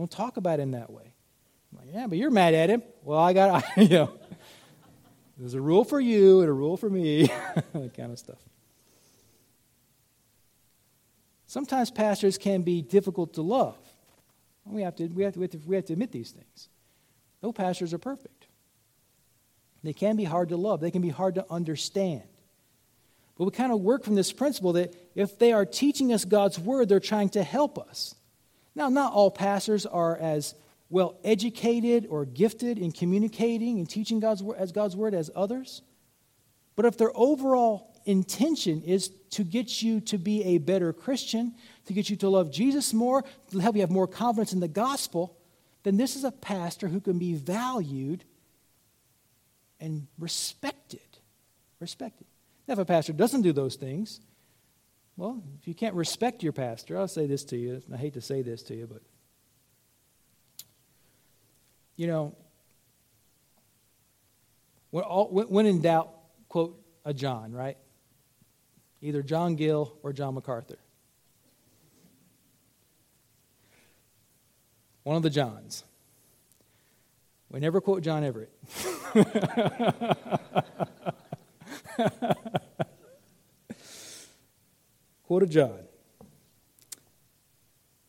Don't 0.00 0.10
talk 0.10 0.38
about 0.38 0.58
him 0.58 0.70
that 0.70 0.90
way. 0.90 1.12
I'm 1.70 1.78
like, 1.78 1.94
yeah, 1.94 2.06
but 2.06 2.16
you're 2.16 2.30
mad 2.30 2.54
at 2.54 2.70
him. 2.70 2.82
Well, 3.04 3.18
I 3.18 3.34
got, 3.34 3.62
you 3.76 3.86
know, 3.86 4.10
there's 5.36 5.52
a 5.52 5.60
rule 5.60 5.84
for 5.84 6.00
you 6.00 6.40
and 6.40 6.48
a 6.48 6.52
rule 6.54 6.78
for 6.78 6.88
me, 6.88 7.24
that 7.74 7.92
kind 7.94 8.10
of 8.10 8.18
stuff. 8.18 8.38
Sometimes 11.46 11.90
pastors 11.90 12.38
can 12.38 12.62
be 12.62 12.80
difficult 12.80 13.34
to 13.34 13.42
love. 13.42 13.76
We 14.64 14.80
have 14.80 14.96
to, 14.96 15.06
we 15.08 15.22
have 15.22 15.34
to, 15.34 15.40
we 15.40 15.44
have 15.44 15.50
to, 15.50 15.58
we 15.66 15.76
have 15.76 15.84
to 15.84 15.92
admit 15.92 16.12
these 16.12 16.30
things. 16.30 16.70
No 17.42 17.52
pastors 17.52 17.92
are 17.92 17.98
perfect. 17.98 18.46
They 19.82 19.92
can 19.92 20.16
be 20.16 20.24
hard 20.24 20.48
to 20.48 20.56
love, 20.56 20.80
they 20.80 20.90
can 20.90 21.02
be 21.02 21.10
hard 21.10 21.34
to 21.34 21.44
understand. 21.50 22.22
But 23.36 23.44
we 23.44 23.50
kind 23.50 23.70
of 23.70 23.82
work 23.82 24.02
from 24.02 24.14
this 24.14 24.32
principle 24.32 24.72
that 24.72 24.94
if 25.14 25.38
they 25.38 25.52
are 25.52 25.66
teaching 25.66 26.10
us 26.10 26.24
God's 26.24 26.58
word, 26.58 26.88
they're 26.88 27.00
trying 27.00 27.28
to 27.30 27.42
help 27.42 27.78
us. 27.78 28.14
Now, 28.80 28.88
not 28.88 29.12
all 29.12 29.30
pastors 29.30 29.84
are 29.84 30.16
as 30.16 30.54
well 30.88 31.18
educated 31.22 32.06
or 32.08 32.24
gifted 32.24 32.78
in 32.78 32.92
communicating 32.92 33.78
and 33.78 33.86
teaching 33.86 34.20
God's 34.20 34.42
word 34.42 34.56
as 34.56 34.72
God's 34.72 34.96
word 34.96 35.12
as 35.12 35.30
others. 35.36 35.82
But 36.76 36.86
if 36.86 36.96
their 36.96 37.10
overall 37.14 37.94
intention 38.06 38.80
is 38.80 39.10
to 39.32 39.44
get 39.44 39.82
you 39.82 40.00
to 40.00 40.16
be 40.16 40.42
a 40.44 40.56
better 40.56 40.94
Christian, 40.94 41.54
to 41.84 41.92
get 41.92 42.08
you 42.08 42.16
to 42.16 42.30
love 42.30 42.50
Jesus 42.50 42.94
more, 42.94 43.22
to 43.50 43.58
help 43.58 43.74
you 43.74 43.82
have 43.82 43.90
more 43.90 44.06
confidence 44.06 44.54
in 44.54 44.60
the 44.60 44.66
gospel, 44.66 45.36
then 45.82 45.98
this 45.98 46.16
is 46.16 46.24
a 46.24 46.32
pastor 46.32 46.88
who 46.88 47.00
can 47.00 47.18
be 47.18 47.34
valued 47.34 48.24
and 49.78 50.06
respected. 50.18 51.00
Respected. 51.80 52.26
Now, 52.66 52.72
if 52.72 52.78
a 52.78 52.86
pastor 52.86 53.12
doesn't 53.12 53.42
do 53.42 53.52
those 53.52 53.76
things, 53.76 54.20
well, 55.20 55.42
if 55.60 55.68
you 55.68 55.74
can't 55.74 55.94
respect 55.94 56.42
your 56.42 56.54
pastor, 56.54 56.96
I'll 56.96 57.06
say 57.06 57.26
this 57.26 57.44
to 57.44 57.56
you. 57.58 57.82
I 57.92 57.98
hate 57.98 58.14
to 58.14 58.22
say 58.22 58.40
this 58.40 58.62
to 58.64 58.74
you, 58.74 58.86
but 58.90 59.02
you 61.94 62.06
know, 62.06 62.34
when, 64.90 65.04
all, 65.04 65.28
when 65.28 65.66
in 65.66 65.82
doubt, 65.82 66.10
quote 66.48 66.80
a 67.04 67.12
John, 67.12 67.52
right? 67.52 67.76
either 69.02 69.22
John 69.22 69.56
Gill 69.56 69.94
or 70.02 70.14
John 70.14 70.34
MacArthur. 70.34 70.78
One 75.02 75.16
of 75.16 75.22
the 75.22 75.30
Johns. 75.30 75.84
We 77.50 77.60
never 77.60 77.82
quote 77.82 78.02
John 78.02 78.24
Everett. 78.24 78.52
quote 85.30 85.44
a 85.44 85.46
John. 85.46 85.78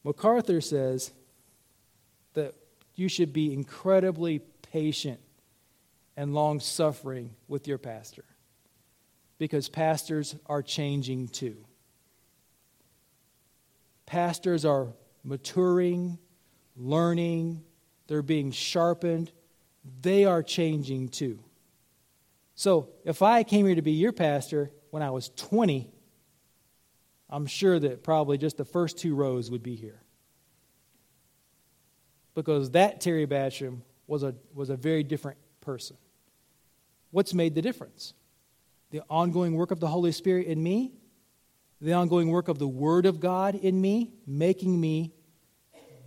MacArthur 0.03 0.59
says 0.59 1.11
that 2.33 2.55
you 2.95 3.07
should 3.07 3.31
be 3.31 3.53
incredibly 3.53 4.39
patient 4.39 5.19
and 6.17 6.33
long 6.33 6.59
suffering 6.59 7.35
with 7.47 7.67
your 7.67 7.77
pastor 7.77 8.25
because 9.37 9.69
pastors 9.69 10.35
are 10.47 10.63
changing 10.63 11.27
too. 11.27 11.57
Pastors 14.07 14.65
are 14.65 14.87
maturing, 15.23 16.17
learning, 16.75 17.61
they're 18.07 18.23
being 18.23 18.49
sharpened, 18.49 19.31
they 20.01 20.25
are 20.25 20.41
changing 20.41 21.07
too. 21.09 21.37
So, 22.55 22.89
if 23.05 23.21
I 23.21 23.43
came 23.43 23.67
here 23.67 23.75
to 23.75 23.83
be 23.83 23.91
your 23.91 24.11
pastor 24.11 24.71
when 24.89 25.03
I 25.03 25.11
was 25.11 25.29
20, 25.35 25.93
I'm 27.31 27.45
sure 27.45 27.79
that 27.79 28.03
probably 28.03 28.37
just 28.37 28.57
the 28.57 28.65
first 28.65 28.97
two 28.97 29.15
rows 29.15 29.49
would 29.49 29.63
be 29.63 29.75
here. 29.75 30.01
Because 32.33 32.71
that 32.71 33.01
Terry 33.01 33.27
Basham 33.27 33.81
was 34.07 34.23
a, 34.23 34.35
was 34.53 34.69
a 34.69 34.75
very 34.75 35.03
different 35.03 35.37
person. 35.61 35.97
What's 37.11 37.33
made 37.33 37.55
the 37.55 37.61
difference? 37.61 38.13
the 38.91 39.01
ongoing 39.09 39.55
work 39.55 39.71
of 39.71 39.79
the 39.79 39.87
Holy 39.87 40.11
Spirit 40.11 40.47
in 40.47 40.61
me, 40.61 40.91
the 41.79 41.93
ongoing 41.93 42.29
work 42.29 42.47
of 42.47 42.59
the 42.59 42.67
Word 42.67 43.05
of 43.05 43.19
God 43.19 43.55
in 43.55 43.81
me, 43.81 44.11
making 44.27 44.79
me 44.79 45.13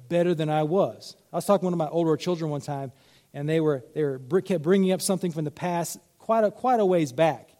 better 0.09 0.35
than 0.35 0.49
I 0.49 0.63
was. 0.63 1.17
I 1.33 1.37
was 1.37 1.47
talking 1.47 1.63
to 1.63 1.65
one 1.65 1.73
of 1.73 1.79
my 1.79 1.89
older 1.89 2.17
children 2.17 2.51
one 2.51 2.61
time, 2.61 2.93
and 3.33 3.49
they 3.49 3.59
were 3.59 3.85
they 3.95 4.05
were 4.05 4.21
kept 4.43 4.63
bringing 4.63 4.93
up 4.93 5.03
something 5.03 5.33
from 5.33 5.45
the 5.45 5.51
past, 5.51 5.99
quite 6.19 6.45
a 6.45 6.51
quite 6.51 6.79
a 6.79 6.87
ways 6.87 7.11
back, 7.11 7.51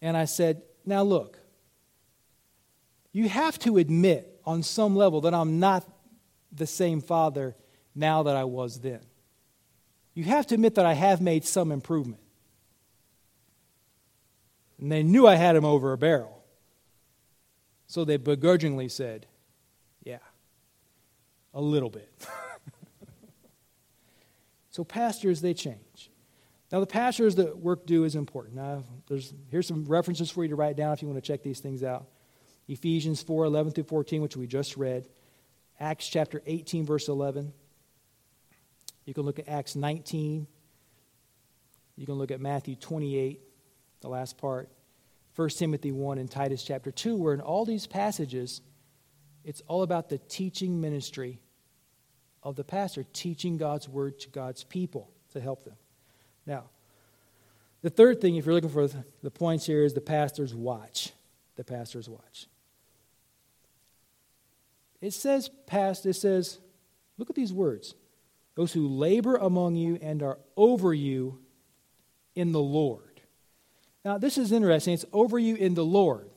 and 0.00 0.16
I 0.16 0.24
said, 0.24 0.62
"Now 0.86 1.02
look, 1.02 1.38
you 3.12 3.28
have 3.28 3.58
to 3.60 3.78
admit 3.78 4.40
on 4.44 4.62
some 4.62 4.96
level 4.96 5.20
that 5.22 5.34
I'm 5.34 5.60
not 5.60 5.86
the 6.50 6.66
same 6.66 7.00
father 7.00 7.54
now 7.94 8.24
that 8.24 8.36
I 8.36 8.44
was 8.44 8.80
then. 8.80 9.00
You 10.14 10.24
have 10.24 10.46
to 10.48 10.54
admit 10.54 10.74
that 10.74 10.86
I 10.86 10.94
have 10.94 11.20
made 11.20 11.44
some 11.44 11.72
improvement. 11.72 12.20
And 14.78 14.90
they 14.90 15.02
knew 15.02 15.26
I 15.26 15.36
had 15.36 15.56
him 15.56 15.64
over 15.64 15.92
a 15.92 15.98
barrel. 15.98 16.42
So 17.86 18.04
they 18.04 18.16
begrudgingly 18.16 18.88
said, 18.88 19.26
Yeah, 20.02 20.18
a 21.54 21.60
little 21.60 21.90
bit. 21.90 22.10
so 24.70 24.84
pastors, 24.84 25.40
they 25.40 25.54
change. 25.54 26.10
Now, 26.70 26.80
the 26.80 26.86
pastors 26.86 27.34
that 27.34 27.58
work 27.58 27.84
do 27.84 28.04
is 28.04 28.16
important. 28.16 28.56
Now, 28.56 28.82
there's, 29.06 29.34
here's 29.50 29.66
some 29.66 29.84
references 29.84 30.30
for 30.30 30.42
you 30.42 30.48
to 30.48 30.56
write 30.56 30.74
down 30.74 30.94
if 30.94 31.02
you 31.02 31.08
want 31.08 31.22
to 31.22 31.26
check 31.26 31.42
these 31.42 31.60
things 31.60 31.82
out. 31.82 32.06
Ephesians 32.72 33.22
4 33.22 33.44
11 33.44 33.72
through 33.72 33.84
14, 33.84 34.22
which 34.22 34.36
we 34.36 34.46
just 34.46 34.78
read. 34.78 35.06
Acts 35.78 36.08
chapter 36.08 36.42
18, 36.46 36.86
verse 36.86 37.08
11. 37.08 37.52
You 39.04 39.12
can 39.12 39.24
look 39.24 39.38
at 39.38 39.48
Acts 39.48 39.76
19. 39.76 40.46
You 41.96 42.06
can 42.06 42.14
look 42.14 42.30
at 42.30 42.40
Matthew 42.40 42.74
28, 42.74 43.40
the 44.00 44.08
last 44.08 44.38
part. 44.38 44.70
1 45.36 45.48
Timothy 45.50 45.92
1 45.92 46.16
and 46.18 46.30
Titus 46.30 46.64
chapter 46.64 46.90
2, 46.90 47.16
where 47.16 47.34
in 47.34 47.40
all 47.40 47.66
these 47.66 47.86
passages, 47.86 48.62
it's 49.44 49.60
all 49.66 49.82
about 49.82 50.08
the 50.08 50.18
teaching 50.18 50.80
ministry 50.80 51.40
of 52.42 52.56
the 52.56 52.64
pastor, 52.64 53.04
teaching 53.12 53.58
God's 53.58 53.86
word 53.86 54.18
to 54.20 54.30
God's 54.30 54.64
people 54.64 55.10
to 55.32 55.40
help 55.40 55.64
them. 55.64 55.76
Now, 56.46 56.64
the 57.82 57.90
third 57.90 58.20
thing, 58.20 58.36
if 58.36 58.46
you're 58.46 58.54
looking 58.54 58.70
for 58.70 58.88
the 59.22 59.30
points 59.30 59.66
here, 59.66 59.84
is 59.84 59.92
the 59.92 60.00
pastor's 60.00 60.54
watch. 60.54 61.12
The 61.56 61.64
pastor's 61.64 62.08
watch. 62.08 62.46
It 65.02 65.12
says, 65.12 65.50
past, 65.66 66.06
it 66.06 66.14
says, 66.14 66.58
look 67.18 67.28
at 67.28 67.36
these 67.36 67.52
words 67.52 67.94
those 68.54 68.72
who 68.72 68.86
labor 68.86 69.36
among 69.36 69.76
you 69.76 69.98
and 70.02 70.22
are 70.22 70.38
over 70.58 70.92
you 70.92 71.38
in 72.34 72.52
the 72.52 72.60
Lord. 72.60 73.22
Now, 74.04 74.18
this 74.18 74.36
is 74.36 74.52
interesting. 74.52 74.92
It's 74.92 75.06
over 75.10 75.38
you 75.38 75.54
in 75.54 75.72
the 75.72 75.84
Lord. 75.84 76.28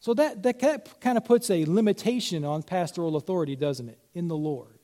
So 0.00 0.14
that, 0.14 0.42
that 0.42 1.00
kind 1.00 1.16
of 1.16 1.24
puts 1.24 1.48
a 1.48 1.64
limitation 1.64 2.44
on 2.44 2.64
pastoral 2.64 3.14
authority, 3.14 3.54
doesn't 3.54 3.88
it? 3.88 4.00
In 4.14 4.26
the 4.26 4.36
Lord. 4.36 4.80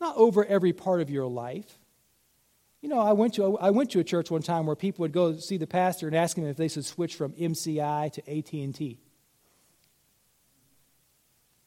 Not 0.00 0.16
over 0.16 0.44
every 0.44 0.72
part 0.72 1.00
of 1.00 1.10
your 1.10 1.26
life. 1.26 1.78
You 2.82 2.88
know, 2.88 2.98
I 2.98 3.12
went, 3.12 3.34
to, 3.34 3.56
I 3.58 3.70
went 3.70 3.92
to 3.92 4.00
a 4.00 4.04
church 4.04 4.32
one 4.32 4.42
time 4.42 4.66
where 4.66 4.74
people 4.74 5.04
would 5.04 5.12
go 5.12 5.36
see 5.36 5.58
the 5.58 5.66
pastor 5.66 6.08
and 6.08 6.16
ask 6.16 6.36
him 6.36 6.46
if 6.46 6.56
they 6.56 6.68
should 6.68 6.86
switch 6.86 7.14
from 7.14 7.32
MCI 7.34 8.12
to 8.14 8.38
AT&T. 8.38 8.98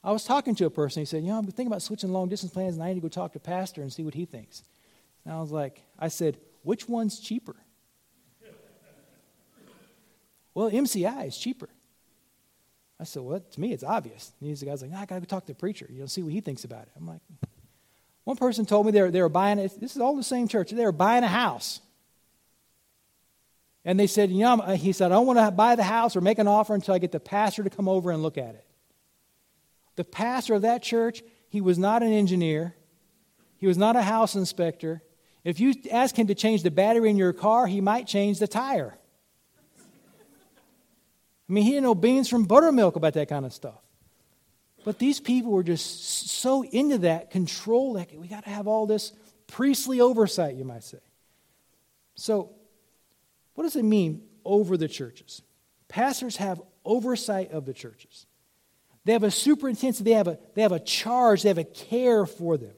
I 0.03 0.11
was 0.11 0.25
talking 0.25 0.53
to 0.55 0.65
a 0.65 0.69
person. 0.69 1.01
He 1.01 1.05
said, 1.05 1.23
You 1.23 1.29
know, 1.29 1.37
I'm 1.37 1.45
thinking 1.45 1.67
about 1.67 1.81
switching 1.81 2.11
long 2.11 2.27
distance 2.27 2.51
plans, 2.51 2.75
and 2.75 2.83
I 2.83 2.89
need 2.89 2.95
to 2.95 3.01
go 3.01 3.07
talk 3.07 3.33
to 3.33 3.39
pastor 3.39 3.81
and 3.81 3.91
see 3.91 4.03
what 4.03 4.13
he 4.13 4.25
thinks. 4.25 4.63
And 5.23 5.33
I 5.33 5.39
was 5.39 5.51
like, 5.51 5.81
I 5.97 6.09
said, 6.09 6.37
Which 6.63 6.89
one's 6.89 7.19
cheaper? 7.19 7.55
well, 10.53 10.69
MCI 10.69 11.27
is 11.27 11.37
cheaper. 11.37 11.69
I 12.99 13.05
said, 13.05 13.23
Well, 13.23 13.39
to 13.39 13.61
me, 13.61 13.71
it's 13.71 13.83
obvious. 13.83 14.33
And 14.41 14.49
he's 14.49 14.59
the 14.59 14.65
guy's 14.65 14.81
like, 14.81 14.91
I 14.91 15.05
got 15.05 15.15
to 15.15 15.21
go 15.21 15.25
talk 15.25 15.45
to 15.45 15.53
the 15.53 15.59
preacher, 15.59 15.87
you 15.89 16.01
know, 16.01 16.05
see 16.05 16.21
what 16.21 16.33
he 16.33 16.41
thinks 16.41 16.65
about 16.65 16.83
it. 16.83 16.89
I'm 16.97 17.07
like, 17.07 17.21
One 18.25 18.35
person 18.35 18.65
told 18.65 18.85
me 18.85 18.91
they 18.91 19.01
were, 19.01 19.11
they 19.11 19.21
were 19.21 19.29
buying. 19.29 19.57
This 19.57 19.95
is 19.95 19.99
all 19.99 20.17
the 20.17 20.23
same 20.23 20.49
church. 20.49 20.71
They 20.71 20.83
were 20.83 20.91
buying 20.91 21.23
a 21.23 21.29
house. 21.29 21.79
And 23.85 23.97
they 23.97 24.07
said, 24.07 24.31
You 24.31 24.39
know, 24.39 24.59
uh, 24.59 24.75
he 24.75 24.91
said, 24.91 25.13
I 25.13 25.15
don't 25.15 25.27
want 25.27 25.39
to 25.39 25.49
buy 25.51 25.75
the 25.75 25.83
house 25.83 26.17
or 26.17 26.21
make 26.21 26.39
an 26.39 26.47
offer 26.49 26.75
until 26.75 26.93
I 26.93 26.99
get 26.99 27.13
the 27.13 27.21
pastor 27.21 27.63
to 27.63 27.69
come 27.69 27.87
over 27.87 28.11
and 28.11 28.21
look 28.21 28.37
at 28.37 28.55
it. 28.55 28.65
The 29.95 30.03
pastor 30.03 30.55
of 30.55 30.63
that 30.63 30.81
church, 30.81 31.21
he 31.49 31.61
was 31.61 31.77
not 31.77 32.03
an 32.03 32.11
engineer, 32.11 32.75
he 33.57 33.67
was 33.67 33.77
not 33.77 33.95
a 33.95 34.01
house 34.01 34.35
inspector. 34.35 35.01
If 35.43 35.59
you 35.59 35.73
ask 35.91 36.17
him 36.17 36.27
to 36.27 36.35
change 36.35 36.63
the 36.63 36.71
battery 36.71 37.09
in 37.09 37.17
your 37.17 37.33
car, 37.33 37.67
he 37.67 37.81
might 37.81 38.07
change 38.07 38.39
the 38.39 38.47
tire. 38.47 38.97
I 41.49 41.53
mean, 41.53 41.63
he 41.65 41.71
didn't 41.71 41.83
know 41.83 41.95
beans 41.95 42.29
from 42.29 42.45
buttermilk 42.45 42.95
about 42.95 43.13
that 43.13 43.27
kind 43.27 43.45
of 43.45 43.53
stuff. 43.53 43.81
But 44.83 44.99
these 44.99 45.19
people 45.19 45.51
were 45.51 45.63
just 45.63 46.29
so 46.29 46.63
into 46.63 46.99
that 46.99 47.31
control 47.31 47.93
that 47.93 48.13
we 48.17 48.27
got 48.27 48.43
to 48.45 48.49
have 48.49 48.67
all 48.67 48.85
this 48.85 49.13
priestly 49.47 50.01
oversight, 50.01 50.55
you 50.55 50.65
might 50.65 50.83
say. 50.83 50.99
So, 52.15 52.51
what 53.53 53.63
does 53.63 53.75
it 53.75 53.83
mean 53.83 54.23
over 54.43 54.77
the 54.77 54.87
churches? 54.87 55.41
Pastors 55.87 56.37
have 56.37 56.61
oversight 56.83 57.51
of 57.51 57.65
the 57.65 57.73
churches. 57.73 58.25
They 59.05 59.13
have 59.13 59.23
a 59.23 59.31
superintendent, 59.31 60.05
they 60.05 60.11
have 60.11 60.27
a, 60.27 60.39
they 60.53 60.61
have 60.61 60.71
a 60.71 60.79
charge, 60.79 61.43
they 61.43 61.49
have 61.49 61.57
a 61.57 61.63
care 61.63 62.25
for 62.25 62.57
them. 62.57 62.73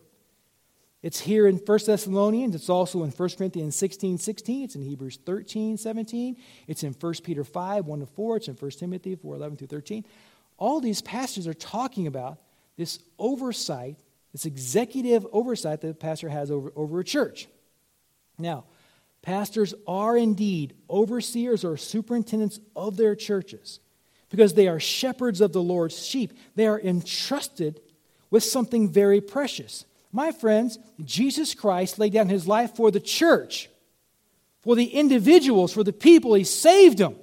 It's 1.03 1.19
here 1.19 1.45
in 1.45 1.57
1 1.57 1.79
Thessalonians. 1.85 2.55
It's 2.55 2.67
also 2.67 3.03
in 3.03 3.11
1 3.11 3.29
Corinthians 3.37 3.75
16, 3.75 4.17
16. 4.17 4.63
It's 4.63 4.73
in 4.73 4.81
Hebrews 4.81 5.19
13, 5.23 5.77
17. 5.77 6.35
It's 6.67 6.83
in 6.83 6.93
1 6.93 7.13
Peter 7.23 7.43
5, 7.43 7.85
1 7.85 7.99
to 7.99 8.05
4. 8.07 8.37
It's 8.37 8.47
in 8.47 8.55
1 8.55 8.71
Timothy 8.71 9.13
4, 9.13 9.35
11 9.35 9.57
through 9.57 9.67
13. 9.67 10.03
All 10.57 10.79
these 10.79 11.03
pastors 11.03 11.45
are 11.45 11.53
talking 11.53 12.07
about 12.07 12.39
this 12.75 12.97
oversight, 13.19 13.99
this 14.31 14.45
executive 14.45 15.27
oversight 15.31 15.81
that 15.81 15.87
the 15.89 15.93
pastor 15.93 16.29
has 16.29 16.49
over, 16.49 16.71
over 16.75 17.01
a 17.01 17.03
church. 17.03 17.47
Now, 18.39 18.63
pastors 19.21 19.75
are 19.85 20.17
indeed 20.17 20.73
overseers 20.89 21.63
or 21.63 21.77
superintendents 21.77 22.59
of 22.75 22.97
their 22.97 23.13
churches 23.13 23.79
because 24.29 24.53
they 24.53 24.67
are 24.67 24.79
shepherds 24.79 25.41
of 25.41 25.53
the 25.53 25.61
Lord's 25.61 26.05
sheep. 26.05 26.33
They 26.55 26.67
are 26.67 26.79
entrusted 26.79 27.79
with 28.29 28.43
something 28.43 28.89
very 28.89 29.21
precious. 29.21 29.85
My 30.11 30.31
friends, 30.31 30.79
Jesus 31.03 31.53
Christ 31.53 31.99
laid 31.99 32.13
down 32.13 32.29
his 32.29 32.47
life 32.47 32.75
for 32.75 32.89
the 32.91 32.99
church, 32.99 33.69
for 34.61 34.75
the 34.75 34.85
individuals, 34.85 35.73
for 35.73 35.83
the 35.83 35.93
people. 35.93 36.33
He 36.33 36.43
saved 36.43 36.97
them. 36.97 37.15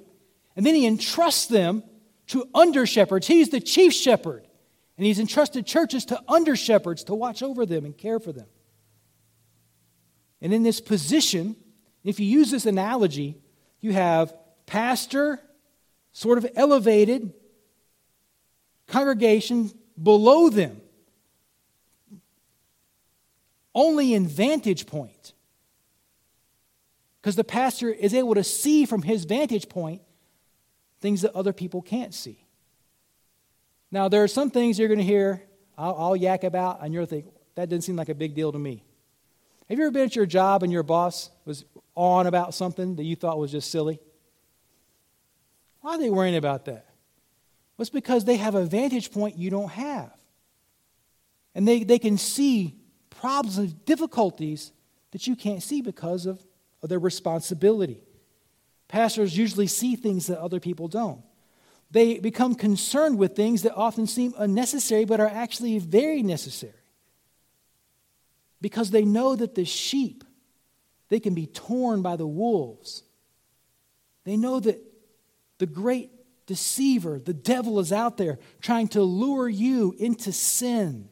And 0.55 0.65
then 0.65 0.75
he 0.75 0.85
entrusts 0.85 1.47
them 1.47 1.83
to 2.27 2.47
under 2.53 2.85
shepherds. 2.85 3.27
He's 3.27 3.49
the 3.49 3.59
chief 3.59 3.93
shepherd. 3.93 4.47
And 4.97 5.05
he's 5.05 5.19
entrusted 5.19 5.65
churches 5.65 6.05
to 6.05 6.21
under 6.27 6.55
shepherds 6.55 7.03
to 7.05 7.15
watch 7.15 7.41
over 7.41 7.65
them 7.65 7.85
and 7.85 7.97
care 7.97 8.19
for 8.19 8.31
them. 8.31 8.45
And 10.41 10.53
in 10.53 10.63
this 10.63 10.79
position, 10.79 11.55
if 12.03 12.19
you 12.19 12.27
use 12.27 12.51
this 12.51 12.65
analogy, 12.65 13.37
you 13.81 13.93
have 13.93 14.33
pastor, 14.65 15.39
sort 16.13 16.37
of 16.37 16.47
elevated 16.55 17.33
congregation 18.87 19.71
below 20.01 20.49
them, 20.49 20.79
only 23.75 24.13
in 24.13 24.27
vantage 24.27 24.85
point. 24.85 25.33
Because 27.21 27.35
the 27.35 27.43
pastor 27.43 27.89
is 27.89 28.13
able 28.13 28.35
to 28.35 28.43
see 28.43 28.85
from 28.85 29.01
his 29.01 29.25
vantage 29.25 29.69
point 29.69 30.01
things 31.01 31.21
that 31.21 31.33
other 31.33 31.53
people 31.53 31.81
can't 31.81 32.13
see. 32.13 32.45
Now, 33.91 34.09
there 34.09 34.23
are 34.23 34.27
some 34.27 34.49
things 34.49 34.77
you're 34.77 34.87
going 34.87 34.99
to 34.99 35.05
hear, 35.05 35.43
I'll, 35.77 35.95
I'll 35.97 36.15
yak 36.15 36.43
about, 36.43 36.79
and 36.81 36.93
you'll 36.93 37.05
think, 37.05 37.25
that 37.55 37.69
doesn't 37.69 37.83
seem 37.83 37.95
like 37.95 38.09
a 38.09 38.15
big 38.15 38.35
deal 38.35 38.51
to 38.51 38.59
me. 38.59 38.83
Have 39.69 39.77
you 39.77 39.85
ever 39.85 39.91
been 39.91 40.05
at 40.05 40.15
your 40.15 40.25
job 40.25 40.63
and 40.63 40.71
your 40.71 40.83
boss 40.83 41.29
was 41.45 41.63
on 41.95 42.27
about 42.27 42.53
something 42.53 42.95
that 42.97 43.03
you 43.03 43.15
thought 43.15 43.37
was 43.39 43.51
just 43.51 43.71
silly? 43.71 43.99
Why 45.83 45.95
are 45.95 45.97
they 45.97 46.09
worrying 46.09 46.37
about 46.37 46.63
that? 46.65 46.85
Well, 47.75 47.83
it's 47.83 47.89
because 47.89 48.23
they 48.23 48.37
have 48.37 48.55
a 48.55 48.63
vantage 48.63 49.11
point 49.11 49.37
you 49.37 49.49
don't 49.49 49.71
have. 49.71 50.13
And 51.53 51.67
they, 51.67 51.83
they 51.83 51.99
can 51.99 52.17
see 52.17 52.75
problems 53.09 53.57
and 53.57 53.83
difficulties 53.83 54.71
that 55.11 55.27
you 55.27 55.35
can't 55.35 55.61
see 55.61 55.81
because 55.81 56.25
of, 56.25 56.41
of 56.81 56.87
their 56.87 56.99
responsibility. 56.99 58.01
Pastors 58.87 59.37
usually 59.37 59.67
see 59.67 59.97
things 59.97 60.27
that 60.27 60.39
other 60.39 60.61
people 60.61 60.87
don't. 60.87 61.21
They 61.91 62.17
become 62.17 62.55
concerned 62.55 63.17
with 63.17 63.35
things 63.35 63.63
that 63.63 63.75
often 63.75 64.07
seem 64.07 64.33
unnecessary 64.37 65.03
but 65.03 65.19
are 65.19 65.27
actually 65.27 65.79
very 65.79 66.23
necessary. 66.23 66.71
Because 68.61 68.89
they 68.89 69.03
know 69.03 69.35
that 69.35 69.55
the 69.55 69.65
sheep, 69.65 70.23
they 71.09 71.19
can 71.19 71.33
be 71.35 71.45
torn 71.45 72.01
by 72.01 72.15
the 72.15 72.25
wolves. 72.25 73.03
They 74.23 74.37
know 74.37 74.61
that 74.61 74.81
the 75.63 75.67
great 75.67 76.11
deceiver, 76.45 77.21
the 77.23 77.33
devil, 77.33 77.79
is 77.79 77.93
out 77.93 78.17
there 78.17 78.37
trying 78.59 78.89
to 78.89 79.01
lure 79.01 79.47
you 79.47 79.95
into 79.97 80.33
sin. 80.33 81.07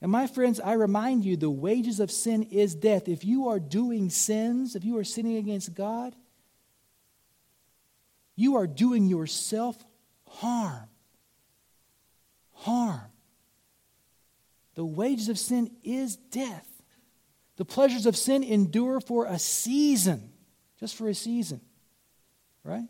And 0.00 0.10
my 0.10 0.26
friends, 0.26 0.58
I 0.58 0.72
remind 0.72 1.24
you 1.24 1.36
the 1.36 1.48
wages 1.48 2.00
of 2.00 2.10
sin 2.10 2.42
is 2.42 2.74
death. 2.74 3.06
If 3.06 3.24
you 3.24 3.46
are 3.46 3.60
doing 3.60 4.10
sins, 4.10 4.74
if 4.74 4.84
you 4.84 4.98
are 4.98 5.04
sinning 5.04 5.36
against 5.36 5.72
God, 5.72 6.16
you 8.34 8.56
are 8.56 8.66
doing 8.66 9.06
yourself 9.06 9.76
harm. 10.26 10.88
Harm. 12.54 13.12
The 14.74 14.84
wages 14.84 15.28
of 15.28 15.38
sin 15.38 15.70
is 15.84 16.16
death. 16.16 16.66
The 17.54 17.64
pleasures 17.64 18.06
of 18.06 18.16
sin 18.16 18.42
endure 18.42 18.98
for 18.98 19.26
a 19.26 19.38
season, 19.38 20.32
just 20.80 20.96
for 20.96 21.08
a 21.08 21.14
season, 21.14 21.60
right? 22.64 22.88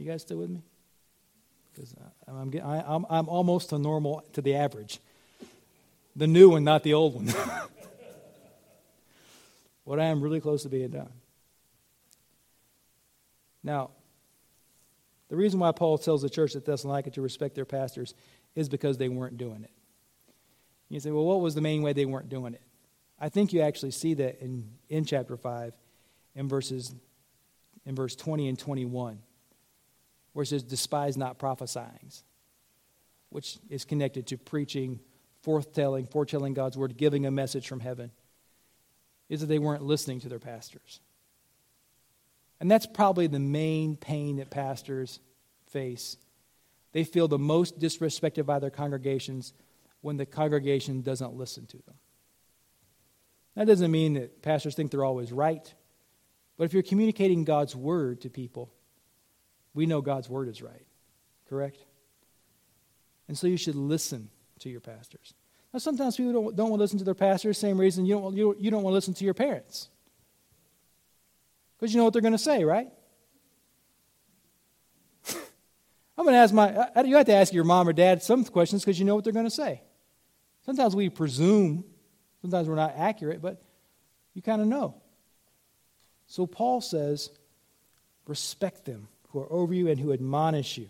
You 0.00 0.06
guys 0.06 0.22
still 0.22 0.38
with 0.38 0.50
me? 0.50 0.62
because 1.72 1.94
uh, 1.94 2.32
I'm, 2.32 2.52
I, 2.64 2.82
I'm, 2.86 3.06
I'm 3.08 3.28
almost 3.28 3.70
to 3.70 3.78
normal 3.78 4.24
to 4.32 4.42
the 4.42 4.54
average. 4.54 4.98
The 6.16 6.26
new 6.26 6.50
one, 6.50 6.64
not 6.64 6.82
the 6.82 6.94
old 6.94 7.14
one. 7.14 7.28
what 9.84 10.00
I 10.00 10.04
am 10.06 10.20
really 10.20 10.40
close 10.40 10.62
to 10.64 10.68
being 10.68 10.90
done. 10.90 11.12
Now, 13.62 13.90
the 15.28 15.36
reason 15.36 15.60
why 15.60 15.72
Paul 15.72 15.98
tells 15.98 16.22
the 16.22 16.30
church 16.30 16.56
at 16.56 16.64
Thessalonica 16.64 17.10
to 17.10 17.22
respect 17.22 17.54
their 17.54 17.64
pastors 17.64 18.14
is 18.54 18.68
because 18.68 18.98
they 18.98 19.08
weren't 19.08 19.38
doing 19.38 19.62
it. 19.62 19.70
You 20.88 20.98
say, 20.98 21.10
well, 21.10 21.24
what 21.24 21.40
was 21.40 21.54
the 21.54 21.60
main 21.60 21.82
way 21.82 21.92
they 21.92 22.06
weren't 22.06 22.28
doing 22.28 22.54
it? 22.54 22.62
I 23.20 23.28
think 23.28 23.52
you 23.52 23.60
actually 23.60 23.92
see 23.92 24.14
that 24.14 24.40
in, 24.40 24.70
in 24.88 25.04
chapter 25.04 25.36
5 25.36 25.74
in 26.34 26.48
verses 26.48 26.94
in 27.86 27.94
verse 27.94 28.16
20 28.16 28.48
and 28.48 28.58
21, 28.58 29.20
where 30.32 30.42
it 30.42 30.46
says, 30.46 30.62
despise 30.62 31.16
not 31.16 31.38
prophesying, 31.38 32.12
which 33.30 33.58
is 33.68 33.84
connected 33.84 34.26
to 34.28 34.38
preaching, 34.38 35.00
forthtelling, 35.44 36.10
foretelling 36.10 36.54
God's 36.54 36.76
word, 36.76 36.96
giving 36.96 37.26
a 37.26 37.30
message 37.30 37.66
from 37.66 37.80
heaven, 37.80 38.10
is 39.28 39.40
that 39.40 39.46
they 39.46 39.58
weren't 39.58 39.82
listening 39.82 40.20
to 40.20 40.28
their 40.28 40.38
pastors. 40.38 41.00
And 42.60 42.70
that's 42.70 42.86
probably 42.86 43.26
the 43.26 43.38
main 43.38 43.96
pain 43.96 44.36
that 44.36 44.50
pastors 44.50 45.20
face. 45.68 46.16
They 46.92 47.04
feel 47.04 47.28
the 47.28 47.38
most 47.38 47.78
disrespected 47.78 48.44
by 48.44 48.58
their 48.58 48.70
congregations 48.70 49.54
when 50.00 50.16
the 50.16 50.26
congregation 50.26 51.02
doesn't 51.02 51.34
listen 51.34 51.66
to 51.66 51.76
them. 51.86 51.94
That 53.54 53.66
doesn't 53.66 53.90
mean 53.90 54.14
that 54.14 54.42
pastors 54.42 54.74
think 54.74 54.90
they're 54.90 55.04
always 55.04 55.32
right. 55.32 55.72
But 56.56 56.64
if 56.64 56.72
you're 56.72 56.82
communicating 56.82 57.44
God's 57.44 57.74
word 57.74 58.20
to 58.22 58.30
people, 58.30 58.72
we 59.74 59.86
know 59.86 60.00
God's 60.00 60.28
word 60.28 60.48
is 60.48 60.62
right. 60.62 60.86
Correct? 61.48 61.78
And 63.28 63.36
so 63.36 63.46
you 63.46 63.56
should 63.56 63.76
listen 63.76 64.28
to 64.60 64.68
your 64.68 64.80
pastors. 64.80 65.34
Now, 65.72 65.78
sometimes 65.78 66.16
people 66.16 66.32
don't, 66.32 66.56
don't 66.56 66.70
want 66.70 66.80
to 66.80 66.82
listen 66.82 66.98
to 66.98 67.04
their 67.04 67.14
pastors, 67.14 67.58
same 67.58 67.78
reason 67.78 68.04
you 68.04 68.14
don't, 68.14 68.36
you, 68.36 68.56
you 68.58 68.70
don't 68.70 68.82
want 68.82 68.92
to 68.92 68.96
listen 68.96 69.14
to 69.14 69.24
your 69.24 69.34
parents. 69.34 69.88
Because 71.78 71.94
you 71.94 71.98
know 71.98 72.04
what 72.04 72.12
they're 72.12 72.22
going 72.22 72.32
to 72.32 72.38
say, 72.38 72.64
right? 72.64 72.88
I'm 76.18 76.24
going 76.24 76.34
to 76.34 76.38
ask 76.38 76.52
my, 76.52 76.88
you 77.04 77.16
have 77.16 77.26
to 77.26 77.34
ask 77.34 77.52
your 77.52 77.64
mom 77.64 77.88
or 77.88 77.92
dad 77.92 78.22
some 78.22 78.44
questions 78.44 78.82
because 78.82 78.98
you 78.98 79.04
know 79.04 79.14
what 79.14 79.24
they're 79.24 79.32
going 79.32 79.46
to 79.46 79.50
say. 79.50 79.82
Sometimes 80.66 80.94
we 80.94 81.08
presume, 81.08 81.84
sometimes 82.42 82.68
we're 82.68 82.74
not 82.74 82.94
accurate, 82.96 83.40
but 83.40 83.62
you 84.34 84.42
kind 84.42 84.60
of 84.60 84.66
know. 84.66 84.96
So 86.26 86.46
Paul 86.46 86.80
says, 86.80 87.30
respect 88.26 88.84
them 88.84 89.08
who 89.32 89.40
are 89.40 89.52
over 89.52 89.72
you 89.72 89.88
and 89.88 89.98
who 89.98 90.12
admonish 90.12 90.78
you. 90.78 90.88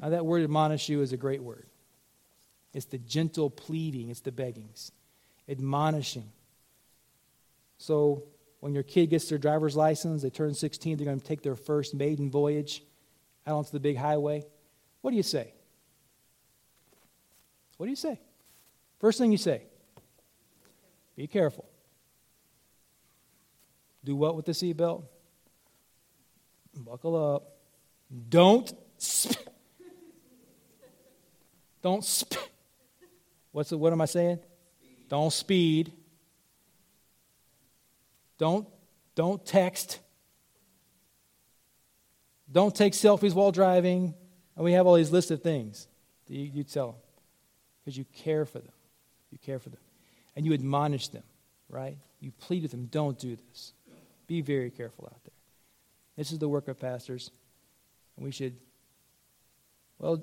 Now, 0.00 0.10
that 0.10 0.26
word 0.26 0.42
admonish 0.42 0.88
you 0.88 1.02
is 1.02 1.12
a 1.12 1.16
great 1.16 1.42
word. 1.42 1.66
It's 2.72 2.86
the 2.86 2.98
gentle 2.98 3.50
pleading, 3.50 4.08
it's 4.08 4.20
the 4.20 4.32
beggings, 4.32 4.92
admonishing. 5.48 6.30
So, 7.78 8.24
when 8.60 8.74
your 8.74 8.84
kid 8.84 9.10
gets 9.10 9.28
their 9.28 9.38
driver's 9.38 9.76
license, 9.76 10.22
they 10.22 10.30
turn 10.30 10.54
16, 10.54 10.96
they're 10.96 11.04
going 11.04 11.18
to 11.18 11.26
take 11.26 11.42
their 11.42 11.56
first 11.56 11.94
maiden 11.94 12.30
voyage 12.30 12.82
out 13.46 13.56
onto 13.56 13.72
the 13.72 13.80
big 13.80 13.96
highway. 13.96 14.44
What 15.00 15.10
do 15.10 15.16
you 15.16 15.24
say? 15.24 15.52
What 17.76 17.86
do 17.86 17.90
you 17.90 17.96
say? 17.96 18.20
First 19.00 19.18
thing 19.18 19.32
you 19.32 19.38
say 19.38 19.62
be 21.16 21.26
careful. 21.26 21.68
Do 24.04 24.16
what 24.16 24.36
with 24.36 24.46
the 24.46 24.52
seatbelt? 24.52 25.02
Buckle 26.74 27.34
up. 27.34 27.51
Don't 28.28 28.72
sp- 28.98 29.40
don't 31.82 32.04
sp- 32.04 32.36
what's 33.52 33.70
the, 33.70 33.78
what 33.78 33.92
am 33.92 34.00
I 34.00 34.06
saying? 34.06 34.38
Don't 35.08 35.32
speed. 35.32 35.92
Don't 38.38 38.68
don't 39.14 39.44
text. 39.44 39.98
Don't 42.50 42.74
take 42.74 42.92
selfies 42.92 43.34
while 43.34 43.50
driving. 43.50 44.14
And 44.56 44.64
we 44.64 44.72
have 44.72 44.86
all 44.86 44.94
these 44.94 45.10
lists 45.10 45.30
of 45.30 45.42
things 45.42 45.88
that 46.26 46.34
you, 46.34 46.50
you 46.52 46.64
tell 46.64 46.88
them 46.88 47.00
because 47.80 47.96
you 47.96 48.04
care 48.14 48.44
for 48.44 48.58
them. 48.58 48.72
You 49.30 49.38
care 49.38 49.58
for 49.58 49.70
them. 49.70 49.80
And 50.36 50.44
you 50.44 50.52
admonish 50.52 51.08
them, 51.08 51.22
right? 51.68 51.96
You 52.20 52.32
plead 52.32 52.62
with 52.62 52.70
them, 52.70 52.86
don't 52.86 53.18
do 53.18 53.36
this. 53.36 53.72
Be 54.26 54.40
very 54.42 54.70
careful 54.70 55.06
out 55.06 55.22
there. 55.24 55.34
This 56.16 56.32
is 56.32 56.38
the 56.38 56.48
work 56.48 56.68
of 56.68 56.78
pastors. 56.78 57.30
We 58.22 58.30
should, 58.30 58.56
well, 59.98 60.22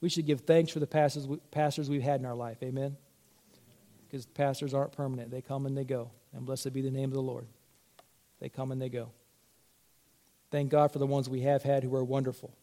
we 0.00 0.08
should 0.08 0.26
give 0.26 0.42
thanks 0.42 0.72
for 0.72 0.80
the 0.80 0.86
pastors, 0.86 1.26
pastors 1.50 1.90
we've 1.90 2.02
had 2.02 2.20
in 2.20 2.26
our 2.26 2.34
life. 2.34 2.58
Amen? 2.62 2.96
Because 4.06 4.26
pastors 4.26 4.74
aren't 4.74 4.92
permanent, 4.92 5.30
they 5.30 5.42
come 5.42 5.66
and 5.66 5.76
they 5.76 5.84
go. 5.84 6.10
And 6.32 6.46
blessed 6.46 6.72
be 6.72 6.82
the 6.82 6.90
name 6.90 7.10
of 7.10 7.14
the 7.14 7.22
Lord. 7.22 7.46
They 8.40 8.48
come 8.48 8.70
and 8.70 8.80
they 8.80 8.88
go. 8.88 9.10
Thank 10.50 10.70
God 10.70 10.92
for 10.92 10.98
the 10.98 11.06
ones 11.06 11.28
we 11.28 11.40
have 11.40 11.62
had 11.62 11.82
who 11.82 11.94
are 11.94 12.04
wonderful. 12.04 12.54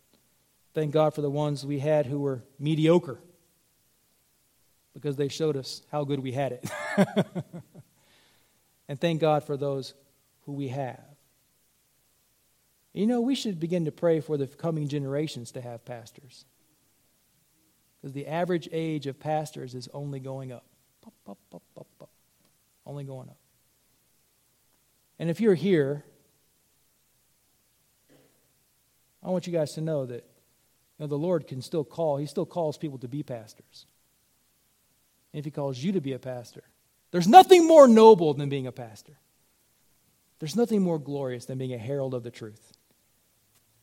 Thank 0.73 0.91
God 0.91 1.13
for 1.13 1.21
the 1.21 1.29
ones 1.29 1.65
we 1.65 1.79
had 1.79 2.05
who 2.05 2.19
were 2.19 2.43
mediocre 2.59 3.19
because 4.93 5.15
they 5.15 5.27
showed 5.27 5.55
us 5.57 5.81
how 5.91 6.03
good 6.03 6.19
we 6.19 6.31
had 6.31 6.53
it. 6.53 6.69
and 8.87 8.99
thank 8.99 9.21
God 9.21 9.43
for 9.43 9.57
those 9.57 9.93
who 10.45 10.53
we 10.53 10.69
have. 10.69 11.14
You 12.95 13.07
know, 13.07 13.19
we 13.19 13.35
should 13.35 13.59
begin 13.59 13.85
to 13.85 13.91
pray 13.91 14.21
for 14.21 14.37
the 14.37 14.47
coming 14.47 14.87
generations 14.87 15.51
to 15.51 15.61
have 15.61 15.83
pastors. 15.83 16.45
Because 17.99 18.13
the 18.13 18.25
average 18.25 18.69
age 18.71 19.05
of 19.05 19.19
pastors 19.19 19.75
is 19.75 19.89
only 19.93 20.21
going 20.21 20.53
up. 20.53 20.63
Up, 21.27 21.37
up, 21.51 21.61
up. 21.77 22.09
Only 22.85 23.03
going 23.03 23.27
up. 23.27 23.37
And 25.19 25.29
if 25.29 25.41
you're 25.41 25.55
here, 25.55 26.05
I 29.21 29.29
want 29.29 29.45
you 29.45 29.51
guys 29.51 29.73
to 29.73 29.81
know 29.81 30.05
that 30.05 30.23
you 30.97 31.03
know, 31.03 31.07
the 31.07 31.17
Lord 31.17 31.47
can 31.47 31.61
still 31.61 31.83
call, 31.83 32.15
He 32.15 32.27
still 32.27 32.45
calls 32.45 32.77
people 32.77 32.99
to 32.99 33.09
be 33.09 33.23
pastors. 33.23 33.87
And 35.33 35.39
if 35.39 35.43
He 35.45 35.51
calls 35.51 35.83
you 35.83 35.91
to 35.91 36.01
be 36.01 36.13
a 36.13 36.19
pastor, 36.19 36.63
there's 37.11 37.27
nothing 37.27 37.67
more 37.67 37.89
noble 37.89 38.33
than 38.33 38.47
being 38.47 38.67
a 38.67 38.71
pastor. 38.71 39.17
There's 40.39 40.55
nothing 40.55 40.81
more 40.81 40.99
glorious 40.99 41.45
than 41.45 41.57
being 41.57 41.73
a 41.73 41.77
herald 41.77 42.13
of 42.13 42.23
the 42.23 42.31
truth. 42.31 42.71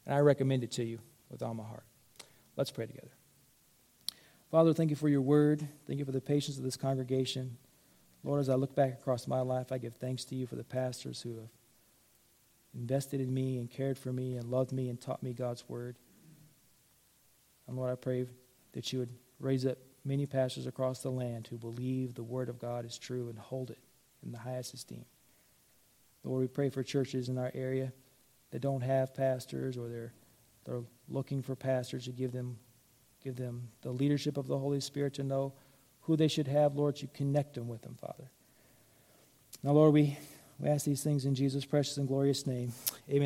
And 0.07 0.15
I 0.15 0.19
recommend 0.19 0.65
it 0.65 0.73
to 0.73 0.85
you 0.85 0.99
with 1.31 1.43
all 1.43 1.55
my 1.55 1.65
heart. 1.65 1.85
Let's 2.57 2.71
pray 2.71 2.87
together. 2.87 3.13
Father, 4.51 4.75
thank 4.75 4.91
you 4.91 4.97
for 4.97 5.09
your 5.09 5.23
word. 5.23 5.67
Thank 5.87 5.99
you 5.99 6.05
for 6.05 6.13
the 6.13 6.21
patience 6.21 6.59
of 6.59 6.65
this 6.65 6.77
congregation. 6.77 7.57
Lord, 8.23 8.41
as 8.41 8.49
I 8.49 8.55
look 8.55 8.75
back 8.75 8.93
across 8.93 9.27
my 9.27 9.41
life, 9.41 9.73
I 9.73 9.79
give 9.79 9.95
thanks 9.95 10.25
to 10.27 10.35
you 10.35 10.47
for 10.47 10.57
the 10.57 10.65
pastors 10.65 11.23
who 11.23 11.37
have 11.37 11.49
invested 12.75 13.21
in 13.21 13.33
me 13.33 13.59
and 13.59 13.71
cared 13.71 13.99
for 13.99 14.13
me 14.13 14.37
and 14.37 14.51
loved 14.51 14.73
me 14.73 14.89
and 14.89 15.01
taught 15.01 15.23
me 15.23 15.33
God's 15.33 15.69
word. 15.69 15.97
And 17.67 17.77
Lord, 17.77 17.91
I 17.91 17.95
pray 17.95 18.27
that 18.73 18.93
you 18.93 18.99
would 18.99 19.15
raise 19.41 19.67
up 19.67 19.79
many 20.05 20.27
pastors 20.27 20.67
across 20.67 21.01
the 21.01 21.11
land 21.11 21.47
who 21.47 21.57
believe 21.57 22.15
the 22.15 22.23
word 22.23 22.49
of 22.49 22.59
God 22.59 22.85
is 22.85 22.99
true 22.99 23.29
and 23.29 23.39
hold 23.39 23.71
it 23.71 23.79
in 24.25 24.33
the 24.33 24.39
highest 24.39 24.75
esteem. 24.75 25.05
Lord, 26.25 26.41
we 26.41 26.49
pray 26.49 26.71
for 26.71 26.83
churches 26.83 27.29
in 27.29 27.39
our 27.39 27.51
area 27.55 27.93
that 28.53 28.61
don't 28.61 28.83
have 28.83 29.15
pastors 29.15 29.77
or 29.77 29.89
they're, 29.89 30.13
they're 30.65 30.83
looking 31.09 31.43
for 31.43 31.57
pastors 31.57 32.05
to 32.05 32.13
give 32.13 32.31
them, 32.31 32.59
give 33.25 33.35
them 33.35 33.69
the 33.81 33.91
leadership 33.91 34.37
of 34.37 34.47
the 34.47 34.57
Holy 34.57 34.81
Spirit 34.81 35.15
to 35.15 35.25
know 35.25 35.53
who 36.03 36.17
they 36.17 36.29
should 36.29 36.47
have. 36.47 36.77
Lord, 36.77 37.01
you 37.01 37.09
connect 37.13 37.55
them 37.55 37.67
with 37.67 37.83
them, 37.83 37.97
Father. 38.01 38.31
Now, 39.63 39.73
Lord, 39.73 39.95
we, 39.95 40.19
we 40.61 40.69
ask 40.69 40.85
these 40.85 41.03
things 41.03 41.25
in 41.25 41.35
Jesus' 41.35 41.65
precious 41.65 41.97
and 41.97 42.07
glorious 42.07 42.47
name. 42.47 42.73
Amen. 43.09 43.21